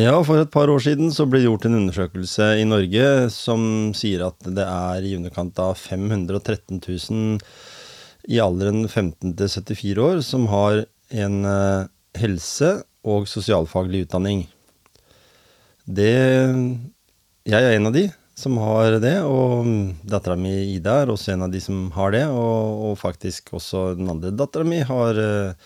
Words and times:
Ja, 0.00 0.14
for 0.24 0.38
et 0.40 0.52
par 0.54 0.70
år 0.72 0.80
siden 0.80 1.10
så 1.12 1.26
ble 1.28 1.42
det 1.42 1.48
gjort 1.48 1.66
en 1.68 1.76
undersøkelse 1.76 2.46
i 2.60 2.64
Norge 2.64 3.08
som 3.34 3.62
sier 3.96 4.22
at 4.24 4.46
det 4.46 4.64
er 4.64 5.04
i 5.04 5.16
underkant 5.18 5.58
av 5.60 5.74
513 5.76 6.78
000 6.78 7.42
i 8.32 8.38
alderen 8.40 8.86
15 8.86 9.34
til 9.36 9.50
74 9.50 10.00
år 10.06 10.22
som 10.24 10.46
har 10.48 10.84
en 11.10 11.36
eh, 11.50 11.90
helse- 12.16 12.78
og 13.04 13.28
sosialfaglig 13.28 14.06
utdanning. 14.06 14.46
Det 15.84 16.14
Jeg 17.50 17.60
er 17.60 17.76
en 17.76 17.90
av 17.90 17.96
de 17.98 18.06
som 18.40 18.56
har 18.62 18.96
det, 19.02 19.18
og 19.20 19.68
dattera 20.08 20.36
mi 20.38 20.52
Ida 20.78 21.02
er 21.02 21.12
også 21.12 21.34
en 21.34 21.44
av 21.44 21.52
de 21.52 21.60
som 21.60 21.90
har 21.92 22.14
det. 22.14 22.24
Og, 22.30 22.84
og 22.88 22.98
faktisk 23.00 23.52
også 23.58 23.90
den 23.98 24.08
andre 24.08 24.32
dattera 24.32 24.64
mi 24.64 24.80
er 24.80 25.56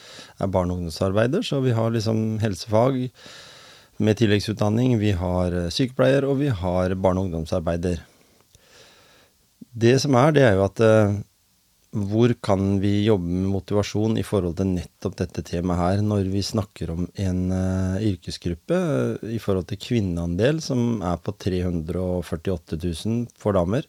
barne- 0.49 0.75
og 0.75 0.81
ungdomsarbeider, 0.81 1.43
så 1.47 1.63
vi 1.63 1.75
har 1.77 1.95
liksom 1.95 2.41
helsefag 2.43 3.05
med 4.05 4.19
tilleggsutdanning. 4.21 4.99
Vi 5.01 5.13
har 5.19 5.55
eh, 5.65 5.71
sykepleier, 5.73 6.27
og 6.29 6.41
vi 6.43 6.51
har 6.53 6.95
barne- 6.95 7.23
og 7.23 7.31
ungdomsarbeider. 7.31 8.03
Det 9.75 9.97
som 10.03 10.15
er, 10.21 10.35
det 10.35 10.45
er 10.47 10.59
jo 10.59 10.67
at 10.69 10.83
eh, 10.85 11.17
hvor 11.95 12.33
kan 12.43 12.81
vi 12.83 13.05
jobbe 13.07 13.29
med 13.31 13.51
motivasjon 13.53 14.19
i 14.19 14.25
forhold 14.27 14.57
til 14.59 14.73
nettopp 14.73 15.15
dette 15.21 15.45
temaet 15.47 15.79
her, 15.79 16.03
når 16.03 16.27
vi 16.33 16.43
snakker 16.43 16.91
om 16.91 17.05
en 17.23 17.41
uh, 17.55 18.03
yrkesgruppe 18.03 18.75
uh, 18.75 19.29
i 19.31 19.39
forhold 19.39 19.69
til 19.71 19.79
kvinneandel 19.79 20.59
som 20.65 21.05
er 21.07 21.21
på 21.23 21.37
348 21.39 22.81
000 22.83 23.21
for 23.39 23.55
damer, 23.55 23.87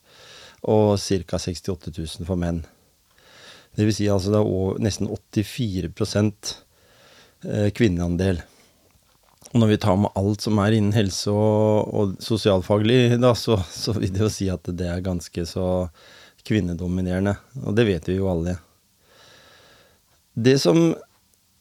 og 0.70 1.00
ca. 1.02 1.40
68 1.42 1.96
000 1.98 2.30
for 2.30 2.38
menn. 2.38 2.62
Det 3.76 3.90
vil 3.90 3.98
si 3.98 4.06
altså 4.12 4.36
det 4.36 4.44
er 4.44 4.84
nesten 4.86 5.10
84 5.10 5.90
uh, 7.50 7.70
kvinneandel. 7.74 8.46
Og 9.56 9.62
når 9.62 9.70
vi 9.72 9.80
tar 9.80 9.96
med 9.96 10.12
alt 10.20 10.44
som 10.44 10.60
er 10.60 10.76
innen 10.76 10.92
helse 10.92 11.32
og, 11.32 11.88
og 11.96 12.16
sosialfaglig, 12.20 13.16
da, 13.24 13.32
så, 13.40 13.56
så, 13.72 13.94
vil 13.96 14.12
det 14.12 14.26
jo 14.26 14.28
si 14.28 14.50
at 14.52 14.68
det 14.68 14.90
er 14.92 15.06
ganske 15.06 15.46
så 15.48 15.88
kvinnedominerende. 16.44 17.38
Og 17.64 17.78
det 17.78 17.86
vet 17.88 18.10
vi 18.12 18.18
jo 18.20 18.28
alle. 18.34 18.58
Det 20.36 20.58
som 20.60 20.90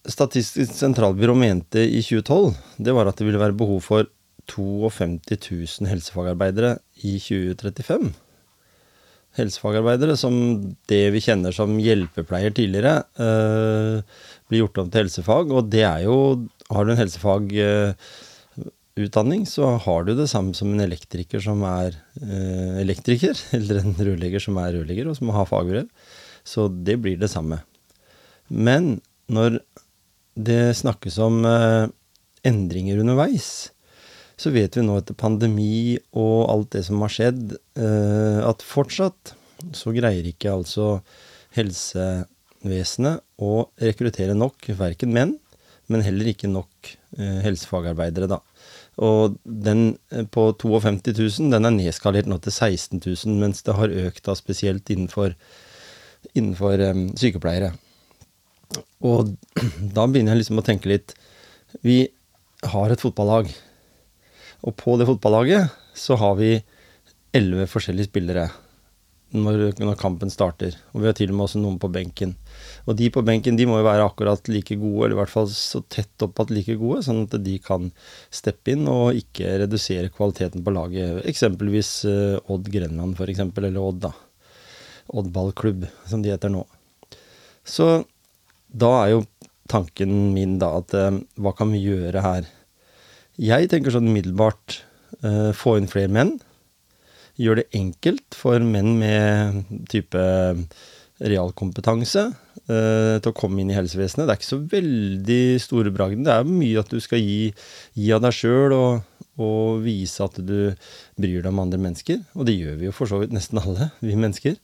Statistisk 0.05 0.75
sentralbyrå 0.77 1.33
mente 1.39 1.81
i 1.81 2.03
2012, 2.05 2.51
det 2.85 2.93
var 2.93 3.09
at 3.09 3.17
det 3.17 3.25
ville 3.25 3.41
være 3.41 3.57
behov 3.57 3.79
for 3.81 4.11
52 4.53 5.79
000 5.81 5.89
helsefagarbeidere 5.89 6.75
i 7.01 7.15
2035. 7.17 8.11
Helsefagarbeidere 9.39 10.19
som 10.21 10.37
det 10.93 11.01
vi 11.15 11.23
kjenner 11.25 11.57
som 11.57 11.79
hjelpepleier 11.81 12.53
tidligere, 12.53 12.99
øh, 13.17 14.05
blir 14.51 14.67
gjort 14.67 14.83
om 14.83 14.91
til 14.91 15.07
helsefag. 15.07 15.57
Og 15.57 15.73
det 15.73 15.87
er 15.89 16.05
jo 16.05 16.19
Har 16.75 16.85
du 16.85 16.91
en 16.93 16.99
helsefagutdanning, 16.99 19.43
øh, 19.47 19.51
så 19.51 19.65
har 19.85 20.01
du 20.05 20.13
det 20.19 20.29
samme 20.31 20.55
som 20.59 20.69
en 20.73 20.85
elektriker 20.85 21.41
som 21.43 21.59
er 21.69 21.91
øh, 22.21 22.75
elektriker, 22.83 23.35
eller 23.59 23.77
en 23.81 23.99
rørlegger 23.99 24.41
som 24.43 24.55
er 24.63 24.75
rørlegger, 24.77 25.07
og 25.09 25.17
som 25.19 25.29
har 25.35 25.51
fagbrev. 25.51 25.87
Så 26.45 26.61
det 26.69 26.97
blir 27.03 27.17
det 27.21 27.31
samme. 27.33 27.57
Men 28.49 29.01
når 29.33 29.51
det 30.37 30.77
snakkes 30.77 31.19
om 31.23 31.45
uh, 31.47 31.89
endringer 32.45 33.01
underveis, 33.01 33.71
så 34.37 34.51
vet 34.53 34.77
vi 34.77 34.83
nå 34.83 34.99
etter 34.99 35.15
pandemi 35.17 35.99
og 36.13 36.51
alt 36.51 36.71
det 36.75 36.85
som 36.89 37.01
har 37.05 37.13
skjedd, 37.15 37.55
at 37.79 38.63
fortsatt 38.67 39.35
så 39.73 39.93
greier 39.95 40.27
ikke 40.27 40.53
altså 40.53 40.99
helsevesenet 41.55 43.23
å 43.39 43.69
rekruttere 43.81 44.35
nok, 44.37 44.69
verken 44.79 45.15
menn, 45.15 45.37
men 45.93 46.05
heller 46.05 46.31
ikke 46.31 46.51
nok 46.51 46.91
uh, 47.19 47.41
helsefagarbeidere, 47.45 48.31
da. 48.31 48.41
Og 49.05 49.37
den 49.45 49.97
på 50.33 50.47
52 50.61 51.41
000, 51.41 51.51
den 51.51 51.67
er 51.67 51.75
nedskalert 51.75 52.29
nå 52.31 52.39
til 52.43 52.55
16 52.55 53.03
000, 53.03 53.39
mens 53.41 53.65
det 53.67 53.75
har 53.75 53.97
økt 54.07 54.25
da 54.29 54.37
spesielt 54.39 54.91
innenfor, 54.95 55.35
innenfor 56.33 56.85
um, 56.93 57.09
sykepleiere. 57.19 57.73
Og 59.05 59.35
da 59.97 60.07
begynner 60.07 60.35
jeg 60.35 60.45
liksom 60.45 60.63
å 60.63 60.67
tenke 60.67 60.91
litt 60.91 61.17
Vi 61.83 62.05
har 62.71 62.93
et 62.93 63.03
fotballag. 63.03 63.51
Og 64.65 64.77
på 64.79 64.95
det 64.97 65.09
fotballaget 65.11 65.75
så 65.99 66.17
har 66.19 66.39
vi 66.39 66.57
elleve 67.35 67.67
forskjellige 67.69 68.09
spillere 68.09 68.47
når, 69.35 69.63
når, 69.81 69.97
kampen 70.01 70.31
starter. 70.33 70.77
Og 70.95 71.03
vi 71.03 71.09
har 71.11 71.17
til 71.19 71.33
og 71.33 71.39
med 71.39 71.47
også 71.47 71.61
noen 71.63 71.79
på 71.83 71.91
benken. 71.93 72.35
Og 72.87 72.97
de 72.99 73.11
på 73.13 73.25
benken 73.27 73.59
de 73.59 73.67
må 73.69 73.81
jo 73.81 73.87
være 73.87 74.07
akkurat 74.07 74.51
like 74.53 74.79
gode, 74.81 75.07
eller 75.07 75.17
i 75.17 75.21
hvert 75.23 75.33
fall 75.33 75.49
så 75.51 75.83
tett 75.93 76.27
opp 76.27 76.41
at 76.45 76.53
like 76.55 76.77
gode, 76.81 77.03
sånn 77.07 77.25
at 77.27 77.37
de 77.45 77.57
kan 77.63 77.91
steppe 78.35 78.75
inn 78.75 78.87
og 78.91 79.19
ikke 79.19 79.59
redusere 79.65 80.13
kvaliteten 80.15 80.65
på 80.65 80.75
laget. 80.75 81.21
Eksempelvis 81.31 81.93
uh, 82.09 82.53
Odd 82.53 82.71
Grenland, 82.73 83.19
for 83.19 83.31
eksempel, 83.33 83.69
eller 83.69 83.91
Odd, 83.91 84.03
da. 84.07 84.15
Odd 85.15 85.31
ballklubb, 85.35 85.89
som 86.09 86.25
de 86.25 86.33
heter 86.33 86.53
nå. 86.55 86.65
Så 87.65 88.05
da 88.75 88.91
er 89.03 89.15
jo 89.15 89.25
tanken 89.71 90.35
min 90.35 90.59
da 90.61 90.75
at 90.81 90.95
eh, 90.97 91.21
hva 91.41 91.55
kan 91.57 91.73
vi 91.73 91.83
gjøre 91.87 92.25
her? 92.25 92.49
Jeg 93.41 93.71
tenker 93.73 93.95
sånn 93.95 94.11
umiddelbart 94.11 94.83
eh, 95.25 95.51
få 95.57 95.79
inn 95.81 95.89
flere 95.91 96.13
menn. 96.13 96.37
Gjør 97.41 97.59
det 97.61 97.71
enkelt 97.75 98.37
for 98.39 98.63
menn 98.63 98.93
med 99.01 99.65
type 99.91 100.23
realkompetanse 101.23 102.25
eh, 102.27 103.17
til 103.23 103.31
å 103.31 103.37
komme 103.37 103.63
inn 103.63 103.71
i 103.73 103.77
helsevesenet. 103.77 104.27
Det 104.27 104.35
er 104.35 104.41
ikke 104.41 104.51
så 104.51 104.61
veldig 104.71 105.43
store 105.63 105.93
bragden. 105.95 106.25
Det 106.27 106.35
er 106.35 106.49
mye 106.49 106.83
at 106.83 106.91
du 106.91 106.99
skal 107.03 107.23
gi, 107.23 107.53
gi 107.95 108.11
av 108.15 108.23
deg 108.25 108.35
sjøl 108.35 108.75
og, 108.77 109.29
og, 109.39 109.85
vise 109.85 110.27
at 110.27 110.41
du 110.43 110.75
bryr 111.21 111.41
deg 111.41 111.51
om 111.51 111.63
andre 111.65 111.81
mennesker. 111.83 112.21
Og 112.35 112.49
det 112.49 112.59
gjør 112.59 112.81
vi 112.81 112.91
jo 112.91 112.97
for 112.97 113.11
så 113.11 113.23
vidt 113.23 113.35
nesten 113.35 113.63
alle, 113.63 113.91
vi 114.03 114.19
mennesker. 114.19 114.59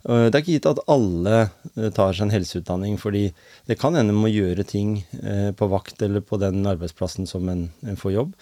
Det 0.00 0.32
er 0.32 0.40
ikke 0.40 0.54
gitt 0.54 0.70
at 0.70 0.80
alle 0.88 1.36
eh, 1.42 1.90
tar 1.92 2.14
seg 2.16 2.26
en 2.26 2.32
helseutdanning, 2.32 2.96
fordi 3.00 3.26
det 3.68 3.76
kan 3.80 3.96
hende 3.98 4.16
med 4.16 4.30
å 4.30 4.32
gjøre 4.32 4.64
ting 4.64 5.02
eh, 5.20 5.50
på 5.52 5.68
vakt 5.68 6.00
eller 6.06 6.24
på 6.24 6.40
den 6.40 6.64
arbeidsplassen 6.68 7.28
som 7.28 7.48
en, 7.52 7.66
en 7.84 8.00
får 8.00 8.16
jobb, 8.16 8.32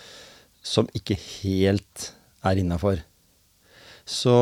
som 0.63 0.87
ikke 0.95 1.19
helt 1.19 2.13
er 2.47 2.63
innafor. 2.63 3.03
Så 4.09 4.35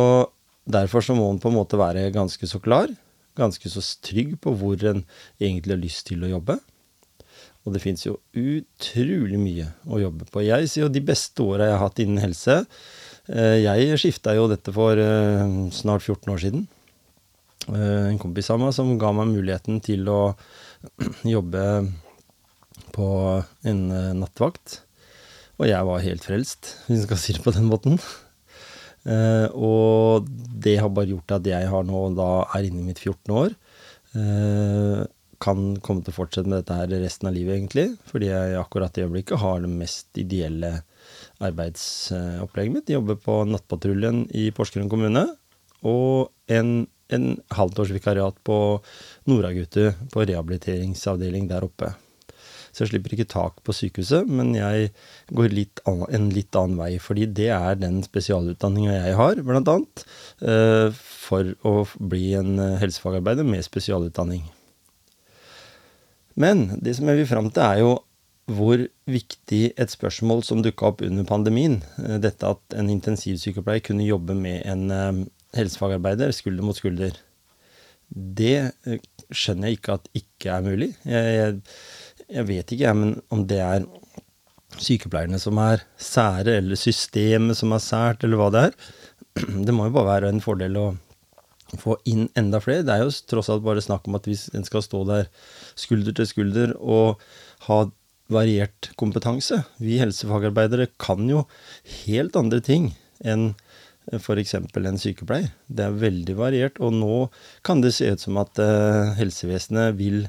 derfor 0.66 1.02
så 1.02 1.16
må 1.18 1.26
en 1.32 1.42
på 1.42 1.50
en 1.50 1.58
måte 1.58 1.78
være 1.80 2.12
ganske 2.14 2.46
så 2.46 2.60
klar, 2.62 2.92
ganske 3.36 3.70
så 3.70 3.82
trygg 4.06 4.36
på 4.42 4.54
hvor 4.56 4.80
en 4.86 5.02
egentlig 5.40 5.74
har 5.74 5.82
lyst 5.82 6.06
til 6.08 6.22
å 6.24 6.30
jobbe. 6.36 6.58
Og 7.66 7.74
det 7.74 7.82
fins 7.82 8.06
jo 8.06 8.20
utrolig 8.38 9.40
mye 9.42 9.66
å 9.90 9.98
jobbe 9.98 10.28
på. 10.30 10.44
Jeg 10.46 10.70
sier 10.70 10.86
jo 10.86 10.94
de 10.94 11.02
beste 11.02 11.42
åra 11.42 11.66
jeg 11.66 11.74
har 11.74 11.82
hatt 11.82 12.00
innen 12.04 12.22
helse. 12.22 12.60
Eh, 13.26 13.58
jeg 13.64 13.98
skifta 13.98 14.36
jo 14.38 14.46
dette 14.52 14.70
for 14.72 15.02
snart 15.74 16.06
14 16.06 16.30
år 16.30 16.42
siden. 16.44 16.66
Eh, 17.66 18.10
en 18.12 18.18
kompis 18.22 18.50
av 18.54 18.60
meg 18.62 18.74
som 18.76 18.92
ga 19.00 19.10
meg 19.16 19.32
muligheten 19.32 19.80
til 19.82 20.06
å 20.06 20.20
jobbe 21.34 21.64
på 22.94 23.08
en 23.66 23.80
eh, 23.90 24.12
nattvakt. 24.14 24.82
Og 25.56 25.66
jeg 25.70 25.88
var 25.88 26.04
helt 26.04 26.26
frelst, 26.26 26.74
hvis 26.86 27.00
en 27.00 27.06
skal 27.08 27.20
si 27.20 27.34
det 27.34 27.42
på 27.42 27.54
den 27.56 27.66
måten. 27.70 27.98
Uh, 29.06 29.46
og 29.54 30.30
det 30.62 30.78
har 30.82 30.90
bare 30.90 31.12
gjort 31.12 31.36
at 31.38 31.46
jeg 31.46 31.68
har 31.70 31.86
nå 31.86 32.00
da 32.18 32.30
er 32.56 32.66
inne 32.66 32.82
i 32.82 32.88
mitt 32.88 33.02
14. 33.02 33.30
år. 33.42 33.54
Uh, 34.16 35.04
kan 35.42 35.76
komme 35.84 36.02
til 36.02 36.14
å 36.14 36.16
fortsette 36.16 36.48
med 36.48 36.62
dette 36.62 36.76
her 36.78 36.90
resten 37.04 37.28
av 37.28 37.36
livet, 37.36 37.58
egentlig. 37.58 37.90
Fordi 38.08 38.30
jeg 38.32 38.58
akkurat 38.58 38.96
i 38.96 39.04
øyeblikket 39.04 39.42
har 39.42 39.62
det 39.62 39.70
mest 39.70 40.20
ideelle 40.20 40.72
arbeidsopplegget 41.44 42.72
mitt. 42.72 42.88
Jeg 42.88 43.02
jobber 43.02 43.20
på 43.20 43.40
Nattpatruljen 43.50 44.24
i 44.34 44.48
Porsgrunn 44.56 44.90
kommune. 44.90 45.26
Og 45.86 46.32
en 46.50 46.86
en 47.08 47.36
halvtårsvikariat 47.54 48.34
vikariat 48.34 48.44
på 48.44 48.58
Noragutu, 49.30 49.92
på 50.12 50.24
rehabiliteringsavdeling 50.26 51.48
der 51.48 51.66
oppe. 51.66 51.92
Så 52.76 52.84
jeg 52.84 52.90
slipper 52.90 53.14
ikke 53.16 53.28
tak 53.32 53.62
på 53.64 53.72
sykehuset, 53.72 54.28
men 54.28 54.50
jeg 54.52 54.90
går 55.32 55.54
litt 55.56 55.80
annen, 55.88 56.10
en 56.12 56.26
litt 56.34 56.58
annen 56.60 56.76
vei. 56.76 56.90
Fordi 57.00 57.24
det 57.38 57.48
er 57.56 57.78
den 57.80 58.02
spesialutdanninga 58.04 58.98
jeg 58.98 59.16
har, 59.16 59.40
blant 59.46 59.70
annet, 59.72 60.04
uh, 60.44 60.92
for 60.92 61.54
å 61.64 61.78
bli 61.96 62.34
en 62.36 62.60
helsefagarbeider 62.82 63.48
med 63.48 63.64
spesialutdanning. 63.64 64.44
Men 66.36 66.68
det 66.84 66.98
som 66.98 67.08
jeg 67.08 67.22
vil 67.22 67.30
fram 67.30 67.48
til, 67.48 67.64
er 67.64 67.80
jo 67.80 67.94
hvor 68.46 68.82
viktig 69.10 69.62
et 69.74 69.90
spørsmål 69.90 70.44
som 70.46 70.62
dukka 70.62 70.92
opp 70.92 71.02
under 71.02 71.26
pandemien, 71.26 71.80
eh, 71.98 72.18
dette 72.22 72.46
at 72.46 72.76
en 72.78 72.90
intensivsykepleier 72.92 73.82
kunne 73.82 74.06
jobbe 74.06 74.36
med 74.38 74.62
en 74.70 74.90
eh, 74.90 75.22
helsefagarbeider 75.58 76.30
skulder 76.36 76.66
mot 76.66 76.78
skulder, 76.78 77.16
det 78.06 78.70
eh, 78.86 79.00
skjønner 79.34 79.72
jeg 79.72 79.80
ikke 79.80 79.96
at 79.98 80.10
ikke 80.14 80.52
er 80.52 80.66
mulig. 80.68 80.90
Jeg, 81.02 81.32
jeg, 81.40 81.56
jeg 82.32 82.48
vet 82.48 82.72
ikke 82.72 82.86
jeg, 82.86 82.98
men 82.98 83.16
om 83.32 83.44
det 83.48 83.60
er 83.62 83.86
sykepleierne 84.82 85.38
som 85.40 85.58
er 85.62 85.84
sære, 86.00 86.58
eller 86.60 86.78
systemet 86.78 87.58
som 87.58 87.74
er 87.74 87.82
sært, 87.82 88.24
eller 88.26 88.40
hva 88.40 88.48
det 88.52 88.64
er. 88.68 88.78
Det 89.66 89.74
må 89.74 89.88
jo 89.88 89.96
bare 89.96 90.12
være 90.14 90.32
en 90.32 90.42
fordel 90.44 90.78
å 90.80 90.86
få 91.80 91.96
inn 92.08 92.26
enda 92.38 92.60
flere. 92.62 92.84
Det 92.86 92.94
er 92.94 93.04
jo 93.04 93.14
tross 93.30 93.50
alt 93.52 93.64
bare 93.66 93.84
snakk 93.84 94.06
om 94.08 94.18
at 94.18 94.26
hvis 94.28 94.46
en 94.56 94.66
skal 94.66 94.84
stå 94.84 95.02
der 95.08 95.30
skulder 95.78 96.16
til 96.16 96.28
skulder 96.30 96.74
og 96.78 97.22
ha 97.66 97.84
variert 98.32 98.88
kompetanse 98.98 99.60
Vi 99.78 100.00
helsefagarbeidere 100.00 100.88
kan 100.98 101.28
jo 101.30 101.44
helt 102.04 102.38
andre 102.38 102.58
ting 102.64 102.90
enn 103.22 103.52
f.eks. 104.14 104.54
en 104.54 104.98
sykepleier. 105.02 105.50
Det 105.66 105.82
er 105.82 105.98
veldig 105.98 106.36
variert, 106.38 106.76
og 106.78 106.94
nå 106.94 107.26
kan 107.66 107.80
det 107.82 107.94
se 107.96 108.12
ut 108.14 108.22
som 108.22 108.38
at 108.38 108.54
uh, 108.62 109.14
helsevesenet 109.18 109.96
vil 109.98 110.28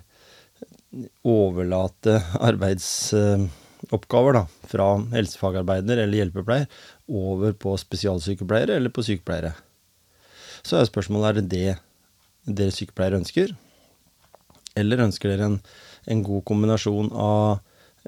overlate 1.27 2.17
arbeidsoppgaver 2.44 4.38
da, 4.39 4.44
fra 4.67 4.88
helsefagarbeider 5.13 6.03
eller 6.03 6.21
hjelpepleier 6.21 6.67
over 7.07 7.55
på 7.57 7.75
spesialsykepleiere 7.79 8.77
eller 8.77 8.94
på 8.94 9.05
sykepleiere. 9.05 9.53
Så 10.65 10.79
er 10.79 10.89
spørsmålet 10.89 11.29
er 11.29 11.39
det 11.41 11.47
det 11.51 12.57
dere 12.59 12.73
sykepleiere 12.75 13.19
ønsker, 13.21 13.53
eller 14.77 15.05
ønsker 15.07 15.31
dere 15.31 15.49
en, 15.51 15.57
en 16.07 16.23
god 16.25 16.44
kombinasjon 16.47 17.09
av 17.11 17.59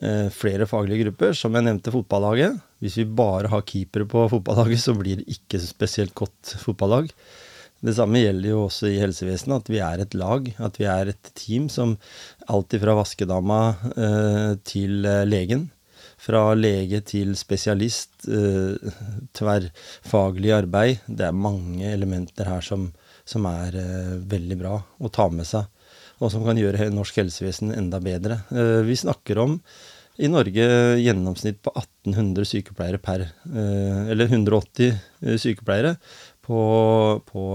eh, 0.02 0.28
flere 0.34 0.68
faglige 0.70 1.08
grupper. 1.08 1.36
Som 1.38 1.58
jeg 1.58 1.66
nevnte, 1.66 1.94
fotballaget. 1.94 2.60
Hvis 2.84 3.00
vi 3.02 3.08
bare 3.20 3.52
har 3.52 3.66
keepere 3.68 4.08
på 4.10 4.28
fotballaget, 4.32 4.82
så 4.84 4.96
blir 4.98 5.22
det 5.22 5.38
ikke 5.38 5.62
spesielt 5.64 6.16
godt 6.18 6.56
fotballag. 6.62 7.12
Det 7.86 7.96
samme 7.96 8.22
gjelder 8.22 8.52
jo 8.52 8.66
også 8.66 8.90
i 8.92 9.00
helsevesenet, 9.00 9.64
at 9.64 9.72
vi 9.72 9.82
er 9.84 10.04
et 10.04 10.16
lag. 10.20 10.48
At 10.60 10.80
vi 10.82 10.88
er 10.92 11.14
et 11.14 11.32
team 11.38 11.70
som 11.72 11.96
alltid 12.52 12.84
fra 12.84 12.96
vaskedama 13.00 13.60
eh, 13.96 14.54
til 14.68 15.06
eh, 15.08 15.26
legen. 15.30 15.70
Fra 16.20 16.50
lege 16.60 17.00
til 17.08 17.36
spesialist. 17.40 18.28
Eh, 18.28 18.94
tverrfaglig 19.38 20.56
arbeid. 20.58 21.06
Det 21.08 21.30
er 21.30 21.44
mange 21.48 21.88
elementer 21.94 22.52
her 22.52 22.66
som, 22.66 22.90
som 23.24 23.48
er 23.48 23.80
eh, 23.80 24.16
veldig 24.36 24.60
bra 24.60 24.76
å 24.80 25.14
ta 25.14 25.30
med 25.32 25.48
seg 25.48 25.68
og 26.20 26.32
som 26.34 26.44
kan 26.46 26.60
gjøre 26.60 26.90
norsk 26.94 27.22
helsevesen 27.22 27.74
enda 27.76 28.00
bedre. 28.04 28.42
Eh, 28.52 28.82
vi 28.88 28.98
snakker 29.00 29.40
om 29.40 29.58
i 30.20 30.28
Norge 30.28 30.66
gjennomsnitt 31.00 31.62
på 31.64 31.72
1800 31.72 32.48
sykepleiere 32.50 33.00
per 33.00 33.24
eh, 33.24 34.10
Eller 34.12 34.28
180 34.28 34.90
eh, 34.90 35.38
sykepleiere 35.40 35.96
på, 36.50 36.60
på 37.30 37.46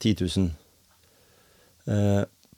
10 0.00 0.16
000. 0.24 0.48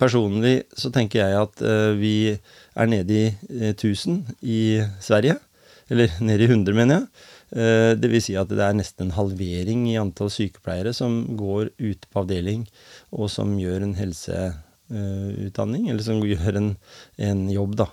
Personlig 0.01 0.55
så 0.79 0.93
tenker 0.95 1.21
jeg 1.21 1.43
at 1.43 1.65
vi 1.99 2.15
er 2.31 2.89
nede 2.89 3.19
i 3.19 3.75
1000 3.75 4.23
i 4.47 4.61
Sverige. 5.03 5.37
Eller 5.91 6.15
nede 6.23 6.47
i 6.47 6.49
100, 6.49 6.75
mener 6.75 7.01
jeg. 7.01 7.07
Eh, 7.51 7.93
det 7.99 8.11
vil 8.13 8.23
si 8.23 8.37
at 8.39 8.51
det 8.51 8.63
er 8.63 8.77
nesten 8.79 9.09
en 9.09 9.17
halvering 9.17 9.89
i 9.91 9.99
antall 9.99 10.31
sykepleiere 10.31 10.93
som 10.95 11.25
går 11.39 11.73
ute 11.81 12.07
på 12.07 12.23
avdeling, 12.23 12.67
og 13.11 13.31
som 13.33 13.57
gjør 13.59 13.83
en 13.87 13.97
helseutdanning, 13.99 15.89
eller 15.91 16.07
som 16.07 16.23
gjør 16.23 16.61
en, 16.61 16.77
en 17.19 17.49
jobb, 17.51 17.75
da. 17.83 17.89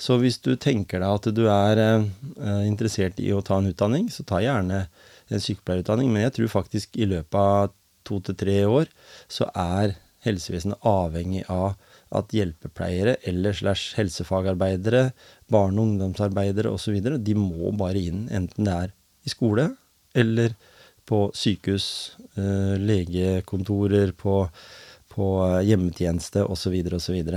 Så 0.00 0.16
hvis 0.22 0.38
du 0.40 0.54
tenker 0.56 1.02
deg 1.02 1.10
at 1.18 1.26
du 1.34 1.42
er 1.50 1.82
eh, 1.82 2.62
interessert 2.68 3.18
i 3.20 3.32
å 3.34 3.42
ta 3.44 3.58
en 3.58 3.70
utdanning, 3.72 4.06
så 4.12 4.24
ta 4.24 4.38
gjerne 4.40 4.86
en 5.30 5.42
sykepleierutdanning. 5.42 6.10
Men 6.12 6.26
jeg 6.26 6.36
tror 6.38 6.54
faktisk 6.60 6.96
i 6.98 7.08
løpet 7.08 7.40
av 7.40 7.74
to 8.06 8.20
til 8.24 8.38
tre 8.40 8.58
år 8.66 8.90
så 9.30 9.48
er 9.54 9.96
helsevesenet 10.24 10.82
avhengig 10.86 11.44
av 11.48 11.78
at 12.16 12.32
hjelpepleiere 12.34 13.16
eller 13.28 13.54
slash 13.56 13.94
helsefagarbeidere, 13.96 15.10
barne- 15.48 15.78
og 15.80 15.92
ungdomsarbeidere 15.92 16.72
osv., 16.74 16.98
de 17.00 17.36
må 17.38 17.70
bare 17.78 18.02
inn, 18.10 18.26
enten 18.28 18.66
det 18.66 18.74
er 18.74 18.92
i 19.24 19.32
skole 19.32 19.70
eller 20.14 20.56
på 21.06 21.30
sykehus, 21.34 22.16
eh, 22.36 22.76
legekontorer, 22.78 24.12
på, 24.12 24.42
på 25.10 25.26
hjemmetjeneste 25.66 26.44
osv. 26.44 26.76
osv. 26.98 27.32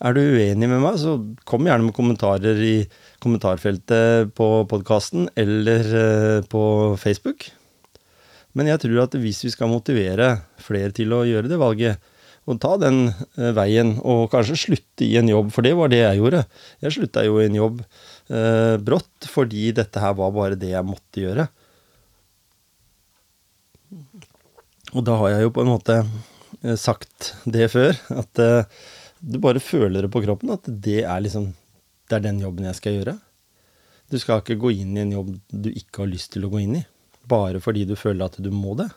Er 0.00 0.16
du 0.16 0.20
uenig 0.20 0.68
med 0.70 0.82
meg, 0.82 0.98
så 1.00 1.16
kom 1.48 1.68
gjerne 1.68 1.86
med 1.86 1.96
kommentarer 1.96 2.60
i 2.64 2.76
kommentarfeltet 3.22 4.34
på 4.36 4.50
podkasten 4.70 5.28
eller 5.38 5.90
eh, 6.02 6.46
på 6.50 6.62
Facebook. 7.00 7.50
Men 8.58 8.70
jeg 8.72 8.82
tror 8.82 9.04
at 9.04 9.18
hvis 9.20 9.44
vi 9.46 9.52
skal 9.54 9.70
motivere 9.70 10.40
flere 10.62 10.90
til 10.94 11.14
å 11.14 11.22
gjøre 11.28 11.50
det 11.50 11.60
valget, 11.60 12.10
og 12.48 12.58
ta 12.62 12.74
den 12.80 13.10
eh, 13.10 13.52
veien, 13.54 13.94
og 14.00 14.30
kanskje 14.32 14.58
slutte 14.58 15.06
i 15.06 15.14
en 15.20 15.28
jobb, 15.30 15.52
for 15.54 15.66
det 15.66 15.74
var 15.78 15.92
det 15.92 16.02
jeg 16.02 16.20
gjorde. 16.20 16.44
Jeg 16.82 16.96
slutta 16.96 17.24
jo 17.26 17.38
i 17.38 17.46
en 17.46 17.58
jobb 17.58 17.82
eh, 17.84 18.76
brått 18.82 19.28
fordi 19.30 19.70
dette 19.76 20.02
her 20.02 20.16
var 20.18 20.34
bare 20.34 20.58
det 20.58 20.72
jeg 20.72 20.88
måtte 20.88 21.22
gjøre. 21.22 21.46
Og 24.96 25.04
da 25.06 25.18
har 25.20 25.34
jeg 25.34 25.46
jo 25.46 25.52
på 25.54 25.62
en 25.62 25.70
måte 25.70 25.98
eh, 26.00 26.76
sagt 26.80 27.34
det 27.46 27.70
før, 27.74 27.94
at 28.22 28.42
eh, 28.42 28.80
du 29.20 29.38
bare 29.42 29.60
føler 29.62 30.04
det 30.04 30.12
på 30.12 30.22
kroppen, 30.24 30.52
at 30.54 30.66
det 30.66 31.02
er 31.04 31.20
liksom 31.24 31.52
Det 32.10 32.16
er 32.18 32.24
den 32.24 32.40
jobben 32.42 32.64
jeg 32.66 32.74
skal 32.74 32.94
gjøre. 32.96 33.12
Du 34.10 34.16
skal 34.18 34.40
ikke 34.40 34.58
gå 34.58 34.72
inn 34.82 34.96
i 34.96 35.04
en 35.04 35.12
jobb 35.14 35.28
du 35.54 35.68
ikke 35.70 36.02
har 36.02 36.08
lyst 36.10 36.32
til 36.34 36.42
å 36.42 36.50
gå 36.50 36.58
inn 36.64 36.80
i, 36.80 36.86
bare 37.30 37.60
fordi 37.62 37.84
du 37.86 37.94
føler 37.94 38.26
at 38.26 38.40
du 38.42 38.48
må 38.50 38.74
det. 38.74 38.88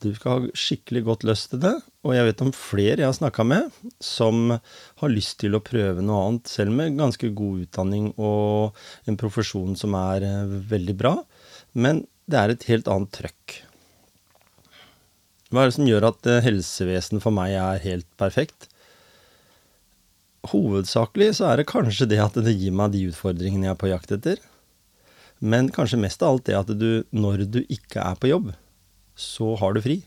Du 0.00 0.12
skal 0.14 0.30
ha 0.30 0.56
skikkelig 0.56 1.02
godt 1.04 1.26
lyst 1.28 1.50
til 1.52 1.60
det, 1.60 1.74
og 2.06 2.14
jeg 2.14 2.28
vet 2.28 2.42
om 2.46 2.52
flere 2.54 3.02
jeg 3.02 3.08
har 3.08 3.16
snakka 3.18 3.44
med, 3.44 3.74
som 4.00 4.54
har 4.54 5.12
lyst 5.12 5.40
til 5.42 5.58
å 5.58 5.60
prøve 5.64 6.00
noe 6.00 6.22
annet, 6.28 6.48
selv 6.48 6.72
med 6.78 6.96
ganske 6.96 7.28
god 7.36 7.66
utdanning 7.66 8.12
og 8.14 8.78
en 9.10 9.18
profesjon 9.20 9.74
som 9.76 9.98
er 9.98 10.24
eh, 10.24 10.56
veldig 10.70 10.96
bra. 11.02 11.16
Men 11.74 12.06
det 12.30 12.40
er 12.40 12.54
et 12.54 12.68
helt 12.70 12.88
annet 12.88 13.12
trøkk. 13.18 13.58
Hva 15.48 15.64
er 15.64 15.70
det 15.70 15.76
som 15.76 15.88
gjør 15.90 16.08
at 16.14 16.30
eh, 16.30 16.42
helsevesenet 16.46 17.24
for 17.24 17.34
meg 17.34 17.58
er 17.58 17.84
helt 17.84 18.08
perfekt? 18.20 18.70
Hovedsakelig 20.50 21.34
så 21.38 21.50
er 21.50 21.60
det 21.60 21.68
kanskje 21.70 22.08
det 22.10 22.20
at 22.22 22.38
det 22.44 22.54
gir 22.56 22.74
meg 22.74 22.94
de 22.94 23.08
utfordringene 23.10 23.68
jeg 23.68 23.74
er 23.74 23.80
på 23.80 23.90
jakt 23.90 24.14
etter. 24.16 24.40
Men 25.38 25.70
kanskje 25.74 26.00
mest 26.02 26.22
av 26.22 26.34
alt 26.34 26.46
det 26.48 26.56
at 26.58 26.70
du, 26.74 27.04
når 27.14 27.46
du 27.46 27.60
ikke 27.64 28.02
er 28.02 28.18
på 28.18 28.30
jobb, 28.32 28.52
så 29.18 29.54
har 29.60 29.74
du 29.74 29.82
fri. 29.84 30.00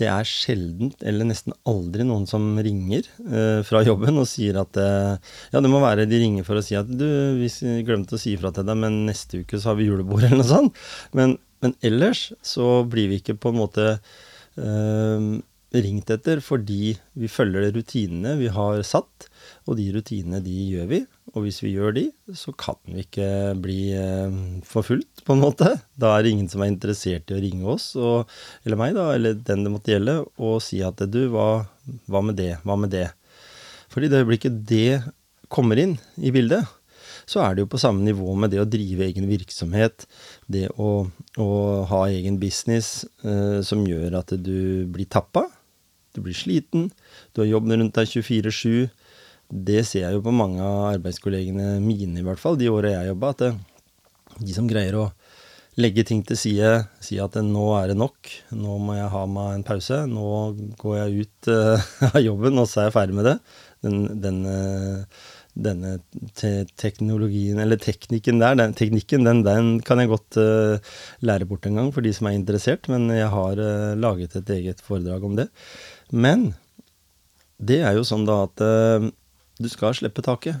Det 0.00 0.08
er 0.10 0.26
sjelden, 0.26 0.90
eller 1.06 1.28
nesten 1.28 1.54
aldri, 1.70 2.02
noen 2.06 2.24
som 2.26 2.56
ringer 2.58 3.06
eh, 3.28 3.60
fra 3.66 3.84
jobben 3.86 4.18
og 4.18 4.26
sier 4.26 4.58
at 4.58 4.74
eh, 4.80 5.14
Ja, 5.52 5.60
det 5.62 5.70
må 5.70 5.78
være 5.84 6.08
de 6.10 6.18
ringer 6.18 6.46
for 6.46 6.58
å 6.58 6.64
si 6.66 6.74
at 6.74 6.88
du, 6.90 7.06
vi 7.38 7.50
glemte 7.86 8.16
å 8.16 8.20
si 8.20 8.34
ifra 8.34 8.50
til 8.54 8.66
deg, 8.66 8.80
men 8.80 9.04
neste 9.06 9.44
uke 9.44 9.60
så 9.60 9.70
har 9.70 9.78
vi 9.78 9.86
julebord, 9.86 10.24
eller 10.26 10.42
noe 10.42 10.50
sånt. 10.50 10.84
Men, 11.14 11.36
men 11.62 11.76
ellers 11.86 12.32
så 12.42 12.82
blir 12.90 13.12
vi 13.12 13.20
ikke 13.22 13.38
på 13.38 13.54
en 13.54 13.60
måte 13.60 13.86
eh, 14.58 15.28
ringt 15.82 16.10
etter 16.12 16.40
fordi 16.44 16.94
vi 17.18 17.30
følger 17.30 17.72
rutinene 17.74 18.36
vi 18.38 18.50
har 18.52 18.82
satt, 18.86 19.26
og 19.66 19.78
de 19.78 19.88
rutinene 19.94 20.40
de 20.44 20.54
gjør 20.74 20.90
vi. 20.92 21.00
Og 21.34 21.46
hvis 21.46 21.58
vi 21.64 21.72
gjør 21.74 21.96
de, 21.96 22.04
så 22.36 22.54
kan 22.54 22.78
vi 22.86 23.02
ikke 23.02 23.28
bli 23.58 23.78
eh, 23.98 24.36
forfulgt, 24.68 25.24
på 25.26 25.34
en 25.34 25.42
måte. 25.42 25.72
Da 25.98 26.12
er 26.14 26.22
det 26.22 26.34
ingen 26.34 26.50
som 26.52 26.62
er 26.62 26.70
interessert 26.70 27.32
i 27.32 27.36
å 27.36 27.42
ringe 27.42 27.66
oss, 27.74 27.90
og, 27.98 28.30
eller 28.62 28.78
meg, 28.80 28.94
da, 28.94 29.08
eller 29.16 29.34
den 29.34 29.66
det 29.66 29.74
måtte 29.74 29.94
gjelde, 29.94 30.20
og 30.38 30.62
si 30.62 30.78
at 30.86 31.02
du, 31.10 31.24
hva, 31.32 31.64
hva 32.06 32.22
med 32.22 32.38
det, 32.38 32.52
hva 32.62 32.78
med 32.78 32.94
det? 32.94 33.08
Fordi 33.90 34.10
det 34.10 34.22
øyeblikket 34.22 34.62
det 34.70 35.02
kommer 35.52 35.78
inn 35.80 35.98
i 36.22 36.32
bildet, 36.34 36.64
så 37.26 37.40
er 37.40 37.54
det 37.54 37.64
jo 37.64 37.72
på 37.72 37.80
samme 37.80 38.04
nivå 38.04 38.34
med 38.36 38.52
det 38.52 38.60
å 38.60 38.68
drive 38.68 39.06
egen 39.06 39.26
virksomhet, 39.30 40.06
det 40.50 40.68
å, 40.76 41.06
å 41.40 41.48
ha 41.88 42.00
egen 42.12 42.38
business 42.42 43.04
eh, 43.24 43.60
som 43.64 43.84
gjør 43.88 44.18
at 44.20 44.34
du 44.38 44.84
blir 44.92 45.08
tappa, 45.10 45.46
du 46.14 46.22
blir 46.24 46.36
sliten, 46.38 46.88
du 47.34 47.42
har 47.42 47.50
jobben 47.50 47.76
rundt 47.80 47.98
deg 47.98 48.10
24-7 48.10 48.88
det 49.54 49.84
ser 49.86 50.06
jeg 50.06 50.16
jo 50.16 50.24
på 50.24 50.32
mange 50.34 50.62
av 50.64 50.94
arbeidskollegene 50.94 51.78
mine, 51.84 52.18
i 52.18 52.24
hvert 52.26 52.40
fall, 52.40 52.56
de 52.58 52.70
åra 52.72 52.94
jeg 52.94 53.12
jobba, 53.12 53.34
at 53.34 54.40
de 54.40 54.56
som 54.56 54.68
greier 54.70 54.96
å 54.98 55.10
legge 55.80 56.04
ting 56.06 56.22
til 56.26 56.38
side, 56.38 56.72
si 57.02 57.18
at 57.22 57.36
nå 57.42 57.68
er 57.78 57.90
det 57.90 57.98
nok, 57.98 58.30
nå 58.54 58.78
må 58.82 58.96
jeg 58.96 59.10
ha 59.10 59.22
meg 59.30 59.54
en 59.58 59.64
pause, 59.66 60.04
nå 60.10 60.26
går 60.80 60.98
jeg 61.00 61.24
ut 61.24 61.48
uh, 61.50 61.88
av 62.14 62.20
jobben, 62.22 62.60
og 62.62 62.68
så 62.70 62.82
er 62.82 62.90
jeg 62.90 62.96
ferdig 62.98 63.16
med 63.18 63.28
det. 63.30 63.38
Den, 63.84 64.04
den, 64.22 64.38
uh, 64.46 65.24
denne 65.54 65.96
te 66.38 66.52
teknologien, 66.80 67.58
eller 67.62 67.78
teknikken 67.82 68.40
der, 68.42 68.56
den, 68.58 68.74
teknikken, 68.78 69.26
den, 69.26 69.42
den, 69.46 69.74
kan 69.86 70.02
jeg 70.02 70.12
godt 70.14 70.38
uh, 70.38 70.94
lære 71.26 71.50
bort 71.50 71.66
en 71.68 71.82
gang 71.82 71.90
for 71.94 72.06
de 72.06 72.14
som 72.14 72.30
er 72.30 72.38
interessert, 72.38 72.88
men 72.90 73.10
jeg 73.14 73.30
har 73.34 73.60
laget 73.98 74.38
et 74.38 74.54
eget 74.56 74.82
foredrag 74.82 75.26
om 75.26 75.36
det. 75.42 75.50
Men 76.12 76.52
det 77.62 77.80
er 77.86 77.96
jo 77.96 78.04
sånn 78.06 78.26
da 78.28 78.42
at 78.46 78.62
eh, 78.64 79.10
du 79.60 79.68
skal 79.70 79.96
slippe 79.96 80.24
taket. 80.24 80.60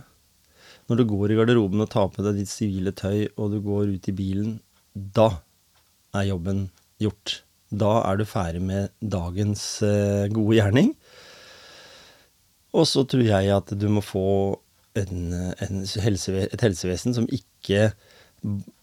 Når 0.88 1.00
du 1.00 1.06
går 1.08 1.32
i 1.32 1.38
garderoben 1.38 1.82
og 1.82 1.90
tar 1.92 2.10
på 2.12 2.24
deg 2.24 2.38
ditt 2.38 2.52
sivile 2.52 2.92
tøy, 2.96 3.26
og 3.40 3.54
du 3.54 3.60
går 3.64 3.94
ut 3.96 4.08
i 4.10 4.16
bilen, 4.16 4.58
da 4.92 5.30
er 6.14 6.28
jobben 6.28 6.66
gjort. 7.02 7.40
Da 7.74 7.96
er 8.06 8.20
du 8.20 8.26
ferdig 8.28 8.62
med 8.62 8.92
dagens 9.00 9.64
eh, 9.82 10.26
gode 10.32 10.58
gjerning. 10.60 10.92
Og 12.74 12.86
så 12.90 13.04
tror 13.08 13.24
jeg 13.24 13.50
at 13.54 13.72
du 13.78 13.88
må 13.90 14.02
få 14.04 14.26
en, 14.98 15.32
en 15.34 15.80
helseve 16.04 16.46
et 16.46 16.62
helsevesen 16.62 17.16
som 17.16 17.26
ikke 17.32 17.88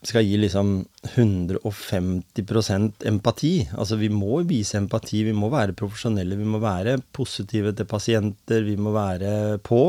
skal 0.02 0.26
gi 0.26 0.38
liksom 0.42 0.86
150% 1.06 3.06
empati. 3.06 3.52
Altså 3.78 3.98
vi 4.00 4.10
må 4.10 4.40
vise 4.50 4.80
empati, 4.80 5.22
vi 5.28 5.36
må 5.38 5.52
være 5.54 5.76
profesjonelle, 5.78 6.38
vi 6.40 6.48
må 6.50 6.58
være 6.64 6.96
positive 7.14 7.74
til 7.78 7.86
pasienter, 7.90 8.66
vi 8.66 8.74
må 8.82 8.94
være 8.96 9.60
på. 9.66 9.82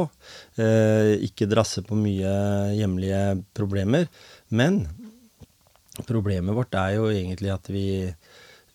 Eh, 0.60 1.14
ikke 1.28 1.48
drasse 1.48 1.84
på 1.86 1.96
mye 1.96 2.32
hjemlige 2.76 3.22
problemer. 3.56 4.04
Men 4.52 4.82
problemet 6.04 6.56
vårt 6.56 6.74
er 6.76 6.98
jo 6.98 7.08
egentlig 7.08 7.52
at 7.54 7.68
vi, 7.72 7.86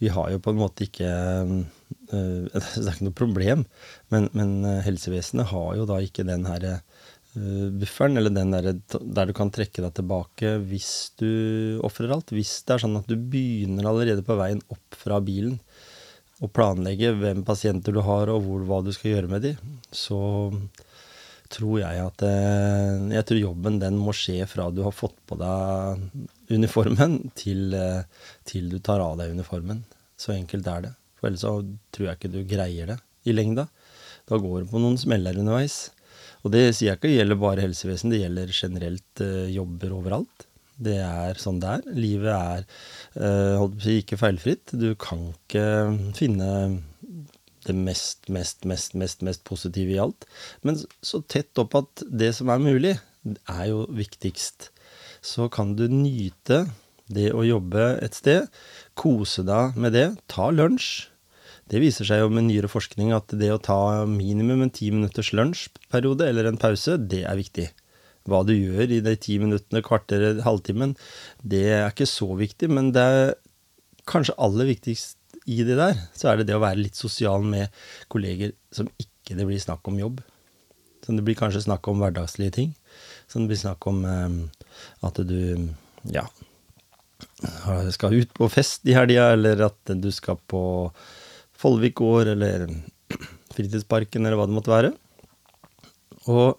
vi 0.02 0.10
har 0.14 0.32
jo 0.34 0.42
på 0.42 0.54
en 0.54 0.62
måte 0.66 0.90
ikke 0.90 1.10
eh, 1.10 1.58
Det 2.08 2.88
er 2.88 2.94
ikke 2.94 3.10
noe 3.10 3.16
problem, 3.16 3.66
men, 4.14 4.30
men 4.32 4.64
helsevesenet 4.86 5.50
har 5.52 5.76
jo 5.76 5.84
da 5.88 5.98
ikke 6.00 6.24
den 6.28 6.46
herre 6.48 6.78
Eh, 6.78 6.87
bufferen, 7.80 8.18
eller 8.18 8.34
den 8.34 8.54
der, 8.56 8.72
der 9.02 9.30
du 9.30 9.34
kan 9.38 9.52
trekke 9.54 9.84
deg 9.84 9.94
tilbake 9.98 10.56
hvis 10.70 10.92
du 11.20 11.30
ofrer 11.86 12.14
alt. 12.16 12.34
Hvis 12.36 12.60
det 12.68 12.76
er 12.76 12.84
sånn 12.86 13.00
at 13.00 13.10
du 13.10 13.16
begynner 13.18 13.90
allerede 13.90 14.26
på 14.26 14.38
veien 14.40 14.64
opp 14.74 14.98
fra 14.98 15.22
bilen 15.24 15.60
og 16.44 16.52
planlegge 16.54 17.16
hvem 17.18 17.42
pasienter 17.46 17.96
du 17.96 18.04
har 18.06 18.30
og 18.30 18.44
hvor, 18.46 18.66
hva 18.68 18.84
du 18.86 18.92
skal 18.94 19.16
gjøre 19.16 19.32
med 19.32 19.46
dem, 19.48 19.72
så 19.90 20.20
tror 21.52 21.80
jeg 21.80 22.02
at 22.04 22.24
eh, 22.28 23.08
Jeg 23.16 23.26
tror 23.28 23.40
jobben 23.40 23.80
den 23.82 24.00
må 24.02 24.14
skje 24.16 24.46
fra 24.50 24.68
du 24.72 24.84
har 24.86 24.96
fått 24.96 25.18
på 25.30 25.38
deg 25.40 26.04
uniformen 26.52 27.20
til, 27.40 27.74
eh, 27.74 28.04
til 28.48 28.70
du 28.72 28.80
tar 28.84 29.04
av 29.04 29.18
deg 29.22 29.34
uniformen. 29.36 29.84
Så 30.18 30.36
enkelt 30.36 30.68
er 30.68 30.88
det. 30.88 30.94
For 31.18 31.30
ellers 31.30 31.46
så 31.46 31.54
tror 31.94 32.10
jeg 32.10 32.20
ikke 32.20 32.34
du 32.34 32.42
greier 32.48 32.94
det 32.94 33.00
i 33.28 33.36
lengda. 33.36 33.68
Da 34.28 34.40
går 34.42 34.64
det 34.64 34.72
på 34.72 34.82
noen 34.82 35.00
smeller 35.00 35.40
underveis. 35.40 35.88
Og 36.46 36.54
det 36.54 36.66
sier 36.76 36.92
jeg 36.92 37.00
ikke 37.00 37.16
gjelder 37.16 37.40
bare 37.42 37.64
helsevesen, 37.66 38.14
det 38.14 38.22
gjelder 38.22 38.54
generelt 38.56 39.24
uh, 39.24 39.48
jobber 39.52 39.96
overalt. 39.98 40.46
Det 40.78 41.00
er 41.02 41.40
sånn 41.42 41.58
det 41.62 41.72
er. 41.74 41.88
Livet 41.98 42.34
er 42.36 42.66
si, 43.82 43.96
ikke 44.04 44.20
feilfritt. 44.22 44.76
Du 44.78 44.92
kan 45.02 45.24
ikke 45.32 45.64
finne 46.14 46.50
det 47.68 47.76
mest, 47.76 48.30
mest, 48.30 48.66
mest, 48.70 48.94
mest, 48.94 49.24
mest 49.26 49.44
positive 49.48 49.96
i 49.96 50.00
alt. 50.02 50.28
Men 50.62 50.80
så 51.02 51.24
tett 51.26 51.58
opp 51.60 51.76
at 51.82 52.06
det 52.08 52.30
som 52.38 52.52
er 52.54 52.64
mulig, 52.64 52.94
er 53.50 53.66
jo 53.72 53.88
viktigst. 53.92 54.70
Så 55.26 55.50
kan 55.52 55.74
du 55.76 55.88
nyte 55.92 56.68
det 57.12 57.32
å 57.36 57.44
jobbe 57.48 57.98
et 58.04 58.16
sted, 58.16 58.48
kose 59.00 59.44
deg 59.48 59.78
med 59.80 59.96
det, 59.96 60.08
ta 60.32 60.50
lunsj 60.54 61.08
det 61.72 61.82
viser 61.84 62.08
seg 62.08 62.22
jo 62.22 62.30
med 62.32 62.48
nyere 62.48 62.70
forskning 62.72 63.12
at 63.16 63.34
det 63.36 63.50
å 63.52 63.60
ta 63.64 64.06
minimum 64.08 64.64
en 64.64 64.72
ti 64.74 64.88
minutters 64.94 65.34
lunsjperiode 65.36 66.30
eller 66.30 66.48
en 66.48 66.60
pause, 66.60 66.96
det 66.98 67.26
er 67.28 67.40
viktig. 67.40 67.68
Hva 68.28 68.44
du 68.48 68.54
gjør 68.56 68.92
i 68.92 69.02
de 69.04 69.16
ti 69.20 69.38
minuttene, 69.40 69.84
kvarteret, 69.84 70.44
halvtimen, 70.46 70.96
det 71.44 71.66
er 71.76 71.90
ikke 71.90 72.08
så 72.10 72.30
viktig, 72.40 72.72
men 72.72 72.92
det 72.96 73.04
er 73.04 73.36
kanskje 74.08 74.36
aller 74.40 74.72
viktigst 74.72 75.18
i 75.48 75.62
det 75.68 75.78
der, 75.80 76.00
så 76.16 76.32
er 76.32 76.40
det 76.40 76.50
det 76.50 76.58
å 76.58 76.64
være 76.64 76.82
litt 76.82 77.00
sosial 77.00 77.44
med 77.48 77.72
kolleger 78.12 78.52
som 78.76 78.90
ikke 79.00 79.36
det 79.36 79.48
blir 79.48 79.64
snakk 79.64 79.88
om 79.92 80.00
jobb. 80.00 80.20
Så 81.04 81.16
det 81.16 81.24
blir 81.24 81.40
kanskje 81.40 81.64
snakk 81.64 81.88
om 81.88 82.02
hverdagslige 82.04 82.56
ting. 82.58 82.74
Så 83.28 83.40
det 83.40 83.52
blir 83.52 83.60
snakk 83.60 83.88
om 83.88 84.02
um, 84.04 84.42
at 85.08 85.20
du, 85.24 85.72
ja, 86.12 86.26
skal 87.96 88.18
ut 88.18 88.34
på 88.36 88.50
fest 88.52 88.88
i 88.88 88.96
helga, 88.98 89.32
eller 89.36 89.70
at 89.70 89.96
du 89.96 90.10
skal 90.16 90.40
på 90.52 90.62
Follvik 91.58 91.98
gård 91.98 92.30
eller 92.30 92.68
fritidsparken 93.56 94.26
eller 94.26 94.38
hva 94.40 94.48
det 94.50 94.58
måtte 94.58 94.74
være. 94.74 94.94
Og 96.30 96.58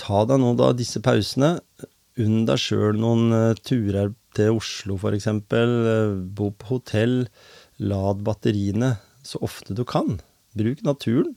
ta 0.00 0.24
deg 0.28 0.42
nå 0.42 0.52
da 0.58 0.72
disse 0.76 1.02
pausene. 1.04 1.56
Unn 2.20 2.42
deg 2.48 2.60
sjøl 2.60 2.98
noen 3.00 3.32
uh, 3.32 3.60
turer 3.64 4.12
til 4.36 4.58
Oslo 4.58 4.98
f.eks. 4.98 5.28
Uh, 5.48 6.18
bo 6.28 6.50
på 6.52 6.74
hotell. 6.74 7.22
Lad 7.82 8.20
batteriene 8.26 8.96
så 9.26 9.40
ofte 9.44 9.76
du 9.78 9.84
kan. 9.88 10.18
Bruk 10.58 10.82
naturen. 10.84 11.36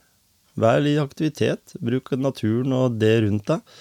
Vær 0.60 0.84
i 0.88 0.98
aktivitet. 1.00 1.78
Bruk 1.80 2.12
naturen 2.20 2.76
og 2.76 3.00
det 3.00 3.16
rundt 3.24 3.48
deg. 3.52 3.78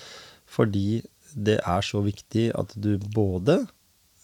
Fordi 0.46 1.02
det 1.34 1.58
er 1.66 1.82
så 1.82 2.04
viktig 2.04 2.52
at 2.54 2.76
du 2.78 2.94
både 3.14 3.64
Eh, 3.64 3.73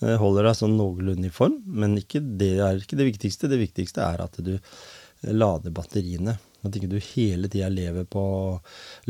holder 0.01 0.49
deg 0.49 0.57
sånn 0.57 0.79
noenlunde 0.79 1.29
i 1.29 1.35
form, 1.35 1.59
men 1.67 1.99
ikke 2.01 2.23
det 2.41 2.55
er 2.65 2.79
ikke 2.81 2.99
det 2.99 3.11
viktigste. 3.11 3.51
Det 3.53 3.61
viktigste 3.61 4.05
er 4.05 4.23
at 4.25 4.39
du 4.41 4.55
eh, 4.57 5.33
lader 5.35 5.75
batteriene. 5.77 6.39
At 6.65 6.77
ikke 6.77 6.91
du 6.93 6.99
hele 7.01 7.49
tida 7.53 7.69
lever 7.73 8.07
på 8.09 8.23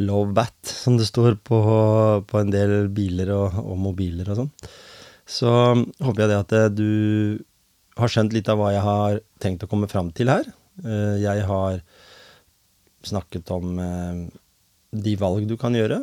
low 0.02 0.24
bat, 0.34 0.58
som 0.66 0.98
det 0.98 1.08
står 1.08 1.38
på, 1.46 1.60
på 2.26 2.40
en 2.40 2.50
del 2.54 2.90
biler 2.94 3.32
og, 3.34 3.58
og, 3.62 3.76
mobiler 3.86 4.30
og 4.30 4.42
sånn. 4.42 4.52
Så 5.30 5.50
håper 5.50 6.24
jeg 6.24 6.32
det 6.32 6.40
at 6.40 6.56
eh, 6.58 6.68
du 6.74 6.90
har 8.00 8.10
skjønt 8.10 8.34
litt 8.34 8.50
av 8.50 8.58
hva 8.58 8.74
jeg 8.74 8.86
har 8.86 9.22
tenkt 9.42 9.66
å 9.66 9.70
komme 9.70 9.90
fram 9.90 10.10
til 10.16 10.30
her. 10.32 10.46
Jeg 10.80 11.42
har 11.44 11.80
snakket 13.04 13.50
om 13.52 13.74
de 13.76 15.12
valg 15.20 15.44
du 15.50 15.58
kan 15.60 15.74
gjøre. 15.76 15.98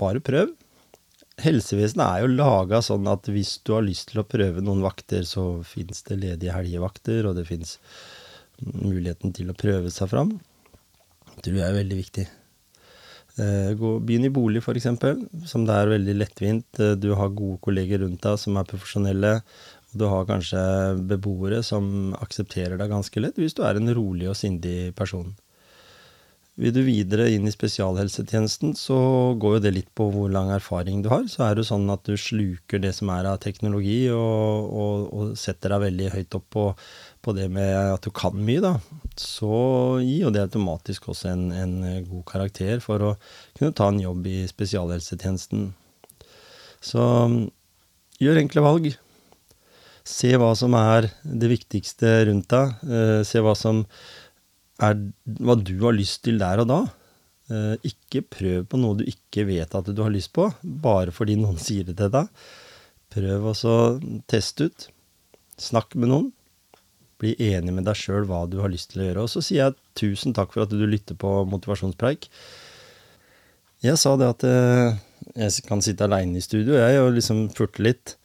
Bare 0.00 0.22
prøv 0.24 0.54
helsevesenet 1.42 2.04
er 2.04 2.22
jo 2.22 2.34
laga 2.34 2.80
sånn 2.84 3.08
at 3.10 3.28
hvis 3.32 3.56
du 3.66 3.74
har 3.76 3.84
lyst 3.86 4.12
til 4.12 4.22
å 4.22 4.28
prøve 4.28 4.62
noen 4.64 4.84
vakter, 4.84 5.26
så 5.26 5.64
fins 5.66 6.04
det 6.08 6.20
ledige 6.20 6.54
helgevakter, 6.54 7.26
og 7.28 7.38
det 7.38 7.46
fins 7.48 7.78
muligheten 8.62 9.34
til 9.34 9.50
å 9.50 9.58
prøve 9.58 9.90
seg 9.92 10.12
fram. 10.12 10.36
Det 11.34 11.48
tror 11.48 11.58
jeg 11.58 11.66
er 11.66 11.78
veldig 11.80 11.98
viktig. 11.98 12.26
Eh, 13.34 13.72
begynn 13.74 14.28
i 14.28 14.34
bolig, 14.34 14.62
f.eks., 14.62 14.86
som 15.50 15.64
det 15.66 15.74
er 15.74 15.90
veldig 15.90 16.14
lettvint. 16.20 16.68
Eh, 16.78 16.94
du 16.94 17.10
har 17.18 17.34
gode 17.34 17.58
kolleger 17.66 18.04
rundt 18.04 18.22
deg 18.22 18.38
som 18.38 18.60
er 18.60 18.68
profesjonelle. 18.70 19.32
Og 19.90 19.98
du 19.98 20.06
har 20.10 20.28
kanskje 20.28 20.60
beboere 21.10 21.62
som 21.66 22.14
aksepterer 22.22 22.78
deg 22.78 22.92
ganske 22.94 23.22
lett, 23.22 23.40
hvis 23.40 23.56
du 23.58 23.64
er 23.66 23.80
en 23.80 23.94
rolig 23.96 24.30
og 24.30 24.38
sindig 24.38 24.94
person. 24.98 25.34
Vil 26.54 26.70
du 26.70 26.84
videre 26.86 27.24
inn 27.34 27.48
i 27.48 27.52
spesialhelsetjenesten, 27.52 28.76
så 28.78 28.96
går 29.42 29.56
jo 29.56 29.62
det 29.64 29.72
litt 29.74 29.88
på 29.98 30.06
hvor 30.14 30.28
lang 30.30 30.52
erfaring 30.54 31.00
du 31.02 31.08
har. 31.10 31.24
Så 31.26 31.42
er 31.48 31.58
det 31.58 31.64
sånn 31.66 31.88
at 31.90 32.06
du 32.06 32.14
sluker 32.14 32.78
det 32.78 32.92
som 32.94 33.10
er 33.10 33.26
av 33.26 33.40
teknologi, 33.42 34.04
og, 34.14 34.68
og, 34.70 35.08
og 35.10 35.32
setter 35.40 35.74
deg 35.74 35.82
veldig 35.88 36.12
høyt 36.14 36.38
opp 36.38 36.46
på, 36.54 36.68
på, 37.26 37.34
det 37.34 37.48
med 37.50 37.74
at 37.96 38.06
du 38.06 38.14
kan 38.14 38.38
mye, 38.38 38.62
da. 38.62 38.76
Så 39.18 39.50
gir 40.04 40.28
jo 40.28 40.34
det 40.34 40.44
automatisk 40.46 41.10
også 41.10 41.32
en, 41.32 41.48
en 41.58 41.76
god 42.06 42.24
karakter 42.30 42.78
for 42.84 43.02
å 43.02 43.14
kunne 43.58 43.74
ta 43.74 43.90
en 43.90 44.02
jobb 44.04 44.30
i 44.30 44.44
spesialhelsetjenesten. 44.46 45.72
Så 46.84 47.04
gjør 48.22 48.44
enkle 48.44 48.62
valg. 48.62 48.92
Se 50.06 50.34
hva 50.36 50.52
som 50.54 50.74
er 50.76 51.08
det 51.24 51.48
viktigste 51.48 52.20
rundt 52.28 52.52
deg. 52.52 52.82
Eh, 52.84 53.20
se 53.26 53.40
hva 53.42 53.56
som 53.56 53.86
er 54.82 54.98
hva 55.38 55.56
du 55.60 55.76
har 55.84 55.94
lyst 55.96 56.24
til 56.26 56.40
der 56.42 56.62
og 56.64 56.70
da. 56.70 56.80
Eh, 57.52 57.74
ikke 57.90 58.24
prøv 58.24 58.64
på 58.70 58.80
noe 58.80 58.98
du 58.98 59.04
ikke 59.08 59.44
vet 59.48 59.74
at 59.76 59.90
du 59.92 60.00
har 60.02 60.12
lyst 60.12 60.32
på, 60.36 60.48
bare 60.62 61.12
fordi 61.14 61.36
noen 61.40 61.60
sier 61.66 61.86
det 61.88 61.98
til 62.00 62.12
deg. 62.14 62.30
Prøv 63.14 63.50
også 63.52 63.74
å 63.74 63.84
teste 64.30 64.70
ut. 64.70 64.88
Snakk 65.60 65.94
med 65.94 66.10
noen. 66.10 66.30
Bli 67.22 67.36
enig 67.52 67.76
med 67.76 67.86
deg 67.86 67.98
sjøl 67.98 68.26
hva 68.26 68.42
du 68.50 68.58
har 68.62 68.72
lyst 68.72 68.92
til 68.92 69.04
å 69.04 69.08
gjøre. 69.08 69.26
Og 69.26 69.30
så 69.30 69.44
sier 69.44 69.68
jeg 69.68 69.78
tusen 70.00 70.34
takk 70.34 70.54
for 70.54 70.64
at 70.64 70.72
du 70.72 70.82
lytter 70.82 71.18
på 71.18 71.30
Motivasjonspreik. 71.46 72.26
Jeg 73.84 74.00
sa 74.00 74.14
det 74.18 74.30
at 74.32 74.46
eh, 74.48 74.98
jeg 75.44 75.66
kan 75.68 75.82
sitte 75.84 76.08
aleine 76.08 76.40
i 76.40 76.44
studio, 76.44 76.74
jeg, 76.78 77.00
og 77.02 77.14
liksom 77.18 77.46
furte 77.54 77.84
litt 77.84 78.16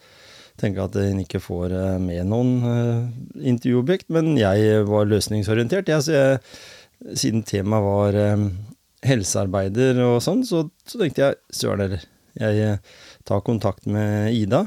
tenker 0.61 0.85
at 0.85 0.97
en 1.01 1.21
ikke 1.23 1.41
får 1.43 1.73
eh, 1.75 1.95
med 2.03 2.27
noen 2.29 2.51
uh, 2.63 3.07
intervjuobjekt. 3.39 4.09
Men 4.13 4.33
jeg 4.39 4.83
var 4.89 5.09
løsningsorientert. 5.09 5.91
Jeg, 5.91 6.05
jeg, 6.11 7.15
siden 7.17 7.45
temaet 7.47 7.85
var 7.85 8.19
um, 8.35 8.49
helsearbeider 9.07 10.01
og 10.05 10.19
sånn, 10.23 10.43
så, 10.47 10.65
så 10.87 11.01
tenkte 11.01 11.25
jeg 11.25 11.39
søren 11.55 11.85
heller. 11.85 12.05
Jeg 12.39 12.77
tar 13.27 13.45
kontakt 13.47 13.87
med 13.89 14.35
Ida. 14.35 14.65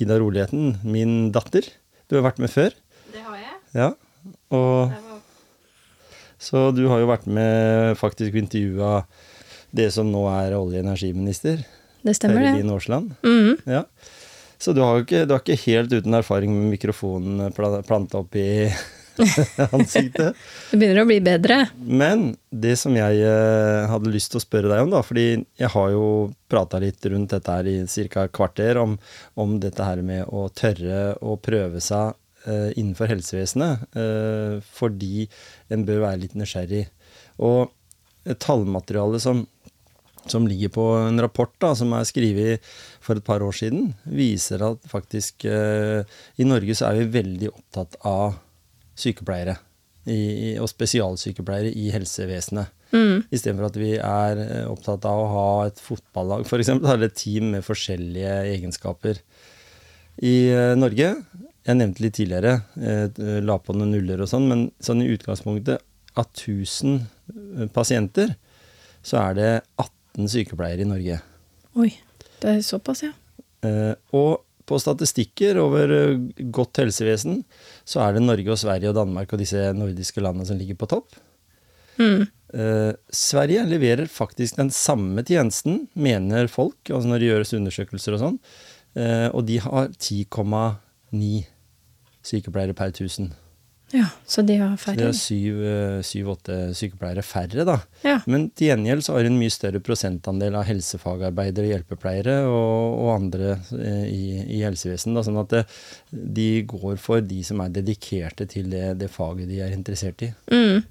Ida 0.00 0.18
Roligheten, 0.20 0.78
min 0.86 1.32
datter. 1.34 1.66
Du 2.08 2.16
har 2.18 2.26
vært 2.26 2.40
med 2.42 2.52
før. 2.52 2.74
Det 3.12 3.24
har 3.24 3.40
jeg. 3.40 3.58
Ja, 3.74 3.90
og... 4.54 4.94
Så 6.44 6.68
du 6.76 6.82
har 6.90 7.00
jo 7.00 7.08
vært 7.08 7.24
med 7.30 7.94
faktisk 7.96 8.34
intervjua 8.36 9.06
det 9.74 9.88
som 9.94 10.10
nå 10.12 10.26
er 10.28 10.52
olje- 10.58 10.82
og 10.82 10.84
energiminister. 10.84 11.62
Det 12.04 12.14
stemmer, 12.18 12.42
det. 12.42 12.52
Terje 12.58 12.74
Aasland. 12.74 13.14
Mm. 13.24 13.54
Ja. 13.64 13.84
Så 14.64 14.72
du, 14.72 14.80
har 14.80 15.02
ikke, 15.02 15.26
du 15.28 15.34
er 15.36 15.42
ikke 15.42 15.60
helt 15.66 15.92
uten 15.92 16.16
erfaring 16.16 16.54
med 16.56 16.70
mikrofonen 16.72 17.52
planta 17.52 18.22
opp 18.22 18.36
i 18.40 18.70
ansiktet. 19.76 20.38
Det 20.70 20.78
begynner 20.78 21.02
å 21.02 21.08
bli 21.08 21.18
bedre. 21.24 21.58
Men 21.84 22.30
det 22.48 22.72
som 22.80 22.96
jeg 22.96 23.20
eh, 23.20 23.84
hadde 23.90 24.12
lyst 24.14 24.32
til 24.32 24.40
å 24.40 24.44
spørre 24.44 24.70
deg 24.72 24.86
om, 24.86 24.90
da, 24.94 25.02
fordi 25.04 25.26
jeg 25.60 25.70
har 25.74 25.92
jo 25.92 26.08
prata 26.50 26.80
litt 26.82 27.04
rundt 27.12 27.34
dette 27.36 27.58
her 27.58 27.68
i 27.68 27.76
ca. 28.08 28.26
kvarter, 28.32 28.80
om, 28.80 28.96
om, 29.36 29.56
dette 29.60 29.84
her 29.84 30.00
med 30.06 30.24
å 30.32 30.48
tørre 30.48 31.14
å 31.20 31.36
prøve 31.36 31.82
seg 31.84 32.16
uh, 32.48 32.70
innenfor 32.72 33.12
helsevesenet, 33.12 33.84
uh, 33.98 34.64
fordi 34.64 35.28
en 35.74 35.84
bør 35.84 36.06
være 36.08 36.22
litt 36.24 36.38
nysgjerrig. 36.38 36.86
Og 37.44 37.68
tallmaterialet 38.40 39.20
som, 39.20 39.44
som 40.30 40.48
ligger 40.48 40.72
på 40.72 40.88
en 41.02 41.20
rapport 41.20 41.52
da, 41.60 41.74
som 41.76 41.92
er 41.92 42.08
skrevet 42.08 42.74
for 43.04 43.20
et 43.20 43.26
par 43.26 43.44
år 43.44 43.54
siden, 43.56 43.92
viser 44.04 44.64
at 44.66 44.88
faktisk 44.90 45.46
eh, 45.48 46.02
i 46.40 46.48
Norge 46.48 46.76
så 46.76 46.88
er 46.88 47.02
vi 47.02 47.20
veldig 47.20 47.52
opptatt 47.52 47.98
av 48.08 48.38
sykepleiere. 48.98 49.58
I, 50.04 50.58
og 50.60 50.68
spesialsykepleiere 50.68 51.70
i 51.80 51.86
helsevesenet. 51.88 52.72
Mm. 52.92 53.22
Istedenfor 53.32 53.70
at 53.70 53.78
vi 53.80 53.94
er 53.96 54.40
eh, 54.42 54.66
opptatt 54.68 55.06
av 55.08 55.22
å 55.22 55.30
ha 55.32 55.46
et 55.70 55.80
fotballag, 55.80 56.44
f.eks. 56.44 56.74
Eller 56.76 57.08
et 57.08 57.16
team 57.16 57.54
med 57.54 57.64
forskjellige 57.64 58.34
egenskaper. 58.50 59.22
I 60.20 60.36
eh, 60.52 60.74
Norge 60.78 61.14
Jeg 61.64 61.78
nevnte 61.78 62.04
litt 62.04 62.12
tidligere, 62.18 62.58
la 62.76 63.54
på 63.56 63.72
noen 63.72 63.94
nuller 63.94 64.20
og 64.20 64.28
sånn, 64.28 64.50
men 64.50 64.66
sånn 64.84 65.00
i 65.00 65.06
utgangspunktet 65.14 65.80
av 66.14 66.26
1000 66.30 67.00
eh, 67.00 67.68
pasienter, 67.74 68.34
så 69.04 69.20
er 69.28 69.38
det 69.38 69.50
18 69.80 70.30
sykepleiere 70.30 70.84
i 70.84 70.88
Norge. 70.88 71.20
Oi. 71.80 71.90
Det 72.44 72.58
er 72.58 72.64
såpass, 72.64 73.06
ja. 73.06 73.14
Eh, 73.64 73.94
og 74.12 74.44
på 74.68 74.78
statistikker 74.80 75.58
over 75.62 75.92
eh, 75.92 76.18
godt 76.52 76.82
helsevesen, 76.82 77.42
så 77.88 78.02
er 78.04 78.16
det 78.16 78.24
Norge 78.24 78.52
og 78.52 78.60
Sverige 78.60 78.92
og 78.92 78.98
Danmark 78.98 79.32
og 79.32 79.40
disse 79.40 79.70
nordiske 79.76 80.20
landene 80.24 80.48
som 80.48 80.60
ligger 80.60 80.76
på 80.80 80.88
topp. 80.92 81.16
Mm. 81.96 82.26
Eh, 82.54 82.92
Sverige 83.12 83.64
leverer 83.70 84.10
faktisk 84.10 84.58
den 84.60 84.70
samme 84.74 85.24
tjenesten, 85.26 85.86
mener 85.94 86.50
folk, 86.52 86.78
altså 86.90 87.10
når 87.10 87.20
det 87.22 87.30
gjøres 87.30 87.56
undersøkelser 87.60 88.16
og 88.16 88.22
sånn. 88.24 88.38
Eh, 88.94 89.28
og 89.32 89.46
de 89.48 89.58
har 89.64 89.88
10,9 89.96 91.32
sykepleiere 92.24 92.76
per 92.76 92.92
1000. 92.92 93.32
Ja, 93.92 94.06
Så 94.26 94.42
de 94.42 94.56
har 94.58 94.76
færre? 94.80 95.12
Så 95.14 95.34
de 95.36 95.50
har 95.52 96.02
syv-åtte 96.02 96.56
sykepleiere 96.74 97.22
færre, 97.22 97.66
da. 97.68 97.76
Ja. 98.02 98.16
Men 98.26 98.48
til 98.56 98.72
gjengjeld 98.72 99.04
så 99.06 99.14
har 99.14 99.28
hun 99.28 99.36
mye 99.38 99.52
større 99.52 99.82
prosentandel 99.84 100.56
av 100.58 100.66
helsefagarbeidere, 100.66 101.68
hjelpepleiere 101.70 102.40
og, 102.48 102.96
og 103.04 103.12
andre 103.14 103.52
eh, 103.76 104.08
i, 104.08 104.24
i 104.56 104.62
helsevesenet. 104.64 105.28
Sånn 105.28 105.38
at 105.44 105.54
det, 105.54 105.62
de 106.10 106.48
går 106.70 106.98
for 107.02 107.22
de 107.22 107.42
som 107.46 107.62
er 107.62 107.76
dedikerte 107.76 108.48
til 108.50 108.72
det, 108.72 108.96
det 108.98 109.12
faget 109.14 109.52
de 109.52 109.62
er 109.62 109.76
interessert 109.76 110.26
i. 110.26 110.32
Mm. 110.50 110.82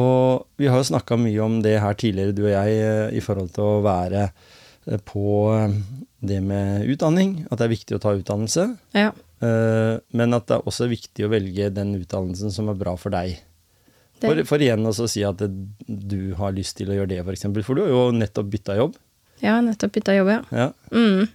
Og 0.00 0.46
vi 0.58 0.70
har 0.70 0.80
jo 0.80 0.90
snakka 0.90 1.18
mye 1.18 1.40
om 1.46 1.60
det 1.62 1.78
her 1.82 1.96
tidligere, 1.98 2.34
du 2.34 2.44
og 2.46 2.54
jeg, 2.54 2.76
eh, 2.82 3.06
i 3.18 3.22
forhold 3.22 3.54
til 3.54 3.66
å 3.66 3.80
være 3.86 4.28
eh, 4.30 5.00
på 5.06 5.26
det 6.20 6.42
med 6.42 6.90
utdanning. 6.90 7.42
At 7.50 7.60
det 7.60 7.68
er 7.68 7.76
viktig 7.76 7.98
å 7.98 8.02
ta 8.02 8.18
utdannelse. 8.18 8.72
Ja. 8.98 9.12
Eh, 9.40 9.94
men 10.16 10.36
at 10.36 10.48
det 10.48 10.58
er 10.58 10.66
også 10.68 10.88
viktig 10.90 11.24
å 11.24 11.32
velge 11.32 11.70
den 11.72 11.94
utdannelsen 11.96 12.52
som 12.52 12.68
er 12.72 12.78
bra 12.80 12.96
for 13.00 13.14
deg. 13.14 13.38
For, 14.20 14.42
for, 14.44 14.60
igjen 14.60 14.84
å 14.84 14.92
si 14.92 15.22
at 15.24 15.40
du 15.40 16.20
har 16.36 16.52
lyst 16.52 16.76
til 16.76 16.90
å 16.92 16.96
gjøre 16.98 17.14
det, 17.14 17.22
f.eks. 17.22 17.26
For, 17.26 17.38
eksempel. 17.38 17.64
for 17.64 17.78
du 17.78 17.86
har 17.86 17.92
jo 17.94 18.02
nettopp 18.12 18.50
bytta 18.52 18.76
jobb. 18.76 18.98
Ja, 19.40 19.56
nettopp 19.64 19.94
bytta 19.96 20.16
jobb, 20.18 20.34
ja. 20.34 20.40
ja. 20.52 20.66
Mm. 20.92 21.30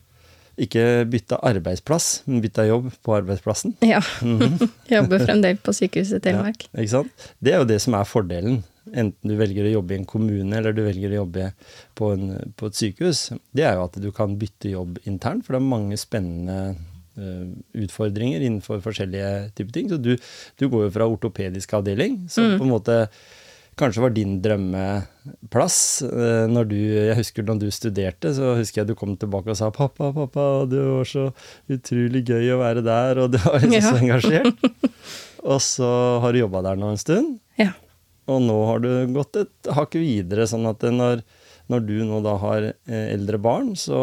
Ikke 0.62 1.04
bytta 1.12 1.42
arbeidsplass, 1.44 2.22
men 2.30 2.44
bytta 2.46 2.68
jobb 2.70 2.88
på 3.04 3.18
arbeidsplassen. 3.18 3.74
Ja. 3.84 4.00
Mm 4.24 4.62
Jobber 4.94 5.26
fremdeles 5.26 5.60
på 5.66 5.74
sykehuset 5.76 6.24
Telemark. 6.24 6.68
Ja, 6.70 6.86
ikke 6.86 6.94
sant? 6.94 7.28
Det 7.44 7.56
er 7.56 7.64
jo 7.64 7.68
det 7.74 7.82
som 7.84 7.98
er 7.98 8.08
fordelen. 8.08 8.62
Enten 8.94 9.32
du 9.32 9.36
velger 9.40 9.66
å 9.66 9.74
jobbe 9.80 9.96
i 9.96 10.00
en 10.00 10.08
kommune 10.08 10.56
eller 10.56 10.76
du 10.78 10.84
velger 10.86 11.12
å 11.12 11.24
jobbe 11.24 11.50
på, 11.98 12.12
en, 12.14 12.36
på 12.56 12.70
et 12.70 12.78
sykehus. 12.78 13.32
Det 13.50 13.66
er 13.66 13.80
jo 13.80 13.88
at 13.90 13.98
du 14.00 14.12
kan 14.16 14.38
bytte 14.40 14.72
jobb 14.72 15.02
internt, 15.10 15.44
for 15.44 15.58
det 15.58 15.64
er 15.64 15.74
mange 15.74 15.98
spennende 16.00 16.76
utfordringer 17.16 18.44
innenfor 18.44 18.82
forskjellige 18.84 19.32
typer 19.56 19.74
ting. 19.78 19.90
Så 19.92 19.98
du, 20.02 20.14
du 20.60 20.68
går 20.68 20.88
jo 20.88 20.94
fra 20.98 21.08
ortopedisk 21.08 21.74
avdeling, 21.78 22.26
som 22.30 22.50
mm. 22.50 22.56
på 22.60 22.68
en 22.68 22.74
måte 22.74 23.00
kanskje 23.80 24.02
var 24.04 24.14
din 24.16 24.38
drømmeplass. 24.44 25.78
Eh, 26.08 26.46
når 26.52 26.68
du, 26.72 26.78
jeg 26.80 27.18
husker 27.20 27.46
når 27.48 27.62
du 27.64 27.68
studerte, 27.74 28.32
så 28.36 28.56
husker 28.60 28.82
jeg 28.82 28.92
du 28.92 28.98
kom 28.98 29.16
tilbake 29.20 29.52
og 29.52 29.60
sa 29.60 29.72
'pappa, 29.72 30.12
pappa, 30.16 30.66
det 30.72 30.84
var 30.84 31.10
så 31.10 31.30
utrolig 31.72 32.26
gøy 32.28 32.54
å 32.56 32.62
være 32.64 32.86
der', 32.86 33.24
og 33.24 33.34
du 33.36 33.40
var 33.44 33.60
liksom 33.64 33.80
ja. 33.80 33.88
så 33.90 34.04
engasjert. 34.04 34.68
og 35.52 35.60
så 35.64 35.92
har 36.24 36.34
du 36.34 36.44
jobba 36.44 36.64
der 36.70 36.80
nå 36.80 36.94
en 36.94 37.02
stund, 37.02 37.40
ja. 37.60 37.74
og 38.32 38.44
nå 38.48 38.60
har 38.72 38.84
du 38.84 38.92
gått 39.16 39.44
et 39.44 39.74
hakk 39.76 40.00
videre, 40.00 40.48
sånn 40.50 40.68
at 40.72 40.88
når 40.92 41.26
når 41.72 41.86
du 41.88 41.96
nå 42.06 42.20
da 42.26 42.36
har 42.42 42.68
eh, 42.70 43.08
eldre 43.14 43.40
barn, 43.42 43.74
så 43.80 43.98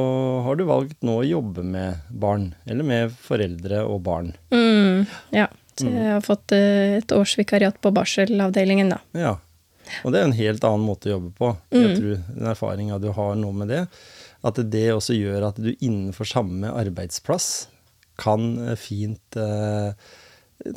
har 0.47 0.59
du 0.59 0.65
valgt 0.67 0.99
nå 1.07 1.21
å 1.21 1.27
jobbe 1.27 1.65
med 1.67 2.09
barn. 2.11 2.51
Eller 2.67 2.87
med 2.87 3.13
foreldre 3.15 3.85
og 3.87 4.03
barn. 4.07 4.33
Mm, 4.55 5.05
ja. 5.35 5.49
Så 5.79 5.89
jeg 5.89 6.11
har 6.11 6.25
fått 6.25 6.53
eh, 6.57 6.99
et 6.99 7.15
årsvikariat 7.15 7.79
på 7.83 7.93
barselavdelingen, 7.95 8.93
da. 8.93 8.99
Ja. 9.17 9.37
Og 10.03 10.13
det 10.13 10.21
er 10.21 10.27
en 10.29 10.37
helt 10.37 10.65
annen 10.67 10.87
måte 10.87 11.11
å 11.11 11.15
jobbe 11.17 11.31
på. 11.39 11.53
Jeg 11.73 11.85
mm. 11.87 11.95
tror 11.99 12.19
den 12.41 12.51
erfaringa 12.53 12.99
du 13.03 13.09
har 13.15 13.39
nå 13.39 13.53
med 13.57 13.73
det, 13.73 13.85
at 14.43 14.59
det 14.73 14.89
også 14.95 15.15
gjør 15.17 15.49
at 15.53 15.61
du 15.63 15.71
innenfor 15.73 16.27
samme 16.29 16.73
arbeidsplass 16.83 17.69
kan 18.21 18.57
eh, 18.67 18.75
fint 18.81 19.39
eh, 19.39 19.95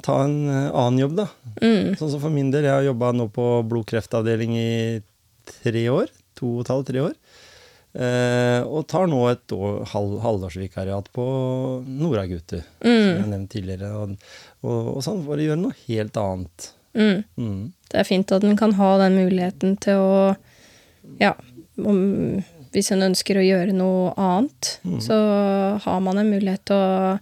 ta 0.05 0.19
en 0.25 0.37
annen 0.49 1.01
jobb, 1.01 1.17
da. 1.17 1.27
Mm. 1.61 1.97
Sånn 1.97 2.13
som 2.13 2.21
for 2.21 2.33
min 2.33 2.53
del, 2.53 2.69
jeg 2.69 2.77
har 2.77 2.85
jobba 2.87 3.11
nå 3.13 3.27
på 3.33 3.49
blodkreftavdeling 3.69 4.55
i 4.57 4.69
tre 5.45 5.83
år 5.93 6.13
to 6.39 6.57
og 6.57 6.63
et 6.65 6.71
halvt, 6.73 6.89
tre 6.91 7.03
år. 7.09 7.19
Eh, 7.95 8.61
og 8.67 8.83
tar 8.91 9.07
nå 9.07 9.21
et 9.29 9.53
år, 9.55 9.77
halv, 9.93 10.17
halvårsvikariat 10.23 11.07
på 11.15 11.25
Noragutu, 11.87 12.57
mm. 12.59 12.83
som 12.83 12.97
jeg 12.97 13.21
har 13.21 13.29
nevnt 13.31 13.51
tidligere. 13.53 13.91
Og, 13.95 14.17
og, 14.65 14.89
og, 14.97 14.99
sånn 15.05 15.21
for 15.23 15.39
å 15.39 15.45
gjøre 15.45 15.61
noe 15.61 15.77
helt 15.85 16.19
annet. 16.19 16.71
Mm. 16.95 17.21
Mm. 17.39 17.61
Det 17.91 18.01
er 18.01 18.07
fint 18.07 18.33
at 18.35 18.43
en 18.47 18.59
kan 18.59 18.75
ha 18.75 18.89
den 19.03 19.19
muligheten 19.19 19.77
til 19.83 20.01
å 20.01 20.17
Ja, 21.21 21.35
om, 21.77 22.41
hvis 22.73 22.89
en 22.91 23.05
ønsker 23.05 23.37
å 23.39 23.45
gjøre 23.45 23.75
noe 23.75 24.11
annet, 24.19 24.71
mm. 24.83 24.99
så 25.05 25.17
har 25.85 26.03
man 26.03 26.19
en 26.19 26.31
mulighet 26.33 26.65
til 26.67 26.75
å 26.75 27.15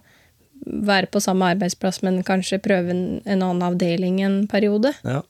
være 0.64 1.10
på 1.12 1.20
samme 1.20 1.52
arbeidsplass, 1.52 2.00
men 2.02 2.22
kanskje 2.26 2.62
prøve 2.64 2.94
en, 2.94 3.04
en 3.22 3.44
annen 3.44 3.62
avdeling 3.66 4.22
en 4.24 4.38
periode. 4.50 4.94
Ja. 5.04 5.20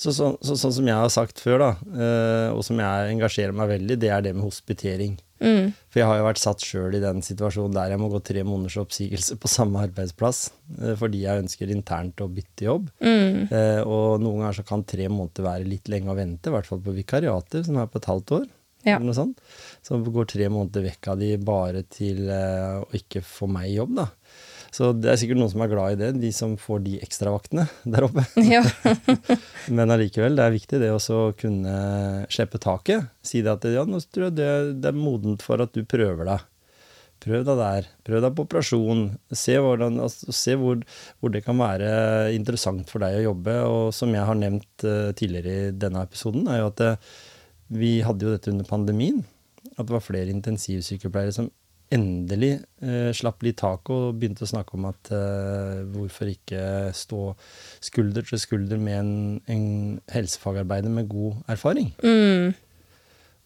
Så, 0.00 0.14
så, 0.16 0.30
så, 0.40 0.54
sånn 0.56 0.72
som 0.72 0.86
jeg 0.88 0.96
har 0.96 1.10
sagt 1.12 1.42
før, 1.42 1.58
da, 1.60 1.70
eh, 1.92 2.50
og 2.54 2.62
som 2.64 2.78
jeg 2.80 3.10
engasjerer 3.12 3.52
meg 3.56 3.68
veldig, 3.74 3.98
det 4.00 4.08
er 4.08 4.22
det 4.24 4.32
med 4.32 4.46
hospitering. 4.46 5.18
Mm. 5.40 5.72
For 5.92 6.00
jeg 6.00 6.08
har 6.08 6.20
jo 6.20 6.24
vært 6.24 6.40
satt 6.40 6.64
sjøl 6.64 6.96
i 6.96 7.02
den 7.02 7.20
situasjonen 7.24 7.76
der 7.76 7.92
jeg 7.92 8.00
må 8.00 8.08
gå 8.12 8.20
tre 8.24 8.44
måneders 8.44 8.78
oppsigelse 8.80 9.36
på 9.40 9.48
samme 9.48 9.80
arbeidsplass 9.86 10.50
eh, 10.76 10.92
fordi 11.00 11.22
jeg 11.24 11.44
ønsker 11.44 11.72
internt 11.72 12.20
å 12.20 12.30
bytte 12.32 12.64
jobb. 12.64 12.88
Mm. 13.04 13.48
Eh, 13.48 13.80
og 13.84 14.24
noen 14.24 14.40
ganger 14.44 14.60
så 14.60 14.64
kan 14.70 14.86
tre 14.88 15.10
måneder 15.12 15.48
være 15.50 15.68
litt 15.68 15.92
lenge 15.92 16.12
å 16.12 16.16
vente, 16.16 16.48
i 16.48 16.56
hvert 16.56 16.70
fall 16.70 16.80
på 16.84 16.96
vikariater, 16.96 17.66
som 17.68 17.80
er 17.80 17.92
på 17.92 18.00
et 18.00 18.10
halvt 18.12 18.34
år. 18.38 18.48
Ja. 18.86 18.94
Eller 18.94 19.10
noe 19.10 19.18
sånt. 19.18 19.44
Så 19.84 20.00
går 20.00 20.32
tre 20.32 20.48
måneder 20.48 20.86
vekk 20.86 21.12
av 21.12 21.20
de 21.20 21.34
bare 21.44 21.84
til 21.92 22.24
å 22.32 22.86
ikke 22.96 23.20
få 23.20 23.50
meg 23.52 23.68
jobb, 23.74 23.98
da. 23.98 24.08
Så 24.70 24.92
det 24.94 25.10
er 25.10 25.18
sikkert 25.18 25.40
noen 25.40 25.50
som 25.50 25.64
er 25.64 25.70
glad 25.72 25.94
i 25.94 25.98
det, 25.98 26.10
de 26.22 26.30
som 26.34 26.54
får 26.60 26.84
de 26.84 26.98
ekstravaktene 27.02 27.66
der 27.94 28.06
oppe. 28.06 28.24
Ja. 28.46 28.62
Men 29.76 29.90
allikevel, 29.90 30.38
det 30.38 30.46
er 30.46 30.54
viktig 30.54 30.80
det 30.82 30.92
å 30.94 31.20
kunne 31.38 31.74
slippe 32.30 32.60
taket. 32.62 33.10
Si 33.26 33.42
det 33.42 33.56
at 33.56 33.66
ja, 33.70 33.84
nå 33.86 34.02
tror 34.06 34.28
jeg 34.28 34.38
det, 34.38 34.52
det, 34.78 34.92
er 34.92 34.98
modent 34.98 35.44
for 35.44 35.62
at 35.62 35.74
du 35.74 35.82
prøver 35.88 36.30
deg. 36.30 36.46
Prøv 37.20 37.42
deg 37.44 37.58
der. 37.60 37.88
Prøv 38.06 38.22
deg 38.24 38.36
på 38.36 38.46
operasjon. 38.46 39.02
Se, 39.36 39.58
hvordan, 39.60 39.98
altså, 40.00 40.32
se 40.32 40.54
hvor, 40.56 40.78
hvor, 41.20 41.34
det 41.34 41.42
kan 41.44 41.58
være 41.60 41.90
interessant 42.32 42.88
for 42.88 43.04
deg 43.04 43.18
å 43.18 43.26
jobbe. 43.26 43.56
Og 43.68 43.82
som 43.96 44.14
jeg 44.16 44.24
har 44.24 44.38
nevnt 44.38 44.86
uh, 44.86 45.10
tidligere 45.18 45.66
i 45.66 45.74
denne 45.76 46.06
episoden, 46.06 46.48
er 46.48 46.62
jo 46.62 46.70
at 46.70 46.84
eh, 46.86 47.10
vi 47.76 47.98
hadde 48.06 48.24
jo 48.24 48.32
dette 48.32 48.54
under 48.54 48.68
pandemien. 48.68 49.20
At 49.74 49.84
det 49.84 49.92
var 49.92 50.04
flere 50.04 50.32
intensivsykepleiere 50.32 51.34
som 51.36 51.50
endelig 51.94 52.52
eh, 52.84 53.10
slapp 53.16 53.42
litt 53.42 53.58
tak 53.60 53.90
og 53.92 54.16
begynte 54.20 54.46
å 54.46 54.50
snakke 54.50 54.76
om 54.78 54.86
at 54.90 55.10
eh, 55.14 55.82
hvorfor 55.90 56.30
ikke 56.30 56.62
stå 56.96 57.22
skulder 57.82 58.26
til 58.26 58.40
skulder 58.42 58.80
med 58.80 58.98
en, 59.00 59.14
en 59.50 59.68
helsefagarbeider 60.14 60.92
med 60.94 61.10
god 61.10 61.40
erfaring. 61.50 61.90
Mm. 62.04 62.52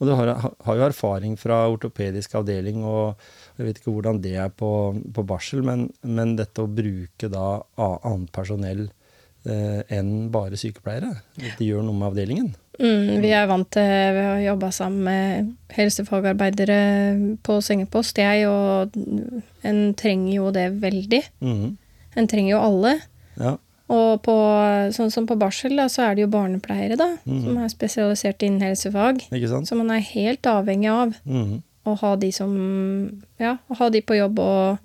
Og 0.01 0.09
du 0.09 0.13
har, 0.19 0.33
har, 0.43 0.77
jo 0.77 0.87
erfaring 0.89 1.37
fra 1.41 1.63
ortopedisk 1.71 2.35
avdeling, 2.41 2.83
og 2.85 3.15
jeg 3.57 3.69
vet 3.69 3.81
ikke 3.81 3.95
hvordan 3.95 4.21
det 4.25 4.35
er 4.43 4.51
på, 4.51 4.71
på 5.15 5.25
barsel, 5.25 5.63
men, 5.65 5.87
men, 6.03 6.35
dette 6.37 6.65
å 6.65 6.71
bruke 6.71 7.31
da 7.33 7.63
annet 7.79 8.33
personell 8.35 8.89
enn 9.47 10.31
bare 10.33 10.57
sykepleiere, 10.57 11.11
det 11.37 11.67
gjør 11.67 11.83
noe 11.85 11.95
med 11.99 12.09
avdelingen. 12.13 12.55
Mm, 12.81 13.21
vi 13.23 13.29
er 13.31 13.47
vant 13.47 13.69
til 13.71 13.83
Vi 14.17 14.23
har 14.27 14.41
jobba 14.43 14.71
sammen 14.75 15.05
med 15.07 15.53
helsefagarbeidere 15.77 17.37
på 17.47 17.61
sengepost, 17.63 18.19
jeg, 18.19 18.49
og 18.49 18.91
en 19.65 19.83
trenger 19.99 20.33
jo 20.35 20.51
det 20.55 20.69
veldig. 20.83 21.21
Mm. 21.45 21.77
En 22.17 22.29
trenger 22.31 22.55
jo 22.57 22.63
alle. 22.63 22.95
Ja. 23.39 23.57
Og 23.95 24.23
på, 24.25 24.35
sånn 24.97 25.11
som 25.13 25.27
på 25.29 25.37
barsel, 25.39 25.77
da, 25.77 25.87
så 25.93 26.07
er 26.09 26.17
det 26.17 26.25
jo 26.25 26.31
barnepleiere, 26.33 26.97
da, 26.97 27.11
som 27.27 27.59
er 27.61 27.69
spesialisert 27.73 28.43
innen 28.47 28.63
helsefag. 28.65 29.21
Så 29.69 29.77
man 29.77 29.91
er 29.93 30.01
helt 30.15 30.43
avhengig 30.49 30.91
av 30.91 31.15
Mhm. 31.25 31.63
å 31.87 31.95
ha 32.01 32.17
de 32.17 32.31
som 32.33 32.51
Ja, 33.39 33.59
å 33.69 33.77
ha 33.77 33.91
de 33.91 34.01
på 34.01 34.17
jobb 34.17 34.39
og 34.39 34.79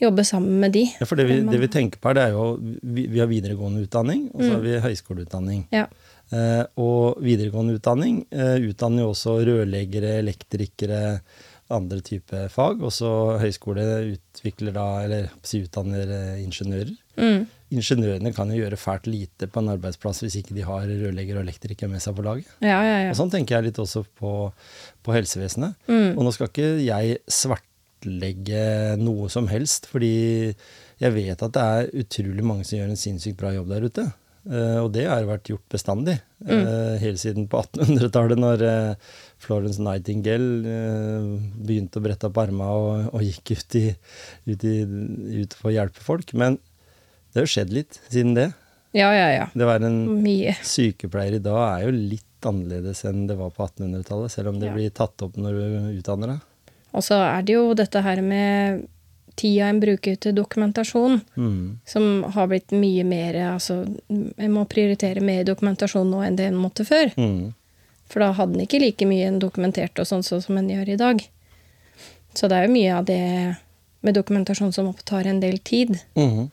jobbe 0.00 0.24
sammen 0.26 0.60
med 0.62 0.74
de. 0.76 0.84
Ja, 1.00 1.08
for 1.08 1.20
det 1.20 1.28
vi, 1.28 1.40
det 1.46 1.60
vi 1.62 1.70
tenker 1.72 2.00
på 2.00 2.10
her, 2.10 2.18
det 2.18 2.28
er 2.28 2.36
jo 2.36 2.46
Vi, 2.58 3.06
vi 3.10 3.20
har 3.22 3.28
videregående 3.30 3.82
utdanning, 3.86 4.28
og 4.34 4.44
så 4.44 4.52
har 4.56 4.64
vi 4.64 4.78
høyskoleutdanning. 4.84 5.66
Ja. 5.74 5.86
Eh, 6.28 6.64
og 6.76 7.20
videregående 7.24 7.78
utdanning 7.78 8.20
eh, 8.28 8.58
utdanner 8.68 9.06
jo 9.06 9.12
også 9.14 9.38
rørleggere, 9.48 10.18
elektrikere, 10.22 11.20
andre 11.72 12.00
typer 12.04 12.48
fag. 12.52 12.82
Og 12.84 12.92
så 12.94 13.10
høyskole 13.40 13.84
utvikler 14.14 14.74
da, 14.76 14.88
eller 15.04 15.30
si, 15.46 15.62
utdanner 15.64 16.12
eh, 16.18 16.42
ingeniører. 16.44 16.92
Mm. 17.18 17.46
Ingeniørene 17.78 18.32
kan 18.32 18.48
jo 18.52 18.62
gjøre 18.62 18.80
fælt 18.80 19.08
lite 19.10 19.48
på 19.52 19.60
en 19.60 19.72
arbeidsplass 19.74 20.22
hvis 20.24 20.38
ikke 20.40 20.56
de 20.56 20.64
har 20.64 20.86
rørlegger 20.88 21.36
og 21.36 21.44
elektriker 21.44 21.90
med 21.90 22.00
seg 22.04 22.16
på 22.16 22.24
laget. 22.24 22.48
Ja, 22.64 22.78
ja, 22.84 22.96
ja. 23.06 23.10
Og 23.12 23.18
sånn 23.18 23.32
tenker 23.32 23.58
jeg 23.58 23.68
litt 23.68 23.80
også 23.82 24.04
på, 24.20 24.34
på 25.04 25.16
helsevesenet. 25.16 25.76
Mm. 25.90 26.14
Og 26.14 26.24
nå 26.24 26.32
skal 26.36 26.52
ikke 26.52 26.70
jeg 26.84 27.18
svartlegge 27.98 28.96
noe 29.00 29.28
som 29.30 29.48
helst, 29.48 29.86
fordi 29.90 30.54
jeg 30.98 31.12
vet 31.14 31.42
at 31.42 31.52
det 31.54 31.62
er 31.62 31.90
utrolig 32.02 32.44
mange 32.44 32.64
som 32.64 32.78
gjør 32.78 32.90
en 32.92 32.98
sinnssykt 32.98 33.38
bra 33.38 33.52
jobb 33.54 33.68
der 33.70 33.86
ute. 33.86 34.06
Uh, 34.48 34.80
og 34.84 34.92
det 34.94 35.04
har 35.04 35.26
vært 35.28 35.50
gjort 35.50 35.66
bestandig, 35.68 36.14
eh, 36.48 36.94
helt 37.02 37.18
siden 37.20 37.48
på 37.50 37.58
1800-tallet, 37.60 38.38
når 38.40 38.62
uh, 38.64 38.94
Florence 39.42 39.82
Nightingale 39.82 40.72
begynte 41.58 41.98
å 42.00 42.04
brette 42.06 42.30
opp 42.30 42.38
armene 42.40 42.70
og, 42.70 43.10
og 43.12 43.26
gikk 43.26 43.52
ut, 43.58 43.76
i, 43.76 43.90
ut, 44.48 44.64
i, 44.64 44.76
ut 45.42 45.58
for 45.58 45.68
å 45.68 45.74
hjelpe 45.74 46.00
folk. 46.00 46.32
Men 46.38 46.56
det 47.28 47.42
har 47.42 47.44
jo 47.48 47.52
skjedd 47.58 47.74
litt 47.76 48.00
siden 48.08 48.38
det. 48.38 48.48
ja, 48.96 49.10
ja, 49.12 49.28
ja. 49.34 49.50
Det 49.52 49.68
var 49.68 49.84
en 49.84 50.22
Mye. 50.22 50.56
Sykepleier 50.64 51.36
i 51.36 51.44
dag 51.44 51.60
er 51.66 51.84
jo 51.90 51.92
litt 51.98 52.24
annerledes 52.48 53.04
enn 53.10 53.26
det 53.28 53.36
var 53.36 53.52
på 53.52 53.66
1800-tallet, 53.66 54.32
selv 54.32 54.54
om 54.54 54.62
det 54.62 54.70
Ja. 54.70 54.78
blir 54.78 54.94
tatt 54.96 55.26
opp 55.26 55.36
når 55.36 55.58
du 55.58 55.98
utdanner 55.98 56.38
deg. 56.38 56.46
Og 56.96 57.02
så 57.04 57.18
er 57.20 57.42
det 57.44 57.54
jo 57.54 57.74
dette 57.74 58.00
her 58.02 58.22
med 58.24 58.86
tida 59.38 59.68
en 59.70 59.78
bruker 59.80 60.16
til 60.18 60.34
dokumentasjon, 60.34 61.20
Mm. 61.36 61.78
som 61.86 62.22
har 62.34 62.48
blitt 62.48 62.72
mye 62.72 63.04
mer 63.04 63.34
Altså, 63.54 63.84
en 64.10 64.52
må 64.52 64.64
prioritere 64.66 65.20
mer 65.22 65.44
dokumentasjon 65.44 66.10
nå 66.10 66.24
enn 66.26 66.36
det 66.36 66.46
en 66.48 66.56
måtte 66.58 66.84
før. 66.84 67.12
Mm. 67.16 67.54
For 68.08 68.20
da 68.20 68.32
hadde 68.32 68.54
en 68.56 68.66
ikke 68.66 68.80
like 68.80 69.06
mye 69.06 69.26
en 69.28 69.38
dokumentert 69.38 69.98
og 70.00 70.06
sånn 70.06 70.24
sånn 70.24 70.42
som 70.42 70.56
en 70.58 70.68
gjør 70.68 70.88
i 70.88 70.96
dag. 70.96 71.22
Så 72.34 72.48
det 72.48 72.56
er 72.56 72.66
jo 72.66 72.72
mye 72.74 72.94
av 72.98 73.04
det 73.04 73.56
med 74.02 74.14
dokumentasjon 74.14 74.72
som 74.72 74.88
opptar 74.88 75.26
en 75.26 75.40
del 75.40 75.58
tid. 75.58 76.00
Mm. 76.16 76.50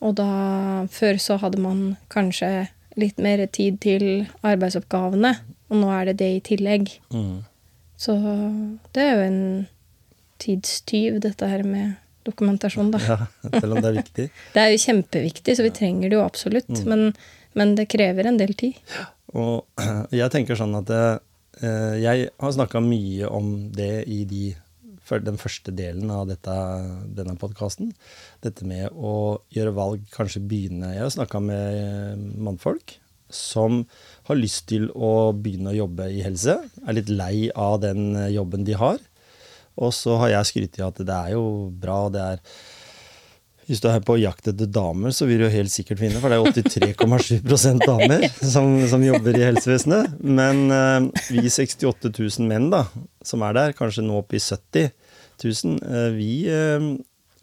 Og 0.00 0.14
da 0.14 0.86
Før 0.90 1.18
så 1.18 1.38
hadde 1.38 1.58
man 1.58 1.96
kanskje 2.08 2.68
litt 2.96 3.18
mer 3.18 3.44
tid 3.46 3.80
til 3.80 4.26
arbeidsoppgavene, 4.42 5.36
og 5.70 5.76
nå 5.76 5.90
er 5.90 6.04
det 6.06 6.16
det 6.18 6.30
i 6.36 6.40
tillegg. 6.54 6.88
Mm. 7.12 7.44
Så 7.98 8.14
det 8.94 9.02
er 9.02 9.16
jo 9.16 9.24
en 9.26 9.40
tidstyv, 10.38 11.18
dette 11.24 11.48
her 11.50 11.64
med 11.66 11.96
dokumentasjon, 12.28 12.92
da. 12.94 13.00
Ja, 13.02 13.18
selv 13.56 13.74
om 13.74 13.82
det 13.82 13.90
er 13.90 13.98
viktig. 13.98 14.26
Det 14.54 14.62
er 14.62 14.72
jo 14.74 14.82
kjempeviktig, 14.84 15.56
så 15.56 15.64
vi 15.66 15.74
trenger 15.74 16.10
det 16.10 16.18
jo 16.18 16.24
absolutt. 16.24 16.70
Men, 16.86 17.10
men 17.58 17.74
det 17.78 17.88
krever 17.90 18.28
en 18.28 18.38
del 18.40 18.54
tid. 18.58 18.78
Og 19.34 19.64
jeg 20.20 20.30
tenker 20.34 20.58
sånn 20.58 20.76
at 20.78 20.88
det, 20.90 21.02
jeg 22.04 22.30
har 22.38 22.54
snakka 22.54 22.82
mye 22.84 23.30
om 23.34 23.50
det 23.74 24.04
i 24.06 24.22
de, 24.28 24.52
den 25.24 25.40
første 25.40 25.74
delen 25.74 26.12
av 26.14 26.28
dette, 26.30 26.54
denne 27.18 27.34
podkasten. 27.40 27.90
Dette 28.44 28.68
med 28.68 28.92
å 28.94 29.40
gjøre 29.54 29.74
valg, 29.74 30.04
kanskje 30.14 30.44
begynne 30.44 30.92
Jeg 30.94 31.02
har 31.02 31.14
snakka 31.16 31.40
med 31.42 31.80
eh, 31.80 32.26
mannfolk 32.38 32.98
som 33.30 33.82
har 34.28 34.38
lyst 34.38 34.66
til 34.70 34.88
å 34.92 35.32
begynne 35.36 35.72
å 35.72 35.78
jobbe 35.84 36.08
i 36.12 36.24
helse. 36.24 36.58
Er 36.84 36.96
litt 36.96 37.12
lei 37.12 37.48
av 37.54 37.78
den 37.84 38.16
eh, 38.16 38.32
jobben 38.34 38.66
de 38.66 38.76
har. 38.78 38.98
Og 39.78 39.94
så 39.94 40.16
har 40.22 40.32
jeg 40.32 40.50
skrytt 40.50 40.80
i 40.80 40.84
at 40.86 41.00
det 41.06 41.14
er 41.14 41.36
jo 41.36 41.44
bra, 41.70 42.06
det 42.12 42.24
er 42.34 42.42
Hvis 43.68 43.82
du 43.84 43.90
er 43.90 44.00
på 44.00 44.16
jakt 44.16 44.48
etter 44.48 44.68
damer, 44.72 45.12
så 45.12 45.26
vil 45.28 45.42
du 45.42 45.44
jo 45.44 45.52
helt 45.52 45.70
sikkert 45.70 46.00
finne, 46.00 46.22
for 46.22 46.32
det 46.32 46.38
er 46.38 46.88
83,7% 46.88 47.84
damer 47.84 48.24
som, 48.54 48.70
som 48.88 49.04
jobber 49.04 49.36
i 49.36 49.44
helsevesenet. 49.44 50.16
Men 50.24 50.72
uh, 50.72 51.04
vi 51.28 51.44
68 51.52 52.08
000 52.08 52.48
menn 52.48 52.70
da, 52.72 52.86
som 53.20 53.44
er 53.44 53.58
der, 53.58 53.76
kanskje 53.76 54.06
nå 54.06 54.22
oppe 54.22 54.38
i 54.38 54.42
70 54.42 54.88
000, 55.44 55.76
uh, 55.84 56.08
vi 56.16 56.32
uh, 56.48 56.88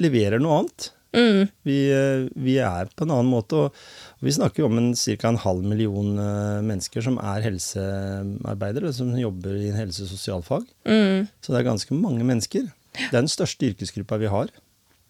leverer 0.01 0.41
noe 0.41 0.63
annet. 0.63 0.89
Mm. 1.15 1.47
Vi, 1.67 1.77
eh, 1.95 2.25
vi 2.35 2.57
er 2.61 2.89
på 2.91 3.05
en 3.05 3.13
annen 3.15 3.31
måte, 3.31 3.65
og, 3.65 3.83
vi 4.25 4.33
snakker 4.35 4.63
jo 4.63 4.69
om 4.69 4.79
en, 4.81 4.91
ca. 4.97 5.29
en 5.29 5.41
halv 5.41 5.65
million 5.67 6.17
eh, 6.19 6.61
mennesker 6.65 7.05
som 7.05 7.19
er 7.21 7.45
helsearbeidere, 7.45 8.91
som 8.95 9.13
jobber 9.19 9.55
i 9.57 9.71
helse- 9.75 10.05
og 10.05 10.11
sosialfag. 10.11 10.65
Mm. 10.87 11.27
Så 11.39 11.53
det 11.53 11.61
er 11.61 11.69
ganske 11.69 11.97
mange 11.97 12.27
mennesker. 12.27 12.67
Det 12.95 13.11
er 13.11 13.21
den 13.21 13.31
største 13.31 13.71
yrkesgruppa 13.71 14.19
vi 14.21 14.31
har. 14.31 14.51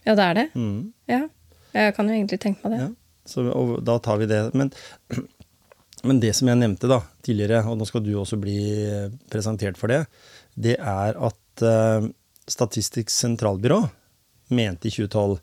Ja, 0.06 0.14
det 0.14 0.26
er 0.26 0.38
det. 0.38 0.46
Mm. 0.54 0.94
Ja. 1.10 1.24
Jeg 1.76 1.96
kan 1.98 2.10
jo 2.10 2.16
egentlig 2.16 2.40
tenke 2.44 2.64
meg 2.66 2.76
det. 2.76 2.84
Ja, 2.86 2.92
så, 3.30 3.46
og 3.52 3.80
da 3.86 3.98
tar 4.04 4.22
vi 4.22 4.30
det. 4.30 4.42
Men, 4.58 4.72
men 6.08 6.22
det 6.24 6.34
som 6.38 6.50
jeg 6.52 6.62
nevnte 6.62 6.90
da, 6.92 7.02
tidligere, 7.26 7.64
og 7.70 7.80
nå 7.80 7.88
skal 7.90 8.06
du 8.06 8.14
også 8.20 8.40
bli 8.42 8.60
eh, 8.86 9.10
presentert 9.32 9.80
for 9.82 9.92
det, 9.92 10.06
det 10.56 10.78
er 10.80 11.18
at 11.20 11.66
uh, 11.66 12.06
Statistisk 12.46 13.10
sentralbyrå 13.10 13.80
mente 14.54 14.86
i 14.88 14.92
2012 14.94 15.40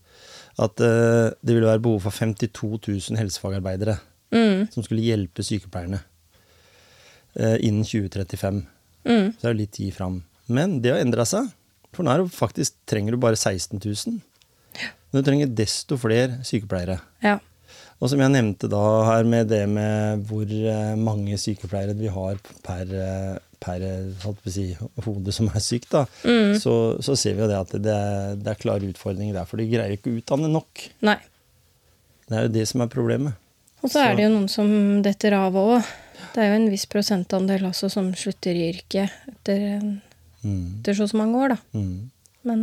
at 0.59 0.83
uh, 0.85 1.33
det 1.41 1.55
ville 1.57 1.69
være 1.69 1.81
behov 1.85 2.01
for 2.05 2.13
52 2.13 2.79
000 3.11 3.21
helsefagarbeidere 3.21 3.99
Mm. 4.33 4.63
som 4.73 4.81
skulle 4.81 5.03
hjelpe 5.05 5.45
sykepleierne 5.45 5.99
uh, 7.37 7.57
innen 7.61 7.85
2035. 7.85 8.63
Mm. 9.05 9.27
Så 9.37 9.43
det 9.43 9.45
er 9.45 9.53
jo 9.53 9.59
litt 9.59 9.75
tid 9.77 9.93
fram. 9.93 10.23
Men 10.49 10.79
det 10.81 10.95
har 10.95 11.03
endra 11.05 11.27
seg. 11.29 11.51
For 11.93 12.01
nå 12.07 12.15
er 12.15 12.25
faktisk, 12.33 12.79
trenger 12.89 13.13
du 13.13 13.21
bare 13.21 13.37
16 13.37 13.77
000. 13.77 14.21
Men 15.13 15.21
du 15.21 15.27
trenger 15.27 15.53
desto 15.53 15.99
flere 16.01 16.41
sykepleiere. 16.49 16.97
Ja. 17.21 17.35
Og 18.01 18.09
som 18.09 18.23
jeg 18.25 18.33
nevnte 18.33 18.71
da 18.73 18.81
her 19.11 19.29
med 19.29 19.53
det 19.53 19.67
med 19.69 20.25
hvor 20.31 20.49
eh, 20.49 20.95
mange 20.97 21.37
sykepleiere 21.39 21.93
vi 22.01 22.09
har 22.11 22.41
per, 22.65 22.89
per 23.63 23.83
eh, 23.87 24.33
si, 24.51 24.65
hode 25.07 25.33
som 25.35 25.49
er 25.53 25.63
sykt, 25.65 25.91
da, 25.95 26.05
Mm. 26.27 26.57
så, 26.61 26.75
så 27.03 27.15
ser 27.17 27.37
vi 27.39 27.45
jo 27.45 27.51
det 27.51 27.59
at 27.61 27.75
det, 27.79 27.95
er- 27.95 28.37
det 28.43 28.51
er 28.53 28.61
klare 28.63 28.89
utfordringer 28.91 29.39
der. 29.39 29.47
For 29.49 29.57
de 29.63 29.69
greier 29.71 29.95
ikke 29.97 30.11
å 30.13 30.19
utdanne 30.21 30.51
nok. 30.53 30.89
Nei. 31.07 31.17
Det 32.29 32.39
er 32.39 32.47
jo 32.49 32.53
det 32.59 32.67
som 32.71 32.81
er 32.85 32.91
problemet. 32.93 33.39
Og 33.83 33.91
så 33.91 33.99
er 34.07 34.15
det 34.17 34.25
jo 34.29 34.33
noen 34.37 34.49
som 34.51 34.69
detter 35.03 35.35
av 35.35 35.57
òg. 35.59 35.83
Det 36.35 36.43
er 36.45 36.53
jo 36.53 36.59
en 36.61 36.71
viss 36.71 36.85
prosentandel 36.87 37.65
også 37.67 37.89
som 37.91 38.13
slutter 38.15 38.55
i 38.57 38.69
yrket 38.73 39.11
etter, 39.29 39.81
Mm. 40.43 40.81
etter 40.81 40.95
så 40.99 41.05
og 41.07 41.11
så 41.13 41.19
mange 41.19 41.39
år, 41.39 41.53
da. 41.55 41.59
Mm. 41.79 42.11
Men 42.45 42.63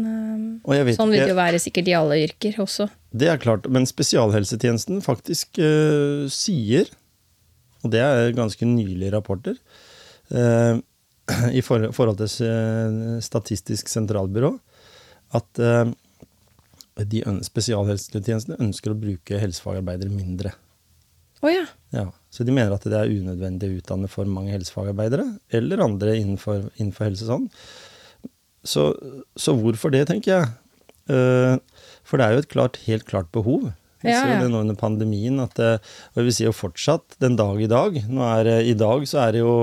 øh, 0.67 0.85
vet 0.85 0.97
sånn 0.97 1.11
vil 1.13 1.21
det 1.23 1.29
jo 1.31 1.35
være 1.37 1.59
sikkert 1.63 1.87
i 1.87 1.93
alle 1.95 2.17
yrker 2.25 2.57
også. 2.59 2.89
Det 3.15 3.29
er 3.31 3.37
klart, 3.39 3.67
men 3.71 3.85
spesialhelsetjenesten 3.87 4.99
faktisk 5.05 5.59
øh, 5.63 6.25
sier, 6.31 6.89
og 7.83 7.91
det 7.93 8.01
er 8.03 8.33
ganske 8.35 8.67
nylige 8.67 9.13
rapporter, 9.15 9.55
eh, 10.35 10.81
i 11.57 11.63
for, 11.65 11.89
forhold 11.95 12.21
til 12.21 12.47
eh, 12.47 13.17
Statistisk 13.25 13.91
sentralbyrå, 13.91 14.53
at 15.37 15.61
eh, 15.63 15.91
de 17.09 17.21
spesialhelsetjenestene 17.47 18.59
ønsker 18.59 18.91
å 18.91 18.99
bruke 18.99 19.39
helsefagarbeidere 19.39 20.11
mindre. 20.11 20.51
Oh, 21.39 21.47
ja. 21.47 21.63
Ja, 21.95 22.09
så 22.33 22.43
de 22.43 22.51
mener 22.51 22.73
at 22.75 22.83
det 22.83 22.97
er 22.97 23.13
unødvendig 23.13 23.69
å 23.69 23.77
utdanne 23.79 24.09
for 24.11 24.27
mange 24.27 24.51
helsefagarbeidere, 24.51 25.23
eller 25.55 25.85
andre 25.85 26.17
innenfor, 26.19 26.65
innenfor 26.75 27.07
helse 27.07 27.29
sånn. 27.29 27.47
Så, 28.67 28.89
så 29.39 29.55
hvorfor 29.55 29.93
det, 29.95 30.03
tenker 30.09 30.33
jeg. 30.33 30.49
Eh, 31.09 31.55
for 32.03 32.19
det 32.19 32.25
er 32.25 32.35
jo 32.35 32.43
et 32.43 32.51
klart, 32.51 32.81
helt 32.89 33.07
klart 33.07 33.31
behov. 33.31 33.69
Vi 34.03 34.11
Ja, 34.11 34.19
ser 34.21 34.33
jo 34.33 34.43
det 34.45 34.51
nå 34.51 34.61
under 34.63 34.75
pandemien, 34.79 35.39
at, 35.43 35.57
og 35.59 36.27
vi 36.27 36.31
ser 36.35 36.49
jo 36.49 36.55
fortsatt 36.55 37.17
den 37.23 37.35
dag 37.39 37.59
i 37.59 37.67
dag. 37.71 37.97
Nå 38.07 38.23
er, 38.27 38.51
I 38.63 38.75
dag 38.79 39.03
så 39.09 39.25
er 39.25 39.35
det 39.35 39.41
jo 39.41 39.55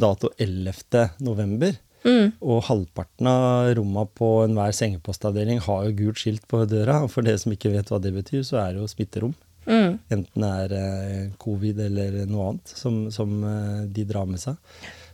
dato 0.00 0.32
11. 0.38 1.06
november. 1.24 1.76
Mm. 2.00 2.32
Og 2.40 2.62
halvparten 2.64 3.28
av 3.28 3.74
rommene 3.76 4.08
på 4.16 4.28
enhver 4.46 4.72
sengepostavdeling 4.76 5.60
har 5.66 5.84
jo 5.86 5.96
gult 5.98 6.22
skilt 6.22 6.46
på 6.48 6.62
døra. 6.68 7.02
Og 7.04 7.12
for 7.12 7.26
dere 7.26 7.40
som 7.40 7.52
ikke 7.54 7.72
vet 7.74 7.92
hva 7.92 8.00
det 8.02 8.14
betyr, 8.16 8.44
så 8.46 8.62
er 8.62 8.74
det 8.74 8.82
jo 8.84 8.90
smitterom. 8.90 9.34
Mm. 9.68 9.98
Enten 10.10 10.44
det 10.44 10.50
er 10.64 10.72
eh, 10.78 11.26
covid 11.40 11.82
eller 11.84 12.22
noe 12.30 12.48
annet 12.52 12.72
som, 12.74 13.02
som 13.12 13.34
eh, 13.44 13.82
de 13.92 14.06
drar 14.08 14.28
med 14.30 14.40
seg. 14.42 14.56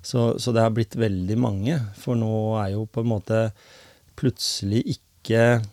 Så, 0.06 0.36
så 0.38 0.54
det 0.54 0.62
har 0.62 0.74
blitt 0.74 0.94
veldig 0.98 1.38
mange. 1.42 1.80
For 1.98 2.18
nå 2.18 2.30
er 2.62 2.76
jo 2.76 2.86
på 2.86 3.02
en 3.02 3.10
måte 3.10 3.40
plutselig 4.16 4.84
ikke 4.96 5.64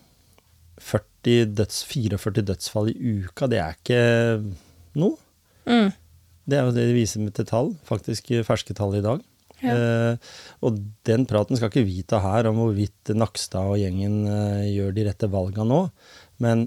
40 0.82 1.54
døds, 1.56 1.84
44 1.88 2.48
dødsfall 2.50 2.90
i 2.92 2.96
uka. 3.22 3.48
Det 3.52 3.62
er 3.62 3.78
ikke 3.78 4.02
noe. 5.00 5.20
Mm. 5.70 5.94
Det 6.50 6.60
er 6.60 6.68
jo 6.68 6.76
det 6.76 6.88
de 6.90 6.96
viser 6.98 7.24
med 7.24 7.36
til 7.38 7.48
tall. 7.48 7.72
Faktisk 7.88 8.32
ferske 8.48 8.76
tall 8.78 8.98
i 9.00 9.04
dag. 9.04 9.22
Ja. 9.64 9.74
Eh, 9.74 10.32
og 10.66 10.80
den 11.08 11.28
praten 11.30 11.58
skal 11.58 11.72
ikke 11.72 11.86
vi 11.88 12.02
ta 12.08 12.20
her 12.24 12.50
om 12.50 12.60
hvorvidt 12.60 13.14
Nakstad 13.16 13.74
og 13.74 13.80
gjengen 13.80 14.26
eh, 14.28 14.72
gjør 14.74 14.96
de 14.96 15.06
rette 15.08 15.30
valga 15.32 15.66
nå. 15.68 15.86
Men 16.44 16.66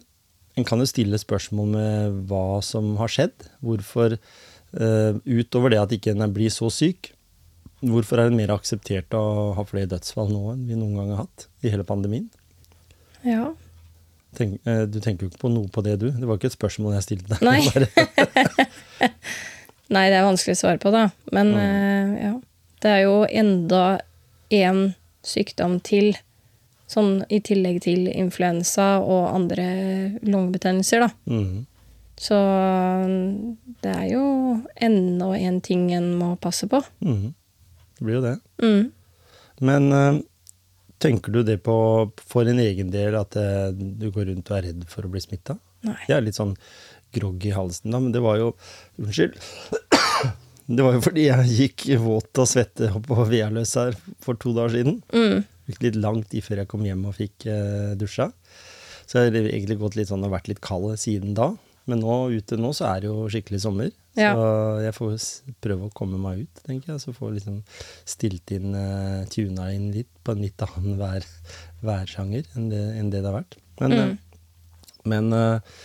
en 0.56 0.64
kan 0.64 0.80
jo 0.80 0.88
stille 0.88 1.20
spørsmål 1.20 1.68
med 1.74 2.22
hva 2.30 2.62
som 2.64 2.94
har 3.00 3.12
skjedd. 3.12 3.50
Hvorfor, 3.64 4.16
eh, 4.16 5.20
utover 5.28 5.74
det 5.74 5.82
at 5.82 5.92
ikke 5.98 6.16
en 6.16 6.32
blir 6.32 6.52
så 6.52 6.70
syk, 6.72 7.12
hvorfor 7.84 8.22
er 8.22 8.30
det 8.30 8.38
mer 8.38 8.54
akseptert 8.54 9.12
å 9.14 9.52
ha 9.58 9.66
flere 9.68 9.90
dødsfall 9.92 10.32
nå 10.32 10.54
enn 10.54 10.64
vi 10.70 10.78
noen 10.80 10.96
gang 10.96 11.12
har 11.12 11.26
hatt 11.26 11.46
i 11.60 11.72
hele 11.74 11.84
pandemien? 11.84 12.30
Ja. 13.26 13.50
Tenk, 14.36 14.56
eh, 14.64 14.86
du 14.88 14.96
tenker 15.04 15.26
jo 15.26 15.32
ikke 15.32 15.44
på 15.44 15.52
noe 15.52 15.68
på 15.72 15.84
det, 15.84 15.98
du. 16.00 16.08
Det 16.08 16.24
var 16.24 16.40
ikke 16.40 16.48
et 16.48 16.56
spørsmål 16.56 16.96
jeg 16.96 17.06
stilte 17.10 17.36
deg. 17.36 17.44
Nei. 17.44 17.60
Nei, 19.94 20.08
det 20.10 20.16
er 20.18 20.26
vanskelig 20.26 20.56
å 20.56 20.60
svare 20.64 20.78
på, 20.82 20.90
da. 20.90 21.10
Men 21.32 21.52
Mm. 21.54 21.58
eh, 22.16 22.22
ja. 22.24 22.34
Det 22.80 22.90
er 22.90 23.02
jo 23.04 23.24
enda 23.30 24.00
en 24.50 24.94
sykdom 25.22 25.80
til. 25.82 26.14
Sånn 26.88 27.24
i 27.30 27.40
tillegg 27.40 27.80
til 27.82 28.06
influensa 28.12 29.00
og 29.02 29.34
andre 29.34 29.64
lungebetennelser, 30.22 31.00
da. 31.00 31.08
Mm. 31.26 31.64
Så 32.16 32.36
det 33.82 33.92
er 33.96 34.06
jo 34.12 34.22
enda 34.80 35.32
en 35.38 35.60
ting 35.64 35.88
en 35.96 36.12
må 36.18 36.34
passe 36.40 36.68
på. 36.70 36.80
Mm. 37.04 37.32
Det 37.98 38.04
blir 38.06 38.18
jo 38.18 38.24
det. 38.24 38.34
Mm. 38.62 38.92
Men 39.66 39.92
eh, 39.92 40.18
tenker 41.02 41.32
du 41.32 41.42
det 41.42 41.58
på 41.64 41.76
for 42.22 42.48
en 42.48 42.60
egen 42.62 42.90
del 42.94 43.16
at 43.18 43.36
eh, 43.40 43.70
du 43.72 44.10
går 44.12 44.30
rundt 44.30 44.50
og 44.52 44.58
er 44.58 44.68
redd 44.70 44.84
for 44.92 45.06
å 45.06 45.12
bli 45.12 45.20
smitta? 45.24 45.58
Nei. 45.86 45.96
Jeg 46.08 46.16
er 46.18 46.24
litt 46.26 46.38
sånn 46.38 46.54
groggy 47.16 47.50
i 47.50 47.56
halsen 47.56 47.92
da, 47.94 48.00
men 48.02 48.12
det 48.14 48.22
var 48.24 48.38
jo 48.40 48.52
Unnskyld. 49.00 49.36
Det 50.66 50.82
var 50.82 50.96
jo 50.96 51.02
fordi 51.04 51.28
jeg 51.28 51.50
gikk 51.60 51.84
våt 52.02 52.40
og 52.42 52.48
svette 52.50 52.88
på 53.06 53.16
Vealøs 53.28 53.76
her 53.78 53.94
for 54.24 54.34
to 54.42 54.50
dager 54.56 54.72
siden. 54.74 54.96
Mm. 55.14 55.44
Gikk 55.70 55.84
litt 55.84 55.98
langt 56.02 56.34
i 56.34 56.40
før 56.42 56.62
jeg 56.64 56.70
kom 56.72 56.82
hjem 56.86 57.04
og 57.06 57.14
fikk 57.14 57.46
eh, 57.50 57.92
dusja. 57.98 58.32
Så 59.06 59.20
jeg 59.22 59.30
har 59.36 59.46
egentlig 59.46 59.76
gått 59.78 59.94
litt 59.98 60.10
sånn 60.10 60.26
og 60.26 60.32
vært 60.34 60.50
litt 60.50 60.58
kald 60.66 60.88
siden 60.98 61.36
da. 61.38 61.52
Men 61.86 62.00
nå, 62.02 62.16
ute 62.34 62.58
nå 62.58 62.72
så 62.74 62.88
er 62.90 63.04
det 63.04 63.12
jo 63.12 63.28
skikkelig 63.30 63.60
sommer. 63.62 63.92
Ja. 64.18 64.32
Så 64.34 64.46
jeg 64.82 64.96
får 64.96 65.14
prøve 65.62 65.86
å 65.86 65.94
komme 65.94 66.18
meg 66.18 66.42
ut, 66.48 66.62
tenker 66.66 66.96
jeg. 66.96 67.02
Så 67.04 67.14
får 67.14 67.28
jeg 67.30 67.36
liksom 67.38 67.60
stilt 68.10 68.54
inn, 68.56 68.74
uh, 68.74 69.22
tuna 69.30 69.68
inn 69.76 69.92
litt 69.94 70.10
på 70.26 70.34
en 70.34 70.42
litt 70.42 70.66
annen 70.66 70.96
vær, 70.98 71.22
værsjanger 71.86 72.48
enn 72.58 72.66
det, 72.74 72.82
enn 72.98 73.12
det 73.14 73.20
det 73.22 73.30
har 73.30 73.38
vært. 73.38 73.58
Men, 73.78 73.94
Mm. 73.94 74.02
eh, 74.02 74.16
men 75.06 75.30
eh, 75.32 75.76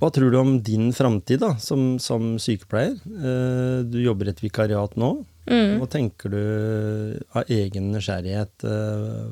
hva 0.00 0.10
tror 0.12 0.30
du 0.32 0.36
om 0.38 0.50
din 0.60 0.90
framtid 0.92 1.40
som, 1.62 1.96
som 2.02 2.34
sykepleier? 2.42 2.98
Eh, 3.00 3.78
du 3.88 3.96
jobber 4.02 4.28
i 4.28 4.34
et 4.34 4.42
vikariat 4.44 4.92
nå. 5.00 5.10
Mm. 5.46 5.76
Hva 5.80 5.86
tenker 5.88 6.32
du 6.34 6.40
av 7.38 7.48
egen 7.54 7.92
nysgjerrighet? 7.94 8.66
eh, 8.66 9.26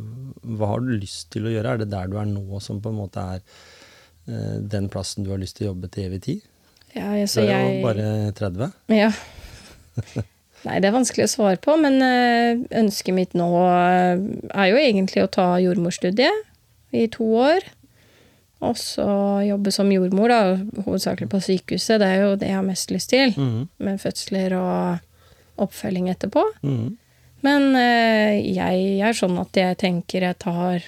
Hva 0.57 0.71
har 0.71 0.85
du 0.85 0.95
lyst 0.97 1.29
til 1.35 1.49
å 1.49 1.53
gjøre? 1.53 1.75
Er 1.75 1.83
det 1.83 1.91
der 1.93 2.09
du 2.09 2.17
er 2.21 2.29
nå 2.31 2.61
som 2.65 2.81
på 2.81 2.93
en 2.95 3.01
måte 3.03 3.25
er 3.37 3.43
eh, 3.45 4.57
den 4.63 4.89
plassen 4.93 5.27
du 5.27 5.33
har 5.35 5.43
lyst 5.43 5.59
til 5.59 5.67
å 5.69 5.73
jobbe 5.75 5.91
til 5.93 6.09
evig 6.09 6.23
tid? 6.31 6.45
Ja, 6.95 7.11
Du 7.19 7.27
så 7.29 7.43
er 7.43 7.51
jeg 7.51 7.77
jo 7.81 7.85
bare 7.89 8.09
30. 8.39 8.73
Ja. 8.95 9.11
Nei, 10.65 10.79
det 10.81 10.89
er 10.89 10.95
vanskelig 10.95 11.27
å 11.27 11.33
svare 11.35 11.59
på, 11.61 11.75
men 11.77 11.99
ønsket 12.73 13.13
mitt 13.13 13.35
nå 13.37 13.51
er 13.69 14.69
jo 14.71 14.79
egentlig 14.81 15.27
å 15.27 15.33
ta 15.35 15.49
jordmorstudiet 15.61 16.47
i 16.97 17.05
to 17.13 17.27
år. 17.37 17.67
Og 18.63 18.77
så 18.79 19.05
jobbe 19.45 19.73
som 19.75 19.91
jordmor, 19.93 20.29
da, 20.29 20.57
hovedsakelig 20.87 21.29
på 21.31 21.41
sykehuset. 21.43 21.99
Det 22.01 22.07
er 22.09 22.21
jo 22.23 22.37
det 22.37 22.49
jeg 22.49 22.57
har 22.57 22.63
mest 22.67 22.91
lyst 22.95 23.11
til. 23.11 23.35
Mhm, 23.37 23.69
Med 23.79 24.01
fødsler 24.01 24.55
og 24.57 24.99
oppfølging 25.67 26.09
etterpå. 26.11 26.43
mhm, 26.63 26.97
Men 27.45 27.75
eh, 27.77 28.41
jeg 28.57 29.01
er 29.05 29.13
sånn 29.13 29.37
at 29.39 29.53
jeg 29.53 29.77
tenker 29.77 30.23
jeg 30.23 30.39
tar 30.39 30.81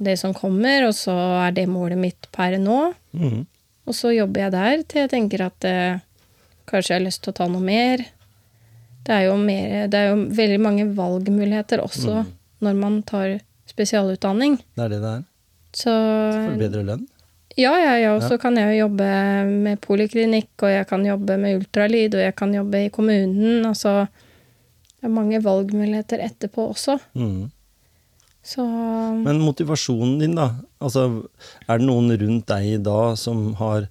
det 0.00 0.18
som 0.18 0.32
kommer, 0.32 0.86
og 0.88 0.94
så 0.96 1.12
er 1.46 1.52
det 1.52 1.66
målet 1.68 1.98
mitt 1.98 2.28
per 2.32 2.56
nå. 2.58 2.94
mhm. 3.12 3.46
Og 3.86 3.94
så 3.94 4.12
jobber 4.14 4.40
jeg 4.44 4.52
der 4.52 4.82
til 4.86 5.00
jeg 5.02 5.10
tenker 5.10 5.42
at 5.46 5.64
eh, 5.64 5.98
kanskje 6.70 6.94
jeg 6.94 7.00
har 7.00 7.06
lyst 7.06 7.22
til 7.24 7.32
å 7.32 7.36
ta 7.40 7.46
noe 7.48 7.60
mer. 7.60 8.04
Det 9.04 9.12
er 9.16 9.24
jo, 9.26 9.36
mer, 9.36 9.88
det 9.88 9.98
er 9.98 10.08
jo 10.12 10.24
veldig 10.36 10.60
mange 10.60 10.84
valgmuligheter 10.94 11.80
også 11.82 12.24
når 12.60 12.74
man 12.76 13.02
tar 13.02 13.40
spesialutdanning. 13.66 14.58
Det 14.76 14.84
er 14.84 14.88
det 14.92 15.00
det 15.02 15.10
er. 15.16 15.22
Så 15.72 15.92
For 15.92 16.56
bedre 16.58 16.82
lønn. 16.86 17.06
ja, 17.56 17.72
ja, 17.78 17.94
ja. 18.00 18.14
Og 18.16 18.22
så 18.22 18.32
Ja. 18.32 18.38
kan 18.38 18.56
jeg 18.56 18.72
jo 18.78 18.86
jobbe 18.88 19.06
med 19.46 19.80
poliklinikk, 19.80 20.50
og 20.62 20.68
jeg 20.70 20.86
kan 20.88 21.04
jobbe 21.04 21.38
med 21.38 21.60
ultralyd, 21.60 22.14
og 22.14 22.20
jeg 22.20 22.34
kan 22.36 22.52
jobbe 22.54 22.84
i 22.86 22.88
kommunen. 22.90 23.64
Altså 23.66 24.08
det 25.00 25.04
er 25.08 25.14
mange 25.14 25.38
valgmuligheter 25.42 26.18
etterpå 26.20 26.68
også. 26.74 26.98
Mm. 27.14 27.50
Så 28.42 28.62
Men 29.22 29.40
motivasjonen 29.40 30.18
din, 30.18 30.34
da? 30.34 30.50
Altså, 30.80 31.22
er 31.68 31.78
det 31.78 31.86
noen 31.86 32.10
rundt 32.20 32.46
deg 32.46 32.82
da 32.82 33.14
som 33.14 33.54
har 33.54 33.86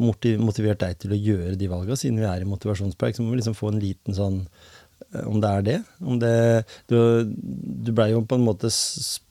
motivert 0.00 0.78
deg 0.80 0.98
til 0.98 1.10
å 1.12 1.18
gjøre 1.20 1.56
de 1.60 1.68
valga, 1.68 1.92
siden 1.96 2.16
vi 2.18 2.24
er 2.24 2.40
i 2.40 2.48
motivasjonspreik? 2.48 3.14
Så 3.16 3.22
må 3.22 3.30
vi 3.34 3.40
liksom 3.42 3.54
få 3.56 3.68
en 3.72 3.80
liten 3.80 4.14
sånn 4.16 4.46
Om 5.10 5.40
det 5.42 5.48
er 5.50 5.62
det? 5.66 5.78
Om 6.06 6.18
det 6.22 6.34
Du, 6.88 6.96
du 7.26 7.90
blei 7.92 8.12
jo 8.12 8.20
på 8.22 8.36
en 8.38 8.44
måte 8.46 8.68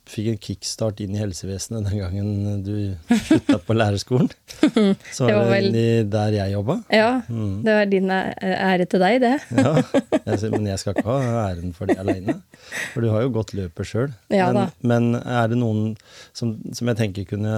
Fikk 0.10 0.26
en 0.32 0.40
kickstart 0.42 1.00
inn 1.06 1.14
i 1.14 1.20
helsevesenet 1.22 1.86
den 1.86 2.00
gangen 2.02 2.64
du 2.66 2.72
slutta 3.14 3.60
på 3.62 3.76
lærerskolen. 3.78 4.32
Så 5.14 5.28
Det 5.30 5.36
var 5.36 5.44
var 5.44 5.44
det 5.46 5.52
vel- 5.52 5.68
egentlig 5.70 6.10
der 6.16 6.32
jeg 6.34 6.54
jobba. 6.56 6.76
ja, 6.90 7.12
Mm. 7.30 7.60
det 7.64 7.76
var 7.78 7.86
din 7.92 8.10
ære 8.10 8.88
til 8.90 9.00
deg, 9.06 9.20
det. 9.22 9.36
Ja, 9.54 9.76
jeg, 10.26 10.50
men 10.56 10.66
jeg 10.66 10.80
skal 10.82 10.96
ikke 10.98 11.06
ha 11.06 11.44
æren 11.52 11.76
for 11.78 11.86
det 11.86 12.00
aleine. 12.02 12.40
For 12.96 13.06
du 13.06 13.12
har 13.14 13.22
jo 13.22 13.30
gått 13.38 13.54
løpet 13.54 13.86
sjøl. 13.86 14.10
Ja 14.34 14.50
men, 14.52 14.72
men 14.82 15.22
er 15.22 15.48
det 15.54 15.62
noen 15.62 15.94
som, 16.34 16.56
som 16.74 16.90
jeg 16.90 16.98
tenker 17.04 17.30
kunne 17.30 17.54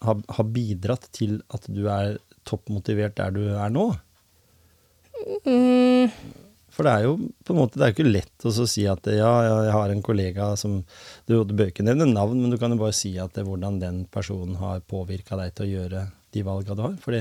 ha, 0.00 0.16
ha 0.38 0.42
bidratt 0.48 1.10
til 1.12 1.42
at 1.52 1.68
du 1.68 1.84
er 1.92 2.16
toppmotivert 2.48 3.20
der 3.20 3.36
du 3.36 3.42
er 3.52 3.68
nå? 3.68 3.90
Mm, 5.44 6.08
For 6.76 6.84
det 6.84 6.92
er 6.92 7.06
jo 7.06 7.16
på 7.16 7.54
en 7.54 7.60
måte, 7.62 7.78
det 7.78 7.86
er 7.86 7.92
jo 7.92 7.96
ikke 7.96 8.10
lett 8.10 8.44
å 8.44 8.52
så 8.52 8.66
si 8.68 8.84
at 8.90 9.08
ja, 9.08 9.32
ja, 9.46 9.54
jeg 9.64 9.74
har 9.74 9.92
en 9.92 10.02
kollega 10.04 10.50
som 10.60 10.82
Du, 11.24 11.38
du 11.48 11.54
bør 11.56 11.70
ikke 11.72 11.86
nevne 11.86 12.08
navn, 12.10 12.42
men 12.42 12.52
du 12.52 12.58
kan 12.60 12.74
jo 12.74 12.80
bare 12.82 12.96
si 12.96 13.14
at 13.22 13.32
det, 13.36 13.46
hvordan 13.48 13.80
den 13.80 14.02
personen 14.12 14.58
har 14.60 14.84
påvirka 14.84 15.38
deg 15.40 15.54
til 15.56 15.66
å 15.66 15.70
gjøre 15.72 16.02
de 16.36 16.42
valga 16.44 16.76
du 16.76 16.82
har. 16.84 16.98
For 17.00 17.16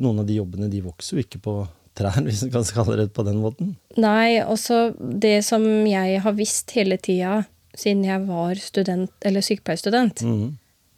noen 0.00 0.22
av 0.22 0.26
de 0.26 0.40
jobbene 0.40 0.70
de 0.72 0.82
vokser 0.82 1.16
jo 1.16 1.24
ikke 1.24 1.42
på 1.44 1.54
trær, 1.98 2.18
hvis 2.26 2.42
du 2.44 2.50
kan 2.52 2.66
kalle 2.74 2.98
det 3.02 3.10
på 3.16 3.24
den 3.26 3.40
måten. 3.44 3.76
Nei, 4.00 4.40
også 4.42 4.90
det 4.98 5.40
som 5.46 5.64
jeg 5.86 6.22
har 6.24 6.36
visst 6.38 6.74
hele 6.76 6.98
tida 6.98 7.44
siden 7.78 8.02
jeg 8.04 8.26
var 8.26 8.58
student, 8.58 9.12
eller 9.24 9.44
sykepleierstudent, 9.46 10.24
mm. 10.26 10.46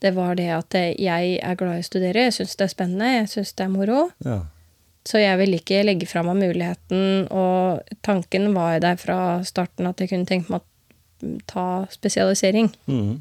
det 0.01 0.15
var 0.17 0.39
det 0.41 0.49
at 0.57 0.79
jeg 0.81 1.37
er 1.37 1.59
glad 1.61 1.79
i 1.83 1.85
å 1.85 1.87
studere, 1.91 2.27
jeg 2.31 2.39
syns 2.39 2.57
det 2.57 2.67
er 2.67 2.73
spennende, 2.73 3.11
jeg 3.19 3.29
syns 3.35 3.53
det 3.59 3.67
er 3.67 3.75
moro. 3.75 4.07
Ja. 4.25 4.39
Så 5.05 5.19
jeg 5.19 5.39
ville 5.41 5.59
ikke 5.59 5.81
legge 5.85 6.07
fra 6.07 6.23
meg 6.23 6.37
muligheten, 6.39 7.27
og 7.35 7.83
tanken 8.07 8.53
var 8.55 8.77
jo 8.77 8.85
der 8.85 8.97
fra 9.03 9.17
starten 9.43 9.89
at 9.91 9.99
jeg 9.99 10.13
kunne 10.13 10.29
tenke 10.29 10.53
meg 10.53 10.63
å 10.63 11.33
ta 11.51 11.65
spesialisering. 11.91 12.71
Mm. 12.87 13.21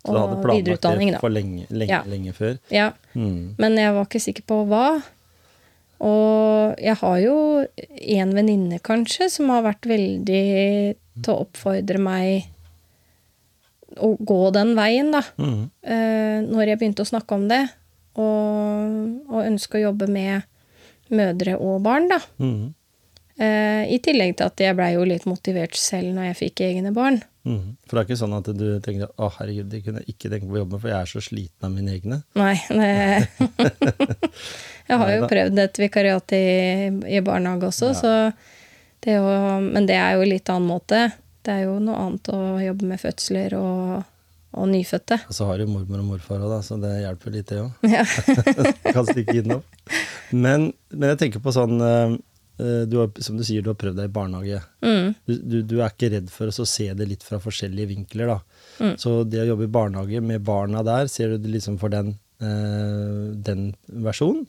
Så 0.00 0.12
du 0.14 0.18
hadde 0.18 0.40
planlagt 0.42 0.82
det 0.82 1.20
for 1.20 1.30
lenge, 1.30 1.66
lenge, 1.70 1.88
Ja. 1.90 2.02
lenge 2.08 2.32
før? 2.34 2.58
Ja, 2.70 2.92
Mm. 3.14 3.54
men 3.58 3.76
jeg 3.76 3.92
var 3.94 4.04
ikke 4.06 4.20
sikker 4.20 4.42
på 4.42 4.66
hva. 4.66 5.02
Og 6.00 6.76
jeg 6.80 6.96
har 6.96 7.18
jo 7.20 7.66
en 8.16 8.32
venninne, 8.34 8.80
kanskje, 8.80 9.28
som 9.30 9.50
har 9.50 9.62
vært 9.62 9.82
veldig 9.82 10.96
til 11.22 11.34
å 11.34 11.44
oppfordre 11.46 11.98
meg 12.00 12.46
å 14.00 14.16
gå 14.16 14.38
den 14.54 14.74
veien, 14.78 15.10
da. 15.12 15.20
Mm. 15.36 15.70
Eh, 15.82 16.40
når 16.46 16.66
jeg 16.70 16.78
begynte 16.78 17.04
å 17.04 17.10
snakke 17.10 17.32
om 17.36 17.48
det, 17.50 17.68
og, 18.16 19.28
og 19.28 19.44
ønske 19.44 19.78
å 19.78 19.84
jobbe 19.90 20.08
med 20.08 20.42
mødre 21.14 21.56
og 21.58 21.80
barn, 21.86 22.08
da. 22.12 22.20
Mm. 22.42 22.74
Uh, 23.40 23.84
I 23.88 23.96
tillegg 24.04 24.34
til 24.36 24.50
at 24.50 24.60
jeg 24.60 24.76
blei 24.76 24.90
jo 24.92 25.04
litt 25.08 25.24
motivert 25.24 25.76
selv 25.80 26.10
når 26.12 26.26
jeg 26.30 26.38
fikk 26.42 26.60
egne 26.66 26.90
barn. 26.92 27.22
Mm. 27.48 27.76
For 27.88 27.96
det 27.96 28.02
er 28.02 28.08
ikke 28.10 28.18
sånn 28.20 28.34
at 28.36 28.50
du 28.52 28.66
tenker 28.84 29.08
å 29.16 29.30
herregud, 29.38 29.70
det 29.72 29.80
kunne 29.86 30.02
jeg 30.02 30.12
ikke 30.12 30.28
tenke 30.28 30.44
på 30.50 30.58
å 30.58 30.60
jobbe 30.60 30.74
med, 30.76 30.82
for 30.82 30.92
jeg 30.92 30.98
er 31.00 31.08
så 31.08 31.22
sliten 31.24 31.64
av 31.64 31.72
mine 31.72 31.94
egne. 31.96 32.18
Nei, 32.36 32.52
Jeg 34.90 34.98
har 34.98 35.12
jo 35.14 35.28
prøvd 35.30 35.60
et 35.62 35.78
vikariat 35.80 36.32
i, 36.36 36.44
i 37.16 37.20
barnehage 37.24 37.68
også, 37.70 37.92
Ja. 37.94 37.98
så 38.00 38.12
det 39.00 39.14
jo, 39.16 39.24
Men 39.64 39.86
det 39.88 39.96
er 39.96 40.18
jo 40.18 40.26
litt 40.28 40.48
annen 40.52 40.68
måte. 40.68 41.12
Det 41.40 41.52
er 41.54 41.62
jo 41.64 41.78
noe 41.80 41.96
annet 41.96 42.28
å 42.34 42.40
jobbe 42.60 42.84
med 42.90 43.00
fødsler 43.00 43.54
og, 43.56 44.02
og 44.52 44.66
nyfødte. 44.70 45.20
Og 45.30 45.36
så 45.36 45.46
har 45.46 45.60
du 45.60 45.68
mormor 45.70 46.00
og 46.02 46.08
morfar 46.14 46.42
òg, 46.42 46.56
så 46.66 46.78
det 46.82 46.90
hjelper 47.04 47.34
litt, 47.36 47.50
det 47.52 47.60
òg. 47.62 47.86
Ja. 47.86 48.02
kan 48.96 49.06
stikke 49.06 49.36
innom. 49.40 49.62
Men, 50.32 50.70
men 50.94 51.12
jeg 51.12 51.20
tenker 51.24 51.42
på 51.44 51.52
sånn 51.54 51.76
eh, 51.82 52.16
eh, 52.62 52.82
du 52.90 52.96
har, 53.00 53.08
Som 53.22 53.38
du 53.38 53.44
sier, 53.46 53.62
du 53.62 53.70
har 53.72 53.78
prøvd 53.78 53.98
deg 53.98 54.10
i 54.10 54.14
barnehage. 54.14 54.60
Mm, 54.86 55.14
Du, 55.26 55.32
du, 55.38 55.56
du 55.70 55.76
er 55.80 55.90
ikke 55.92 56.10
redd 56.16 56.30
for 56.34 56.50
å 56.50 56.66
se 56.68 56.88
det 56.98 57.06
litt 57.10 57.26
fra 57.26 57.38
forskjellige 57.42 57.92
vinkler, 57.94 58.34
da. 58.34 58.38
Mm. 58.82 58.94
Så 59.02 59.14
det 59.28 59.44
å 59.44 59.48
jobbe 59.52 59.68
i 59.68 59.72
barnehage 59.78 60.22
med 60.24 60.42
barna 60.46 60.82
der, 60.86 61.06
ser 61.10 61.34
du 61.34 61.44
det 61.46 61.54
liksom 61.56 61.78
for 61.82 61.92
den, 61.94 62.16
eh, 62.42 63.24
den 63.50 63.70
versjonen. 64.06 64.46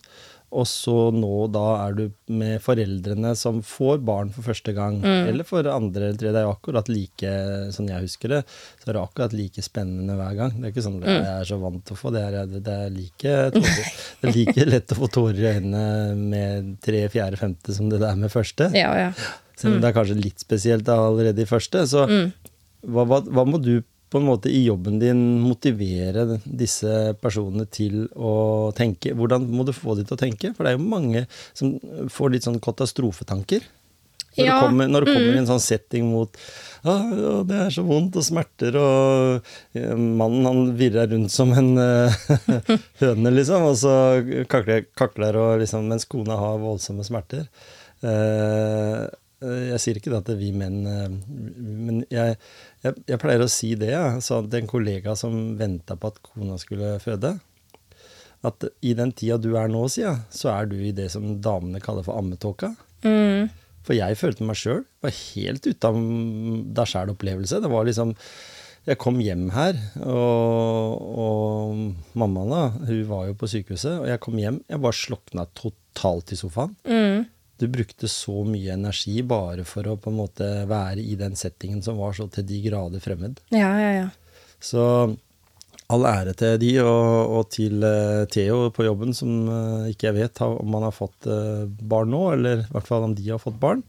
Og 0.52 0.66
så 0.68 0.96
nå 1.16 1.46
da 1.54 1.64
er 1.86 1.94
du 1.96 2.04
med 2.36 2.60
foreldrene 2.64 3.32
som 3.40 3.62
får 3.64 4.02
barn 4.08 4.32
for 4.36 4.44
første 4.50 4.74
gang, 4.76 4.98
eller 5.06 5.48
for 5.48 5.68
andre 5.72 6.10
eller 6.10 6.20
tredje. 6.20 6.34
Det 6.36 6.42
er 6.42 6.48
jo 6.48 6.54
akkurat 6.54 6.92
like, 6.92 7.34
sånn 7.76 7.92
jeg 7.92 8.06
husker 8.08 8.34
det, 8.36 8.42
så 8.82 8.90
er 8.90 8.98
det 8.98 9.04
akkurat 9.04 9.36
like 9.38 9.64
spennende 9.64 10.18
hver 10.20 10.36
gang. 10.40 10.58
Det 10.58 10.68
er 10.68 10.74
ikke 10.76 10.86
sånn 10.88 11.00
at 11.00 11.14
jeg 11.14 11.30
er 11.38 11.48
så 11.54 11.60
vant 11.62 11.86
til 11.88 11.96
å 11.96 12.02
få 12.02 12.12
det. 12.16 12.26
Er, 12.28 12.52
det, 12.52 12.76
er 12.76 12.92
like, 12.92 13.38
tårer, 13.56 13.94
det 14.22 14.32
er 14.32 14.38
like 14.42 14.68
lett 14.74 14.96
å 14.96 15.00
få 15.00 15.12
tårer 15.20 15.40
i 15.40 15.50
øynene 15.56 15.86
med 16.20 16.76
tre, 16.84 17.06
fjerde, 17.14 17.40
femte 17.40 17.78
som 17.78 17.88
det 17.92 18.04
er 18.04 18.20
med 18.20 18.34
første. 18.34 18.72
Ja, 18.76 18.92
ja. 19.00 19.12
Selv 19.56 19.78
om 19.78 19.84
det 19.84 19.92
er 19.92 19.96
kanskje 19.96 20.20
litt 20.20 20.42
spesielt 20.42 20.90
allerede 20.92 21.44
i 21.44 21.50
første. 21.50 21.86
Så 21.88 22.08
hva, 22.10 23.06
hva, 23.06 23.22
hva 23.22 23.46
må 23.48 23.60
du 23.62 23.78
på 24.12 24.20
en 24.20 24.28
måte 24.28 24.52
i 24.52 24.66
jobben 24.66 25.00
din 25.00 25.20
motivere 25.40 26.26
disse 26.44 27.14
personene 27.24 27.64
til 27.72 28.10
å 28.12 28.72
tenke? 28.76 29.14
Hvordan 29.16 29.46
må 29.48 29.64
du 29.68 29.72
få 29.76 29.96
dem 29.96 30.08
til 30.10 30.18
å 30.18 30.22
tenke? 30.22 30.52
For 30.56 30.68
det 30.68 30.74
er 30.74 30.80
jo 30.80 30.90
mange 30.92 31.28
som 31.56 31.78
får 32.12 32.34
litt 32.34 32.48
sånn 32.48 32.60
katastrofetanker. 32.64 33.64
Når, 34.32 34.46
Ja, 34.48 34.54
det 34.56 34.60
kommer, 34.64 34.88
når 34.88 35.04
det 35.04 35.14
kommer 35.16 35.38
en 35.42 35.48
sånn 35.50 35.60
setting 35.64 36.06
mot 36.08 36.38
ah, 36.88 37.42
det 37.44 37.58
er 37.66 37.74
så 37.76 37.84
vondt 37.84 38.16
og 38.16 38.24
smerter, 38.24 38.78
og 38.80 39.50
eh, 39.76 39.92
mannen 39.92 40.48
han 40.48 40.62
virrer 40.80 41.10
rundt 41.12 41.34
som 41.34 41.52
en 41.52 41.74
eh, 41.76 42.22
høne, 43.02 43.34
liksom, 43.36 43.66
og 43.68 43.76
så 43.82 43.96
kakler, 44.52 44.86
kakler 44.96 45.36
og 45.36 45.64
liksom, 45.64 45.90
mens 45.92 46.08
kona 46.08 46.40
har 46.40 46.64
voldsomme 46.64 47.04
smerter. 47.04 47.44
Eh, 48.08 49.04
jeg 49.42 49.82
sier 49.82 49.98
ikke 49.98 50.12
det 50.14 50.20
at 50.22 50.34
vi 50.38 50.52
menn 50.54 50.82
eh, 50.86 51.14
Men 51.58 52.04
jeg, 52.14 52.36
jeg, 52.86 52.98
jeg 53.10 53.22
pleier 53.22 53.42
å 53.42 53.50
si 53.52 53.74
det. 53.80 53.90
Jeg 53.94 54.26
sa 54.26 54.42
til 54.44 54.60
en 54.62 54.70
kollega 54.70 55.16
som 55.18 55.56
venta 55.60 55.98
på 55.98 56.12
at 56.12 56.22
kona 56.26 56.60
skulle 56.62 56.94
føde, 57.02 57.36
at 58.46 58.66
i 58.82 58.94
den 58.98 59.12
tida 59.14 59.38
du 59.42 59.52
er 59.58 59.70
nå, 59.70 59.84
sier 59.92 60.08
jeg, 60.08 60.22
så 60.34 60.54
er 60.56 60.70
du 60.70 60.78
i 60.82 60.94
det 60.96 61.12
som 61.14 61.36
damene 61.44 61.82
kaller 61.84 62.06
for 62.06 62.18
ammetåka. 62.22 62.74
Mm. 63.06 63.52
For 63.86 63.98
jeg 63.98 64.18
følte 64.18 64.46
meg 64.46 64.58
sjøl. 64.58 64.82
Var 65.02 65.14
helt 65.18 65.68
ute 65.68 65.90
av 65.90 66.00
deg 66.78 66.90
sjæl-opplevelse. 66.90 67.62
Det 67.62 67.72
var 67.72 67.88
liksom 67.88 68.16
Jeg 68.88 68.98
kom 68.98 69.20
hjem 69.22 69.52
her, 69.54 69.78
og, 70.10 71.02
og 71.22 72.16
mammaen 72.18 72.50
da, 72.50 72.62
hun 72.88 73.04
var 73.12 73.28
jo 73.28 73.36
på 73.38 73.50
sykehuset, 73.52 74.00
og 74.00 74.08
jeg 74.10 74.22
kom 74.24 74.40
hjem. 74.42 74.58
Jeg 74.66 74.82
bare 74.82 74.98
slokna 74.98 75.46
totalt 75.54 76.34
i 76.34 76.38
sofaen. 76.40 76.74
Mm. 76.90 77.28
Du 77.62 77.68
brukte 77.70 78.08
så 78.10 78.42
mye 78.42 78.74
energi 78.74 79.20
bare 79.22 79.62
for 79.70 79.86
å 79.86 79.98
på 80.02 80.10
en 80.10 80.18
måte 80.18 80.46
være 80.66 81.04
i 81.06 81.14
den 81.20 81.36
settingen 81.38 81.84
som 81.86 82.00
var 82.02 82.16
så 82.18 82.26
til 82.34 82.48
de 82.50 82.58
grader 82.64 83.04
fremmed. 83.04 83.38
Ja, 83.54 83.70
ja, 83.78 83.92
ja. 84.00 84.08
Så 84.62 84.86
all 85.92 86.08
ære 86.08 86.34
til 86.40 86.56
de, 86.62 86.72
og, 86.82 87.36
og 87.36 87.52
til 87.54 87.84
uh, 87.86 88.24
Theo 88.32 88.72
på 88.74 88.88
jobben, 88.88 89.14
som 89.18 89.46
uh, 89.50 89.92
ikke 89.92 90.10
jeg 90.10 90.18
vet 90.18 90.42
har, 90.42 90.56
om 90.64 90.78
han 90.78 90.88
har 90.88 90.96
fått 90.96 91.30
uh, 91.30 91.68
barn 91.68 92.10
nå, 92.14 92.24
eller 92.38 92.64
i 92.64 92.74
hvert 92.74 92.90
fall 92.90 93.06
om 93.06 93.16
de 93.18 93.30
har 93.30 93.42
fått 93.42 93.62
barn. 93.62 93.86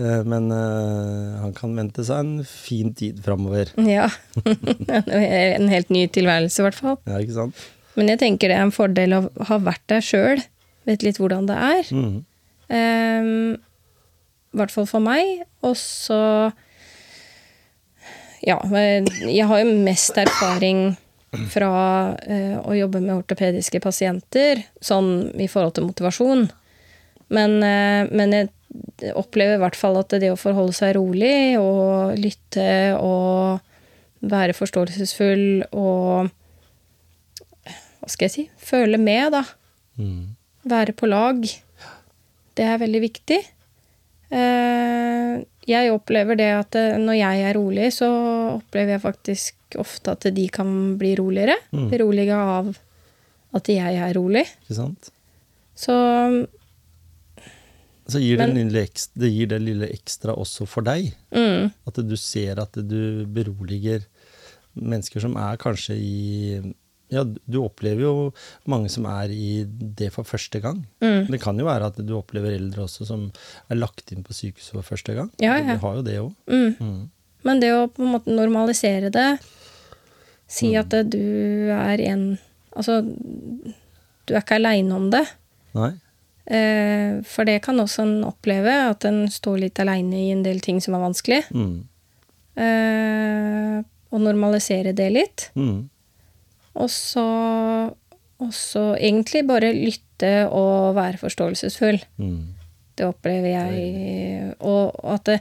Men 0.00 0.46
han 0.48 1.50
kan 1.52 1.74
vente 1.76 2.00
seg 2.06 2.22
en 2.22 2.44
fin 2.48 2.94
tid 2.96 3.18
framover. 3.20 3.68
Ja. 3.84 4.06
en 4.46 5.66
helt 5.68 5.90
ny 5.92 6.06
tilværelse, 6.08 6.62
i 6.62 6.64
hvert 6.64 6.78
fall. 6.78 6.96
Ja, 7.10 7.18
ikke 7.20 7.36
sant? 7.36 7.66
Men 7.98 8.08
jeg 8.08 8.22
tenker 8.22 8.48
det 8.48 8.56
er 8.56 8.64
en 8.64 8.72
fordel 8.72 9.18
å 9.18 9.20
ha 9.50 9.58
vært 9.60 9.84
der 9.92 10.00
sjøl. 10.00 10.40
Vet 10.88 11.04
litt 11.04 11.20
hvordan 11.20 11.50
det 11.50 11.58
er. 11.58 11.92
Mhm. 11.92 12.22
Ehm, 12.70 13.58
I 14.50 14.58
hvert 14.58 14.74
fall 14.74 14.88
for 14.90 15.02
meg. 15.04 15.44
Og 15.66 15.76
så 15.78 16.52
Ja, 18.40 18.56
jeg 18.64 19.44
har 19.44 19.58
jo 19.60 19.80
mest 19.84 20.16
erfaring 20.16 20.94
fra 21.52 22.16
eh, 22.24 22.56
å 22.56 22.72
jobbe 22.72 23.02
med 23.04 23.18
ortopediske 23.18 23.82
pasienter, 23.84 24.62
sånn 24.80 25.28
i 25.36 25.46
forhold 25.50 25.76
til 25.76 25.84
motivasjon. 25.90 26.46
Men, 27.30 27.58
eh, 27.62 28.08
men 28.08 28.32
jeg 28.34 29.12
opplever 29.12 29.58
i 29.58 29.62
hvert 29.62 29.78
fall 29.78 29.98
at 30.00 30.16
det 30.22 30.32
å 30.32 30.40
forholde 30.40 30.74
seg 30.74 30.96
rolig 30.96 31.58
og 31.60 32.16
lytte 32.18 32.96
og 32.96 33.60
være 34.20 34.56
forståelsesfull 34.56 35.64
og 35.70 36.30
Hva 38.00 38.08
skal 38.08 38.30
jeg 38.30 38.32
si? 38.32 38.42
Føle 38.56 38.96
med, 38.96 39.34
da. 39.34 39.42
Mm. 40.00 40.32
Være 40.64 40.94
på 40.96 41.04
lag. 41.10 41.44
Det 42.60 42.66
er 42.68 42.76
veldig 42.82 43.00
viktig. 43.06 43.38
Eh, 44.36 45.40
Jeg 45.70 45.92
opplever 45.94 46.36
det 46.38 46.48
at 46.58 46.76
eh, 46.76 46.96
når 47.00 47.16
jeg 47.20 47.42
er 47.48 47.56
rolig, 47.56 47.88
så 47.94 48.08
opplever 48.58 48.96
jeg 48.96 49.02
faktisk 49.04 49.76
ofte 49.80 50.12
at 50.16 50.26
de 50.34 50.44
kan 50.52 50.70
bli 51.00 51.14
roligere. 51.18 51.56
Mm. 51.72 51.88
Beroliga 51.92 52.38
av 52.58 52.72
at 53.56 53.68
jeg 53.70 53.96
er 54.02 54.12
rolig. 54.18 54.44
Ikke 54.66 54.76
sant? 54.80 55.10
Så 55.78 55.94
Så 58.10 58.18
gir 58.18 58.36
det, 58.36 58.48
Men- 58.48 58.56
lille 58.58 58.82
ekstra, 58.88 59.20
det 59.22 59.30
gir 59.32 59.46
det 59.46 59.60
lille 59.62 59.86
ekstra 59.86 60.34
også 60.34 60.66
for 60.66 60.82
deg. 60.82 61.12
mm, 61.30 61.70
At 61.86 61.94
du 62.08 62.16
ser 62.16 62.58
at 62.60 62.72
du 62.72 63.24
beroliger 63.26 64.02
mennesker 64.74 65.20
som 65.20 65.36
er 65.36 65.56
kanskje 65.56 65.94
i 65.96 66.74
Ja, 67.10 67.24
du 67.24 67.56
opplever 67.64 68.02
jo 68.04 68.12
mange 68.70 68.88
som 68.92 69.06
er 69.10 69.30
i 69.34 69.64
det 69.68 70.12
for 70.14 70.22
første 70.24 70.60
gang. 70.62 70.84
mm. 71.02 71.26
Det 71.30 71.40
kan 71.42 71.58
jo 71.58 71.64
være 71.66 71.86
at 71.90 71.96
du 72.06 72.12
opplever 72.18 72.54
eldre 72.56 72.84
også 72.86 73.06
som 73.06 73.30
er 73.70 73.76
lagt 73.80 74.12
inn 74.12 74.22
på 74.22 74.32
sykehuset 74.36 74.76
for 74.78 74.82
første 74.94 75.14
gang. 75.16 75.30
Ja, 75.42 75.56
ja. 75.58 75.74
Du 75.74 75.80
har 75.86 75.96
jo 75.96 76.02
det 76.06 76.18
òg. 76.20 76.34
Mm. 76.46 76.76
Mm. 76.80 77.00
Men 77.44 77.60
det 77.60 77.72
å 77.72 77.88
på 77.88 78.02
en 78.04 78.12
måte 78.14 78.30
normalisere 78.36 79.10
det, 79.10 79.40
si 80.50 80.72
Mm. 80.74 80.80
at 80.80 81.10
du 81.10 81.70
er 81.70 82.00
en 82.12 82.38
Altså, 82.76 83.00
du 84.26 84.34
er 84.34 84.40
ikke 84.44 84.54
aleine 84.60 84.94
om 84.94 85.10
det. 85.10 85.24
Nei? 85.74 85.90
Eh, 86.46 87.20
For 87.26 87.44
det 87.44 87.62
kan 87.62 87.76
også 87.82 88.02
en 88.02 88.22
oppleve, 88.24 88.70
at 88.90 89.04
en 89.04 89.26
står 89.28 89.58
litt 89.58 89.78
aleine 89.82 90.14
i 90.14 90.30
en 90.30 90.44
del 90.44 90.60
ting 90.60 90.78
som 90.80 90.94
er 90.94 91.02
vanskelig. 91.02 91.42
Mm. 91.50 91.82
Eh, 92.56 93.82
Og 94.12 94.20
normalisere 94.24 94.92
det 94.94 95.10
litt. 95.14 95.50
Mm. 95.54 95.88
Og 96.78 96.90
så, 96.92 97.26
og 98.40 98.52
så 98.54 98.84
egentlig 98.96 99.42
bare 99.48 99.72
lytte 99.74 100.32
og 100.46 100.94
være 100.98 101.20
forståelsesfull. 101.22 101.98
Mm. 102.20 102.54
Det 102.98 103.08
opplever 103.08 103.54
jeg. 103.54 104.54
Og 104.60 104.94
at 105.14 105.26
det, 105.30 105.40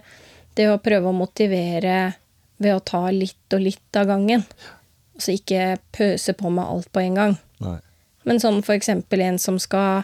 det 0.58 0.70
å 0.72 0.80
prøve 0.82 1.12
å 1.12 1.16
motivere 1.16 2.00
ved 2.60 2.76
å 2.76 2.84
ta 2.84 3.06
litt 3.14 3.56
og 3.56 3.64
litt 3.64 4.00
av 4.00 4.10
gangen. 4.10 4.46
Altså 5.20 5.36
ikke 5.36 5.78
pøse 5.96 6.36
på 6.38 6.52
med 6.54 6.64
alt 6.64 6.90
på 6.96 7.04
en 7.04 7.20
gang. 7.20 7.38
Nei. 7.64 7.78
Men 8.28 8.42
sånn 8.42 8.62
for 8.66 8.76
eksempel 8.76 9.24
en 9.24 9.40
som 9.42 9.60
skal 9.62 10.04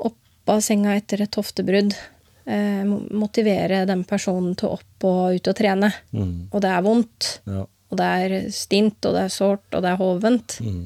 opp 0.00 0.52
av 0.52 0.60
senga 0.64 0.94
etter 0.96 1.24
et 1.24 1.38
hoftebrudd. 1.40 1.96
Eh, 2.44 2.84
motivere 3.16 3.84
den 3.88 4.04
personen 4.08 4.52
til 4.56 4.68
å 4.68 4.78
opp 4.78 5.06
og 5.08 5.38
ut 5.38 5.48
og 5.52 5.56
trene. 5.56 5.90
Mm. 6.12 6.50
Og 6.50 6.60
det 6.64 6.72
er 6.72 6.84
vondt, 6.84 7.30
Ja. 7.48 7.64
Og 7.94 8.00
det 8.02 8.10
er 8.26 8.34
stint, 8.54 8.98
og 9.06 9.14
det 9.16 9.22
er 9.28 9.32
sårt, 9.32 9.64
og 9.72 9.84
det 9.86 9.92
er 9.94 10.00
hovent. 10.02 10.58
Mm. 10.64 10.82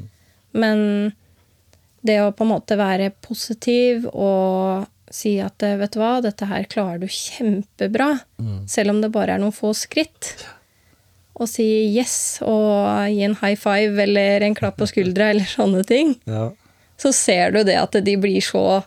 Men 0.61 0.85
det 2.07 2.21
å 2.23 2.29
på 2.37 2.45
en 2.47 2.53
måte 2.53 2.77
være 2.79 3.11
positiv 3.25 4.05
og 4.13 4.87
si 5.11 5.39
at 5.41 5.65
vet 5.81 5.95
du 5.95 5.99
hva, 6.03 6.19
dette 6.23 6.47
her 6.47 6.67
klarer 6.69 7.01
du 7.03 7.09
kjempebra, 7.09 8.11
Mm. 8.39 8.69
selv 8.71 8.93
om 8.93 9.01
det 9.03 9.09
bare 9.15 9.35
er 9.35 9.41
noen 9.43 9.55
få 9.57 9.73
skritt. 9.75 10.35
Og 11.39 11.49
si 11.49 11.65
yes 11.97 12.41
og 12.43 13.09
gi 13.11 13.23
en 13.25 13.37
high 13.41 13.57
five 13.59 13.99
eller 14.03 14.43
en 14.47 14.55
klapp 14.59 14.77
på 14.81 14.89
skuldra 14.91 15.31
eller 15.33 15.49
sånne 15.49 15.85
ting. 15.89 16.15
Ja. 16.29 16.51
Så 16.99 17.13
ser 17.15 17.53
du 17.55 17.63
det 17.65 17.77
at 17.79 17.95
de 18.05 18.17
blir 18.21 18.43
så 18.45 18.83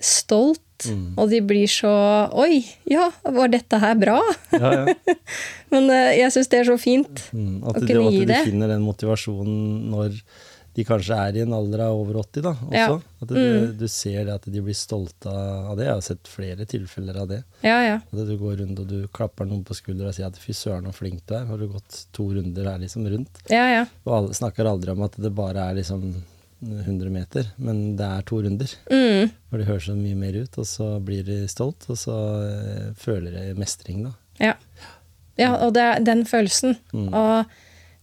stolt, 0.00 0.60
Mm. 0.90 1.14
og 1.16 1.30
de 1.30 1.38
blir 1.46 1.68
så 1.70 1.90
Oi, 2.34 2.58
ja, 2.90 3.06
var 3.22 3.48
dette 3.52 3.78
her 3.80 3.94
bra? 4.00 4.18
Ja, 4.52 4.72
ja. 4.84 4.94
Men 5.72 5.86
eh, 5.90 6.16
jeg 6.18 6.32
syns 6.34 6.50
det 6.50 6.58
er 6.62 6.66
så 6.72 6.76
fint. 6.80 7.22
Mm. 7.32 7.62
Å 7.64 7.70
At, 7.74 7.84
kunne 7.86 8.08
at 8.08 8.12
gi 8.12 8.24
du 8.24 8.32
de 8.32 8.40
finner 8.50 8.68
den 8.74 8.82
motivasjonen 8.84 9.90
når 9.94 10.18
de 10.74 10.82
kanskje 10.82 11.14
er 11.14 11.36
i 11.38 11.42
en 11.44 11.52
alder 11.54 11.84
av 11.86 11.94
over 12.00 12.16
80, 12.18 12.42
da, 12.42 12.50
også. 12.66 12.74
Ja. 12.74 13.20
At 13.22 13.28
du, 13.30 13.36
Mm. 13.38 13.76
du 13.78 13.84
ser 13.86 14.24
det 14.26 14.32
at 14.34 14.48
de 14.50 14.60
blir 14.66 14.74
stolte 14.74 15.30
av 15.30 15.76
det. 15.78 15.84
Jeg 15.86 15.94
har 15.94 16.02
sett 16.02 16.26
flere 16.26 16.66
tilfeller 16.66 17.20
av 17.22 17.28
det. 17.30 17.38
Ja, 17.62 17.76
ja. 17.86 18.00
At 18.10 18.26
du 18.26 18.34
går 18.40 18.56
rundt 18.58 18.80
og 18.82 18.88
du 18.90 19.06
klapper 19.14 19.46
noen 19.46 19.62
på 19.64 19.76
skuldra 19.78 20.10
og 20.10 20.14
sier 20.18 20.26
at 20.26 20.34
'fy 20.42 20.50
søren, 20.52 20.90
så 20.90 20.92
flink 20.98 21.22
du 21.30 21.34
er'. 21.38 21.46
Har 21.46 21.58
du 21.62 21.68
gått 21.68 22.06
to 22.12 22.26
runder 22.34 22.64
her 22.66 22.78
liksom 22.82 23.06
rundt? 23.06 23.30
Ja, 23.48 23.64
ja. 23.70 23.84
Og 24.04 24.12
alle 24.18 24.34
snakker 24.34 24.66
aldri 24.66 24.90
om 24.98 25.02
at 25.06 25.14
det 25.16 25.30
bare 25.34 25.70
er 25.70 25.74
liksom 25.78 26.10
100 26.64 27.10
meter, 27.12 27.48
men 27.56 27.96
det 27.98 28.06
er 28.06 28.24
to 28.28 28.40
runder. 28.44 28.70
Mm. 28.90 29.30
For 29.50 29.60
det 29.60 29.68
høres 29.68 29.88
så 29.88 29.96
mye 29.98 30.18
mer 30.18 30.36
ut, 30.38 30.58
og 30.60 30.68
så 30.68 30.88
blir 31.04 31.24
de 31.26 31.42
stolt, 31.50 31.86
og 31.92 31.98
så 32.00 32.16
eh, 32.46 32.88
føler 33.00 33.36
de 33.36 33.58
mestring, 33.58 34.04
da. 34.06 34.14
Ja. 34.42 34.54
ja, 35.38 35.52
og 35.62 35.74
det 35.76 35.84
er 35.84 36.02
den 36.06 36.24
følelsen. 36.28 36.78
Mm. 36.94 37.10
Og 37.14 37.54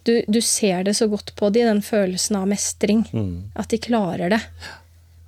du, 0.07 0.13
du 0.27 0.39
ser 0.41 0.85
det 0.87 0.95
så 0.97 1.07
godt 1.11 1.33
på 1.37 1.51
de, 1.53 1.65
den 1.67 1.83
følelsen 1.85 2.39
av 2.39 2.47
mestring. 2.49 3.03
Mm. 3.13 3.51
At 3.59 3.73
de 3.73 3.81
klarer 3.81 4.33
det. 4.33 4.41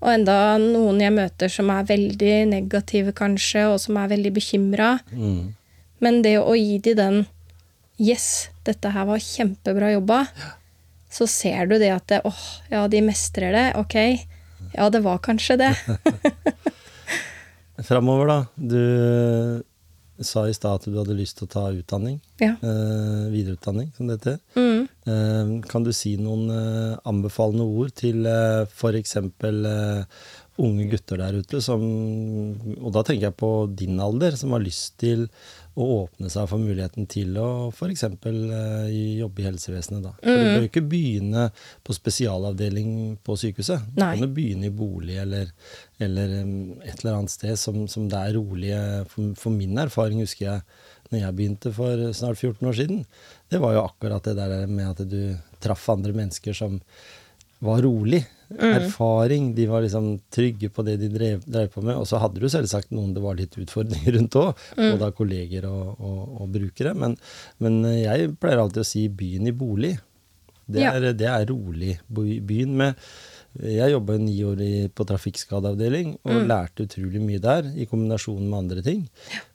Og 0.04 0.10
enda 0.12 0.58
noen 0.60 1.00
jeg 1.00 1.16
møter 1.16 1.52
som 1.52 1.70
er 1.72 1.86
veldig 1.88 2.34
negative, 2.52 3.14
kanskje, 3.16 3.68
og 3.72 3.78
som 3.84 4.00
er 4.02 4.12
veldig 4.12 4.34
bekymra. 4.36 4.98
Mm. 5.16 5.54
Men 6.04 6.20
det 6.26 6.38
å 6.42 6.58
gi 6.60 6.82
de 6.84 6.98
den 7.00 7.24
Yes, 8.02 8.50
dette 8.66 8.90
her 8.90 9.06
var 9.06 9.22
kjempebra 9.22 9.92
jobba. 9.94 10.24
Så 11.14 11.28
ser 11.30 11.68
du 11.70 11.78
det 11.78 11.92
at 11.94 12.08
det, 12.10 12.22
åh, 12.26 12.46
ja, 12.72 12.88
de 12.90 13.04
mestrer 13.06 13.54
det. 13.54 13.68
Ok, 13.80 13.98
Ja, 14.74 14.88
det 14.90 15.04
var 15.06 15.20
kanskje 15.22 15.60
det. 15.62 15.74
Framover, 17.86 18.28
da. 18.32 18.40
Du 18.56 19.64
sa 20.24 20.46
i 20.48 20.54
stad 20.54 20.80
at 20.80 20.86
du 20.88 20.98
hadde 20.98 21.16
lyst 21.18 21.38
til 21.40 21.48
å 21.48 21.52
ta 21.52 21.64
utdanning. 21.74 22.20
Ja. 22.42 22.54
Eh, 22.62 23.26
videreutdanning, 23.34 23.92
som 23.98 24.08
det 24.10 24.20
heter. 24.20 24.40
Mm. 24.58 24.88
Eh, 25.10 25.52
kan 25.70 25.86
du 25.86 25.92
si 25.96 26.16
noen 26.22 26.48
eh, 26.54 26.96
anbefalende 27.10 27.66
ord 27.66 27.94
til 27.98 28.26
eh, 28.30 28.64
f.eks. 28.70 29.18
Eh, 29.20 30.24
unge 30.64 30.86
gutter 30.92 31.18
der 31.18 31.34
ute 31.42 31.58
som 31.66 31.82
Og 31.82 32.92
da 32.94 33.02
tenker 33.02 33.32
jeg 33.32 33.38
på 33.42 33.50
din 33.74 33.98
alder, 33.98 34.38
som 34.38 34.54
har 34.54 34.62
lyst 34.62 35.00
til 35.02 35.26
å 35.74 35.86
åpne 36.04 36.30
seg 36.30 36.46
for 36.52 36.62
muligheten 36.62 37.08
til 37.10 37.38
å 37.42 37.48
f.eks. 37.72 38.04
Uh, 38.06 38.90
jobbe 39.18 39.42
i 39.42 39.48
helsevesenet. 39.48 40.04
da. 40.06 40.14
For 40.20 40.44
Du 40.44 40.50
bør 40.52 40.68
ikke 40.68 40.86
begynne 40.86 41.48
på 41.86 41.96
spesialavdeling 41.98 42.92
på 43.26 43.38
sykehuset. 43.42 43.88
Du 43.90 44.04
Nei. 44.04 44.12
kan 44.14 44.28
jo 44.28 44.34
begynne 44.36 44.70
i 44.70 44.74
bolig 44.74 45.18
eller, 45.24 45.50
eller 46.04 46.36
et 46.86 47.02
eller 47.02 47.16
annet 47.16 47.34
sted 47.34 47.58
som, 47.60 47.88
som 47.90 48.06
det 48.12 48.22
er 48.22 48.38
rolig. 48.38 48.74
For, 49.14 49.34
for 49.40 49.56
min 49.56 49.82
erfaring 49.82 50.22
husker 50.22 50.50
jeg 50.50 50.68
når 51.14 51.20
jeg 51.22 51.38
begynte 51.38 51.74
for 51.76 52.06
snart 52.18 52.40
14 52.42 52.70
år 52.70 52.78
siden. 52.78 53.04
Det 53.50 53.62
var 53.62 53.76
jo 53.76 53.84
akkurat 53.88 54.26
det 54.26 54.38
der 54.40 54.70
med 54.70 54.94
at 54.94 55.04
du 55.10 55.36
traff 55.64 55.86
andre 55.94 56.14
mennesker 56.16 56.56
som 56.58 56.80
var 57.64 57.82
rolig. 57.86 58.22
Erfaring. 58.54 59.48
De 59.58 59.66
var 59.70 59.82
liksom 59.82 60.12
trygge 60.34 60.70
på 60.70 60.84
det 60.86 60.98
de 61.02 61.08
drev, 61.10 61.42
drev 61.50 61.72
på 61.74 61.82
med. 61.82 61.96
Og 61.98 62.06
så 62.10 62.20
hadde 62.22 62.42
du 62.44 62.48
selvsagt 62.52 62.92
noen 62.94 63.14
det 63.16 63.24
var 63.24 63.38
litt 63.40 63.56
utfordringer 63.58 64.14
rundt 64.20 64.38
òg, 64.40 64.64
både 64.78 65.08
av 65.10 65.14
kolleger 65.18 65.66
og, 65.70 65.96
og, 66.00 66.24
og 66.44 66.52
brukere. 66.54 66.94
Men, 66.98 67.16
men 67.64 67.80
jeg 67.98 68.34
pleier 68.42 68.62
alltid 68.62 68.84
å 68.84 68.88
si 68.88 69.08
byen 69.10 69.50
i 69.50 69.56
bolig. 69.58 69.96
Det 70.70 70.80
Ja. 70.86 70.94
er, 70.96 71.10
det 71.18 71.28
er 71.28 71.46
rolig. 71.50 71.98
Byen 72.08 72.76
med 72.80 72.96
Jeg 73.60 73.92
jobba 73.92 74.16
ni 74.18 74.38
år 74.48 74.62
i, 74.66 74.72
på 74.90 75.04
trafikkskadeavdeling 75.06 76.16
og 76.26 76.46
lærte 76.50 76.86
utrolig 76.88 77.20
mye 77.22 77.42
der, 77.44 77.68
i 77.78 77.86
kombinasjon 77.86 78.48
med 78.50 78.58
andre 78.64 78.82
ting. 78.86 79.04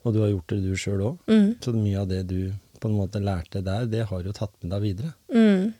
Og 0.05 0.13
du 0.15 0.21
har 0.21 0.29
gjort 0.31 0.53
det 0.53 0.59
du 0.63 0.75
sjøl 0.79 1.01
òg. 1.09 1.17
Mm. 1.27 1.49
Så 1.63 1.73
mye 1.75 1.99
av 2.03 2.07
det 2.11 2.21
du 2.29 2.51
på 2.79 2.87
en 2.87 2.95
måte 2.95 3.19
lærte 3.19 3.59
der, 3.65 3.89
det 3.91 4.05
har 4.07 4.23
du 4.23 4.29
tatt 4.31 4.53
med 4.61 4.71
deg 4.71 4.85
videre. 4.85 5.09
Mm. 5.35 5.73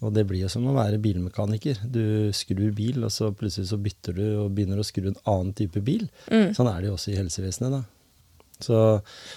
Og 0.00 0.14
det 0.16 0.22
blir 0.26 0.40
jo 0.46 0.48
som 0.48 0.64
å 0.70 0.72
være 0.72 0.96
bilmekaniker. 1.02 1.82
Du 1.92 2.30
skrur 2.32 2.70
bil, 2.72 3.02
og 3.04 3.10
så 3.12 3.28
plutselig 3.36 3.68
så 3.68 3.76
bytter 3.76 4.14
du 4.16 4.22
og 4.46 4.54
begynner 4.56 4.80
å 4.80 4.84
skru 4.86 5.10
en 5.10 5.18
annen 5.28 5.52
type 5.58 5.82
bil. 5.84 6.06
Mm. 6.32 6.54
Sånn 6.56 6.70
er 6.72 6.80
det 6.80 6.88
jo 6.88 6.94
også 6.96 7.12
i 7.12 7.18
helsevesenet, 7.18 7.74
da. 7.74 7.82
Så, 8.60 8.78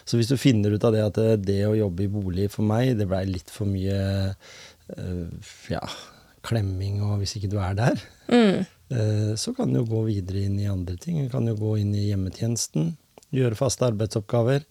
så 0.03 0.17
hvis 0.19 0.27
du 0.31 0.35
finner 0.39 0.73
ut 0.75 0.83
av 0.83 0.91
det 0.95 1.03
at 1.03 1.15
det, 1.19 1.27
det 1.47 1.59
å 1.67 1.75
jobbe 1.75 2.03
i 2.03 2.11
bolig 2.11 2.49
for 2.51 2.63
meg, 2.67 2.93
det 2.99 3.07
blei 3.07 3.21
litt 3.29 3.51
for 3.51 3.67
mye 3.71 3.99
øh, 4.97 5.51
ja, 5.71 5.83
klemming, 6.47 7.01
og 7.03 7.21
hvis 7.21 7.37
ikke 7.39 7.51
du 7.53 7.59
er 7.63 7.75
der, 7.79 8.01
Mm. 8.31 8.63
øh, 8.95 9.35
så 9.39 9.51
kan 9.55 9.71
du 9.71 9.81
jo 9.81 9.85
gå 9.89 10.01
videre 10.07 10.45
inn 10.47 10.57
i 10.59 10.67
andre 10.71 10.95
ting. 10.97 11.21
Du 11.25 11.29
kan 11.31 11.47
jo 11.47 11.55
gå 11.59 11.77
inn 11.81 11.93
i 11.95 12.07
hjemmetjenesten, 12.09 12.93
gjøre 13.35 13.55
faste 13.59 13.87
arbeidsoppgaver. 13.91 14.63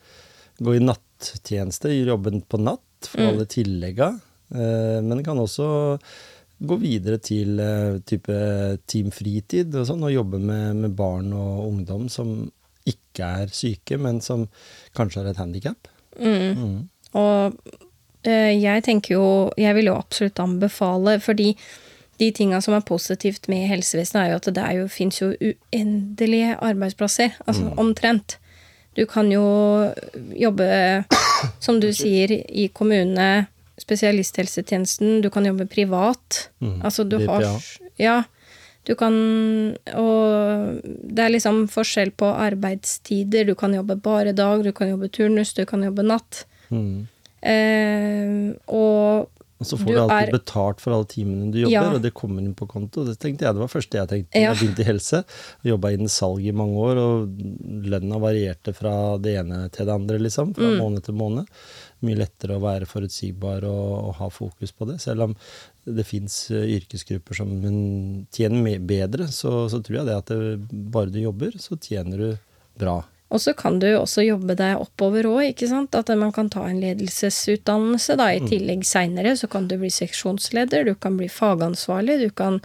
Gå 0.62 0.76
i 0.76 0.84
nattjeneste, 0.84 1.92
jobben 2.06 2.40
på 2.48 2.60
natt, 2.60 3.08
få 3.08 3.18
Mm. 3.20 3.28
alle 3.28 3.44
tillegga. 3.46 4.10
Eh, 4.54 4.98
men 5.02 5.16
det 5.18 5.24
kan 5.26 5.40
også 5.40 5.98
gå 6.62 6.78
videre 6.78 7.18
til 7.22 7.60
eh, 7.60 8.00
type 8.06 8.34
Team 8.86 9.10
Fritid 9.14 9.74
og 9.74 9.86
sånn, 9.88 10.04
og 10.06 10.14
jobbe 10.14 10.40
med, 10.42 10.82
med 10.84 10.96
barn 10.98 11.32
og 11.34 11.68
ungdom 11.68 12.08
som 12.12 12.36
ikke 12.88 13.28
er 13.42 13.54
syke, 13.54 13.98
men 14.00 14.20
som 14.24 14.46
kanskje 14.96 15.22
har 15.22 15.32
et 15.32 15.40
handikap. 15.40 15.90
Mm. 16.18 16.58
Mm. 16.58 16.76
Og 17.18 17.72
eh, 18.28 18.52
jeg 18.52 18.82
tenker 18.84 19.14
jo 19.14 19.26
Jeg 19.56 19.72
vil 19.78 19.86
jo 19.88 19.94
absolutt 19.96 20.40
anbefale, 20.42 21.16
fordi 21.24 21.54
de 22.20 22.28
tinga 22.30 22.60
som 22.62 22.76
er 22.76 22.84
positivt 22.86 23.48
med 23.50 23.66
helsevesenet, 23.70 24.20
er 24.22 24.30
jo 24.30 24.38
at 24.38 24.48
det 24.54 24.66
jo, 24.76 24.88
fins 24.92 25.18
jo 25.18 25.32
uendelige 25.32 26.54
arbeidsplasser. 26.60 27.34
Altså 27.46 27.72
omtrent. 27.80 28.36
Du 28.94 29.06
kan 29.08 29.30
jo 29.32 29.42
jobbe, 30.36 30.68
som 31.64 31.80
du 31.80 31.88
sier, 31.96 32.30
i 32.48 32.68
kommune, 32.74 33.46
spesialisthelsetjenesten. 33.82 35.20
Du 35.22 35.30
kan 35.30 35.44
jobbe 35.48 35.66
privat. 35.70 36.48
Mm. 36.62 36.80
Altså 36.82 37.04
du 37.08 37.18
BPA. 37.18 37.40
har 37.42 37.62
Ja. 37.98 38.22
Du 38.84 38.94
kan 38.98 39.12
Og 39.94 40.80
det 40.82 41.18
er 41.22 41.30
liksom 41.30 41.68
forskjell 41.70 42.10
på 42.18 42.26
arbeidstider. 42.34 43.46
Du 43.46 43.54
kan 43.54 43.72
jobbe 43.74 43.94
bare 44.02 44.32
dag, 44.32 44.62
du 44.64 44.72
kan 44.72 44.88
jobbe 44.90 45.08
turnus, 45.10 45.54
du 45.54 45.64
kan 45.66 45.82
jobbe 45.82 46.02
natt. 46.02 46.44
Mm. 46.70 47.06
Eh, 47.42 48.54
og 48.68 49.28
Og 49.62 49.66
så 49.68 49.76
får 49.78 49.86
Du 49.86 49.92
du, 49.94 49.98
alltid 50.00 50.28
er- 50.28 50.38
betalt 50.38 50.80
for 50.80 50.90
alle 50.92 51.04
timene 51.06 51.52
du 51.52 51.58
jobber, 51.60 51.70
Ja. 51.70 51.92
og 51.94 52.02
det 52.02 52.12
kommer 52.14 52.40
inn 52.42 52.52
på 52.54 52.66
konto. 52.66 53.04
Det 53.06 53.16
tenkte 53.20 53.42
jeg 53.46 53.54
det 53.54 53.60
var 53.62 53.68
det 53.68 53.76
første 53.76 53.92
jeg 54.00 54.08
tenkte 54.08 54.32
da 54.32 54.40
Ja. 54.40 54.52
jeg 54.54 54.58
begynte 54.58 54.80
i 54.80 54.84
helse. 54.90 55.24
Jobba 55.64 55.88
innen 55.92 56.08
salg 56.08 56.40
i 56.44 56.50
mange 56.50 56.74
år, 56.74 56.96
og 56.98 57.28
lønna 57.86 58.18
varierte 58.18 58.74
fra 58.74 59.16
det 59.18 59.36
ene 59.38 59.68
til 59.70 59.86
det 59.86 59.94
andre, 59.94 60.18
liksom. 60.18 60.52
Fra 60.56 60.64
Mm. 60.64 60.78
måned 60.80 61.04
til 61.04 61.14
måned. 61.14 61.46
Mye 62.02 62.18
lettere 62.18 62.58
å 62.58 62.62
være 62.62 62.88
forutsigbar 62.90 63.66
og, 63.68 63.90
og 64.08 64.14
ha 64.18 64.28
fokus 64.32 64.74
på 64.74 64.88
det. 64.90 64.98
Selv 65.02 65.28
om 65.28 65.36
det 65.86 66.06
fins 66.06 66.44
yrkesgrupper 66.50 67.38
som 67.38 67.52
tjener 68.34 68.82
bedre, 68.82 69.28
så, 69.30 69.68
så 69.70 69.82
tror 69.82 70.02
jeg 70.02 70.10
det 70.10 70.18
at 70.18 70.32
det, 70.34 70.82
bare 70.92 71.14
du 71.14 71.20
jobber, 71.22 71.56
så 71.62 71.78
tjener 71.78 72.22
du 72.22 72.28
bra. 72.78 73.00
Og 73.32 73.40
så 73.40 73.54
kan 73.56 73.78
du 73.80 73.88
også 73.96 74.26
jobbe 74.26 74.54
deg 74.58 74.80
oppover 74.82 75.26
òg, 75.30 75.42
ikke 75.54 75.68
sant. 75.70 75.96
At 75.96 76.10
man 76.20 76.34
kan 76.36 76.50
ta 76.52 76.66
en 76.68 76.80
ledelsesutdannelse. 76.82 78.16
Da. 78.20 78.28
I 78.34 78.42
tillegg 78.44 78.84
seinere 78.84 79.32
så 79.40 79.48
kan 79.52 79.70
du 79.70 79.78
bli 79.80 79.88
seksjonsleder, 79.92 80.84
du 80.84 80.94
kan 81.00 81.16
bli 81.16 81.30
fagansvarlig, 81.32 82.18
du 82.26 82.32
kan 82.36 82.60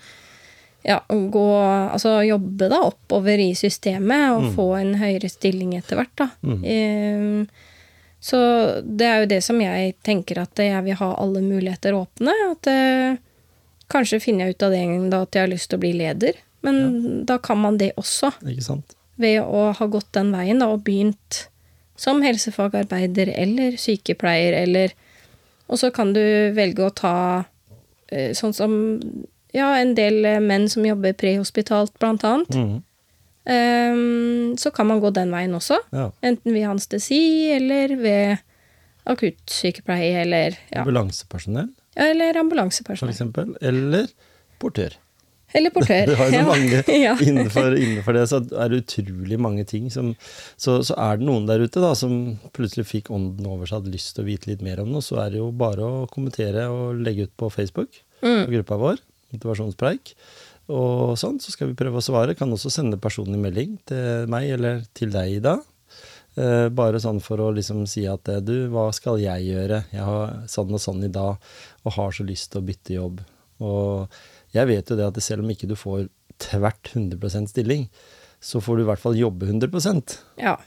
ja, 0.88 1.02
gå 1.08 1.48
Altså 1.92 2.20
jobbe 2.24 2.70
deg 2.72 2.84
oppover 2.92 3.42
i 3.44 3.50
systemet 3.58 4.36
og 4.36 4.52
få 4.56 4.68
en 4.78 4.94
høyere 5.00 5.32
stilling 5.32 5.74
etter 5.76 6.00
hvert, 6.00 6.14
da. 6.20 6.28
Ehm, 6.64 7.48
så 8.20 8.38
det 8.82 9.06
er 9.06 9.20
jo 9.22 9.30
det 9.30 9.42
som 9.46 9.60
jeg 9.62 9.94
tenker 10.06 10.40
at 10.42 10.60
jeg 10.60 10.84
vil 10.88 10.98
ha 11.00 11.10
alle 11.22 11.42
muligheter 11.46 11.94
åpne. 11.94 12.34
At 12.52 12.70
eh, 12.72 13.20
kanskje 13.94 14.20
finner 14.24 14.48
jeg 14.48 14.58
ut 14.58 14.66
av 14.68 14.74
det 14.74 14.80
en 14.84 15.10
da 15.14 15.22
at 15.28 15.38
jeg 15.38 15.46
har 15.46 15.52
lyst 15.54 15.70
til 15.72 15.80
å 15.80 15.84
bli 15.86 15.94
leder. 16.00 16.40
Men 16.66 17.26
da 17.30 17.38
kan 17.38 17.60
man 17.62 17.78
det 17.78 17.92
også 18.02 18.32
Ikke 18.42 18.66
sant? 18.66 18.96
ved 19.22 19.40
å 19.46 19.70
ha 19.78 19.86
gått 19.90 20.10
den 20.18 20.34
veien 20.34 20.60
da, 20.60 20.68
og 20.74 20.82
begynt 20.86 21.44
som 21.98 22.22
helsefagarbeider 22.26 23.30
eller 23.34 23.78
sykepleier 23.82 24.58
eller 24.64 24.94
Og 25.68 25.80
så 25.82 25.90
kan 25.92 26.14
du 26.16 26.22
velge 26.56 26.86
å 26.86 26.94
ta 26.96 27.44
eh, 28.08 28.32
sånn 28.32 28.54
som 28.56 28.72
ja, 29.52 29.74
en 29.76 29.96
del 29.98 30.24
menn 30.40 30.70
som 30.72 30.86
jobber 30.86 31.12
prehospitalt, 31.18 31.92
blant 32.00 32.24
annet. 32.24 32.54
Mhm. 32.56 32.84
Ehm, 33.48 34.58
så 34.60 34.72
kan 34.76 34.88
man 34.90 35.00
gå 35.04 35.12
den 35.16 35.32
veien 35.32 35.56
også. 35.56 35.80
Ja. 35.96 36.10
Enten 36.26 36.54
ved 36.56 36.68
anestesi 36.68 37.22
eller 37.56 37.96
ved 38.02 38.38
akuttsykepleie 39.08 40.22
eller, 40.26 40.56
ja, 40.74 40.82
Ambulansepersonell, 40.84 41.70
eller 41.96 42.34
for 42.44 43.08
eksempel. 43.14 43.54
Eller 43.64 44.08
portør. 44.60 44.98
Eller 45.56 45.72
portør. 45.72 46.06
Det 46.10 46.18
har 46.20 46.28
jo 46.34 46.42
så 46.42 46.48
mange 46.50 46.82
ja. 47.06 47.14
innenfor, 47.24 47.78
innenfor 47.80 48.18
det, 48.18 48.26
så 48.28 48.42
er 48.44 48.74
det 48.74 48.82
utrolig 48.84 49.38
mange 49.40 49.64
ting 49.70 49.88
som 49.94 50.10
så, 50.60 50.82
så 50.84 50.98
er 51.00 51.22
det 51.22 51.28
noen 51.30 51.48
der 51.48 51.64
ute 51.64 51.80
da, 51.80 51.94
som 51.96 52.36
plutselig 52.58 52.84
fikk 52.90 53.12
ånden 53.16 53.48
over 53.48 53.64
seg, 53.70 53.80
hadde 53.80 53.96
lyst 53.96 54.12
til 54.18 54.26
å 54.26 54.28
vite 54.28 54.52
litt 54.52 54.66
mer 54.66 54.84
om 54.84 54.92
noe, 54.92 55.06
så 55.06 55.22
er 55.24 55.32
det 55.34 55.40
jo 55.40 55.48
bare 55.56 55.88
å 55.88 56.04
kommentere 56.12 56.68
og 56.74 57.00
legge 57.00 57.30
ut 57.30 57.36
på 57.40 57.52
Facebook, 57.54 58.04
Mm. 58.18 58.48
på 58.48 58.54
gruppa 58.56 58.76
vår, 58.82 59.02
motivasjonspreik. 59.30 60.16
Og 60.70 61.16
sånn, 61.20 61.38
så 61.40 61.54
skal 61.54 61.70
vi 61.72 61.78
prøve 61.80 62.02
å 62.02 62.04
svare. 62.04 62.36
Kan 62.36 62.52
også 62.52 62.72
sende 62.74 63.00
personlig 63.00 63.40
melding 63.40 63.78
til 63.88 64.28
meg 64.32 64.50
eller 64.58 64.82
til 64.98 65.14
deg, 65.14 65.38
Ida. 65.40 65.58
Eh, 66.38 66.68
bare 66.70 67.00
sånn 67.02 67.22
for 67.24 67.42
å 67.42 67.50
liksom 67.56 67.86
si 67.90 68.04
at 68.06 68.28
eh, 68.30 68.42
du, 68.46 68.68
hva 68.70 68.90
skal 68.94 69.18
jeg 69.24 69.48
gjøre? 69.48 69.80
Jeg 69.96 70.04
har 70.06 70.36
sånn 70.52 70.76
og 70.76 70.84
sånn 70.84 71.08
i 71.08 71.10
dag, 71.14 71.40
og 71.84 71.96
har 71.96 72.12
så 72.14 72.28
lyst 72.28 72.52
til 72.52 72.62
å 72.62 72.68
bytte 72.68 72.94
jobb. 72.98 73.24
Og 73.64 74.20
jeg 74.54 74.70
vet 74.70 74.92
jo 74.92 75.00
det 75.00 75.08
at 75.08 75.18
selv 75.24 75.46
om 75.46 75.50
ikke 75.56 75.70
du 75.72 75.74
får 75.80 76.06
tvert 76.38 76.92
100% 76.94 77.50
stilling, 77.50 77.88
så 78.44 78.62
får 78.62 78.78
du 78.78 78.84
i 78.84 78.90
hvert 78.92 79.02
fall 79.02 79.18
jobbe 79.18 79.48
100 79.50 80.20
ja. 80.38 80.58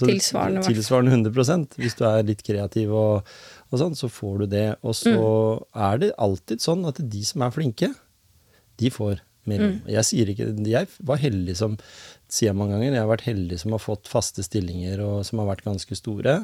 Tilsvarende, 0.00 0.62
Så, 0.64 0.72
tilsvarende 0.72 1.12
100 1.12 1.76
Hvis 1.76 1.94
du 1.98 2.04
er 2.08 2.22
litt 2.24 2.42
kreativ 2.42 2.90
og, 2.96 3.26
og 3.70 3.78
sånn, 3.78 3.94
så 3.98 4.08
får 4.08 4.38
du 4.42 4.46
det. 4.46 4.68
Og 4.82 4.94
så 4.96 5.12
Mm. 5.12 5.64
er 5.76 5.98
det 5.98 6.12
alltid 6.16 6.58
sånn 6.64 6.86
at 6.88 6.96
de 7.10 7.22
som 7.22 7.42
er 7.42 7.50
flinke, 7.52 7.94
de 8.80 8.90
får. 8.90 9.20
Mm. 9.48 9.80
Jeg 9.88 10.04
sier 10.06 10.28
ikke 10.30 10.46
Jeg 10.68 10.86
var 11.08 11.18
heldig 11.18 11.54
som 11.58 11.78
sier 12.30 12.50
jeg 12.50 12.58
mange 12.58 12.76
ganger, 12.76 12.92
jeg 12.94 13.02
har 13.02 13.10
vært 13.10 13.26
heldig 13.26 13.58
som 13.58 13.74
har 13.74 13.82
fått 13.82 14.10
faste 14.10 14.44
stillinger 14.46 15.00
og 15.02 15.24
som 15.26 15.40
har 15.42 15.48
vært 15.50 15.64
ganske 15.66 15.96
store. 15.98 16.36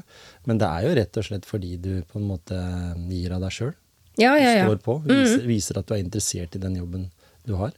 Men 0.49 0.61
det 0.63 0.71
er 0.71 0.87
jo 0.87 0.97
rett 0.99 1.21
og 1.21 1.29
slett 1.29 1.47
fordi 1.49 1.77
du 1.83 1.93
på 2.09 2.21
en 2.21 2.29
måte 2.31 2.59
gir 3.07 3.37
av 3.37 3.45
deg 3.45 3.55
sjøl. 3.55 3.73
Ja, 4.17 4.33
ja, 4.41 4.53
ja. 4.57 4.67
Står 4.67 4.83
på. 4.83 4.99
Viser, 5.07 5.47
viser 5.47 5.81
at 5.81 5.89
du 5.89 5.95
er 5.95 6.03
interessert 6.03 6.57
i 6.57 6.63
den 6.63 6.79
jobben 6.81 7.09
du 7.47 7.55
har. 7.61 7.75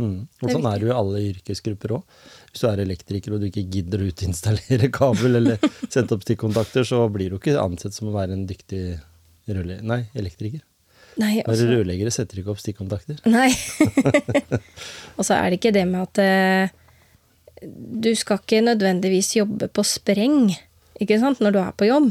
Mm. 0.00 0.28
Og 0.40 0.48
sånn 0.48 0.66
er 0.68 0.78
det 0.78 0.86
jo 0.86 0.92
i 0.92 0.96
alle 0.96 1.22
yrkesgrupper 1.32 1.96
òg. 1.98 2.18
Hvis 2.52 2.62
du 2.62 2.68
er 2.70 2.82
elektriker 2.84 3.36
og 3.36 3.42
du 3.42 3.50
ikke 3.50 3.66
gidder 3.66 4.02
å 4.02 4.08
utinstallere 4.12 4.90
kabel 5.00 5.40
eller 5.40 5.60
sette 5.88 6.16
opp 6.16 6.24
stikkontakter, 6.24 6.86
så 6.88 7.02
blir 7.12 7.32
du 7.32 7.40
ikke 7.40 7.58
ansett 7.60 7.96
som 7.96 8.10
å 8.10 8.16
være 8.16 8.36
en 8.36 8.46
dyktig 8.48 8.84
rølle... 9.50 9.80
Nei, 9.86 10.04
elektriker. 10.16 10.62
Nei, 11.18 11.40
også... 11.42 11.66
Når 11.66 11.80
rørleggere 11.80 12.12
setter 12.14 12.40
ikke 12.40 12.52
opp 12.54 12.62
stikkontakter. 12.62 13.18
nei. 13.28 13.50
og 15.18 15.26
så 15.26 15.36
er 15.40 15.50
det 15.50 15.58
ikke 15.58 15.74
det 15.74 15.86
med 15.90 16.06
at 16.06 16.22
uh, 16.22 16.80
du 17.66 18.12
skal 18.16 18.40
ikke 18.40 18.62
nødvendigvis 18.64 19.34
jobbe 19.36 19.68
på 19.68 19.84
spreng 19.84 20.52
ikke 21.00 21.18
sant, 21.20 21.40
når 21.40 21.54
du 21.54 21.60
er 21.62 21.76
på 21.76 21.88
jobb. 21.88 22.10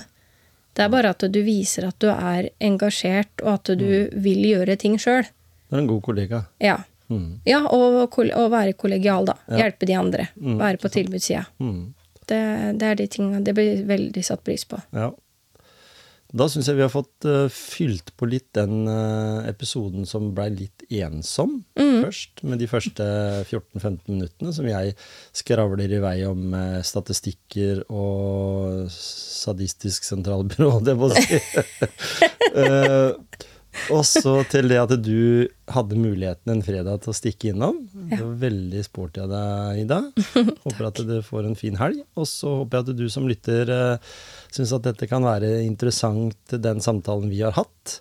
Det 0.74 0.86
er 0.86 0.94
bare 0.94 1.12
at 1.14 1.26
du 1.34 1.40
viser 1.46 1.90
at 1.90 1.98
du 2.02 2.10
er 2.12 2.50
engasjert, 2.64 3.32
og 3.44 3.52
at 3.58 3.72
du 3.78 3.90
vil 4.24 4.46
gjøre 4.50 4.78
ting 4.82 4.98
sjøl. 5.02 5.28
Du 5.70 5.78
er 5.78 5.84
en 5.84 5.90
god 5.90 6.02
kollega. 6.06 6.44
Ja. 6.64 6.80
Mm. 7.10 7.40
ja, 7.46 7.64
og, 7.74 8.14
og 8.14 8.52
være 8.54 8.76
kollegial, 8.78 9.26
da. 9.26 9.36
Ja. 9.50 9.64
Hjelpe 9.64 9.88
de 9.90 9.96
andre. 9.98 10.28
Mm, 10.38 10.60
Være 10.60 10.78
på 10.82 10.92
tilbudssida. 10.94 11.48
Mm. 11.58 11.96
Det, 12.30 12.42
det 12.78 12.86
er 12.86 12.98
de 13.00 13.08
tingene 13.10 13.40
Det 13.42 13.56
blir 13.58 13.80
veldig 13.90 14.22
satt 14.26 14.44
pris 14.46 14.66
på. 14.70 14.78
Ja. 14.94 15.10
Da 16.30 16.46
syns 16.46 16.68
jeg 16.70 16.78
vi 16.78 16.84
har 16.86 16.92
fått 16.94 17.26
uh, 17.26 17.48
fylt 17.50 18.12
på 18.20 18.28
litt 18.30 18.52
den 18.54 18.86
uh, 18.86 19.42
episoden 19.50 20.06
som 20.06 20.28
blei 20.38 20.52
litt 20.54 20.84
ensom 20.94 21.64
først, 21.74 22.44
med 22.46 22.62
de 22.62 22.68
første 22.70 23.06
14-15 23.48 24.14
minuttene 24.14 24.54
som 24.54 24.68
jeg 24.70 24.94
skravler 25.36 25.90
i 25.90 26.02
vei 26.04 26.18
om 26.30 26.54
uh, 26.54 26.80
statistikker 26.86 27.82
og 27.90 28.86
sadistisk 28.94 30.06
sentralbyrå, 30.06 30.76
det 30.86 30.98
må 31.00 31.10
jeg 31.16 31.26
si. 31.26 31.42
Eh, 33.88 33.94
og 33.96 34.04
så 34.08 34.36
til 34.52 34.70
det 34.72 34.80
at 34.82 34.94
du 35.02 35.48
hadde 35.70 36.00
muligheten 36.00 36.54
en 36.54 36.64
fredag 36.66 37.04
til 37.04 37.14
å 37.14 37.18
stikke 37.18 37.52
innom. 37.54 37.82
Det 37.94 38.20
var 38.20 38.36
veldig 38.44 38.84
sporty 38.86 39.24
av 39.24 39.32
deg, 39.34 39.84
Ida. 39.86 40.02
Håper 40.66 40.90
at 40.90 41.04
du 41.08 41.16
får 41.26 41.50
en 41.50 41.60
fin 41.60 41.80
helg. 41.80 42.04
Og 42.20 42.28
så 42.30 42.60
håper 42.62 42.80
jeg 42.80 42.88
at 42.88 43.00
du 43.00 43.06
som 43.14 43.30
lytter 43.30 43.72
uh, 43.72 44.14
syns 44.54 44.74
at 44.76 44.88
dette 44.88 45.10
kan 45.10 45.26
være 45.26 45.60
interessant, 45.66 46.38
den 46.50 46.84
samtalen 46.84 47.32
vi 47.32 47.44
har 47.46 47.58
hatt. 47.58 48.00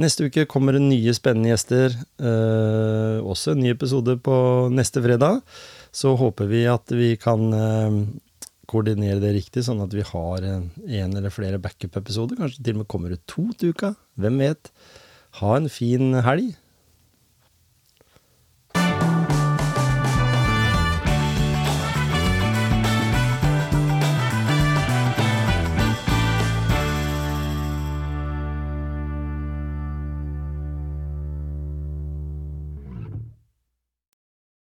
Neste 0.00 0.30
uke 0.30 0.46
kommer 0.48 0.72
det 0.72 0.84
nye 0.86 1.12
spennende 1.12 1.50
gjester. 1.52 1.92
eh, 2.16 3.18
også 3.20 3.52
en 3.52 3.60
ny 3.60 3.72
episode 3.74 4.16
på 4.24 4.36
neste 4.72 5.02
fredag. 5.04 5.42
Så 5.92 6.14
håper 6.16 6.48
vi 6.48 6.64
at 6.66 6.88
vi 6.96 7.16
kan 7.20 7.52
eh, 7.52 7.98
koordinere 8.66 9.20
det 9.20 9.34
riktig, 9.36 9.66
sånn 9.66 9.82
at 9.84 9.92
vi 9.92 10.04
har 10.06 10.46
en, 10.48 10.70
en 10.80 11.16
eller 11.16 11.34
flere 11.34 11.60
backup-episoder. 11.60 12.40
Kanskje 12.40 12.64
til 12.64 12.78
og 12.78 12.84
med 12.84 12.88
kommer 12.88 13.12
det 13.12 13.20
to 13.28 13.50
til 13.58 13.76
uka. 13.76 13.92
Hvem 14.16 14.40
vet? 14.40 14.72
Ha 15.38 15.56
en 15.56 15.68
fin 15.68 16.14
helg. 16.26 16.61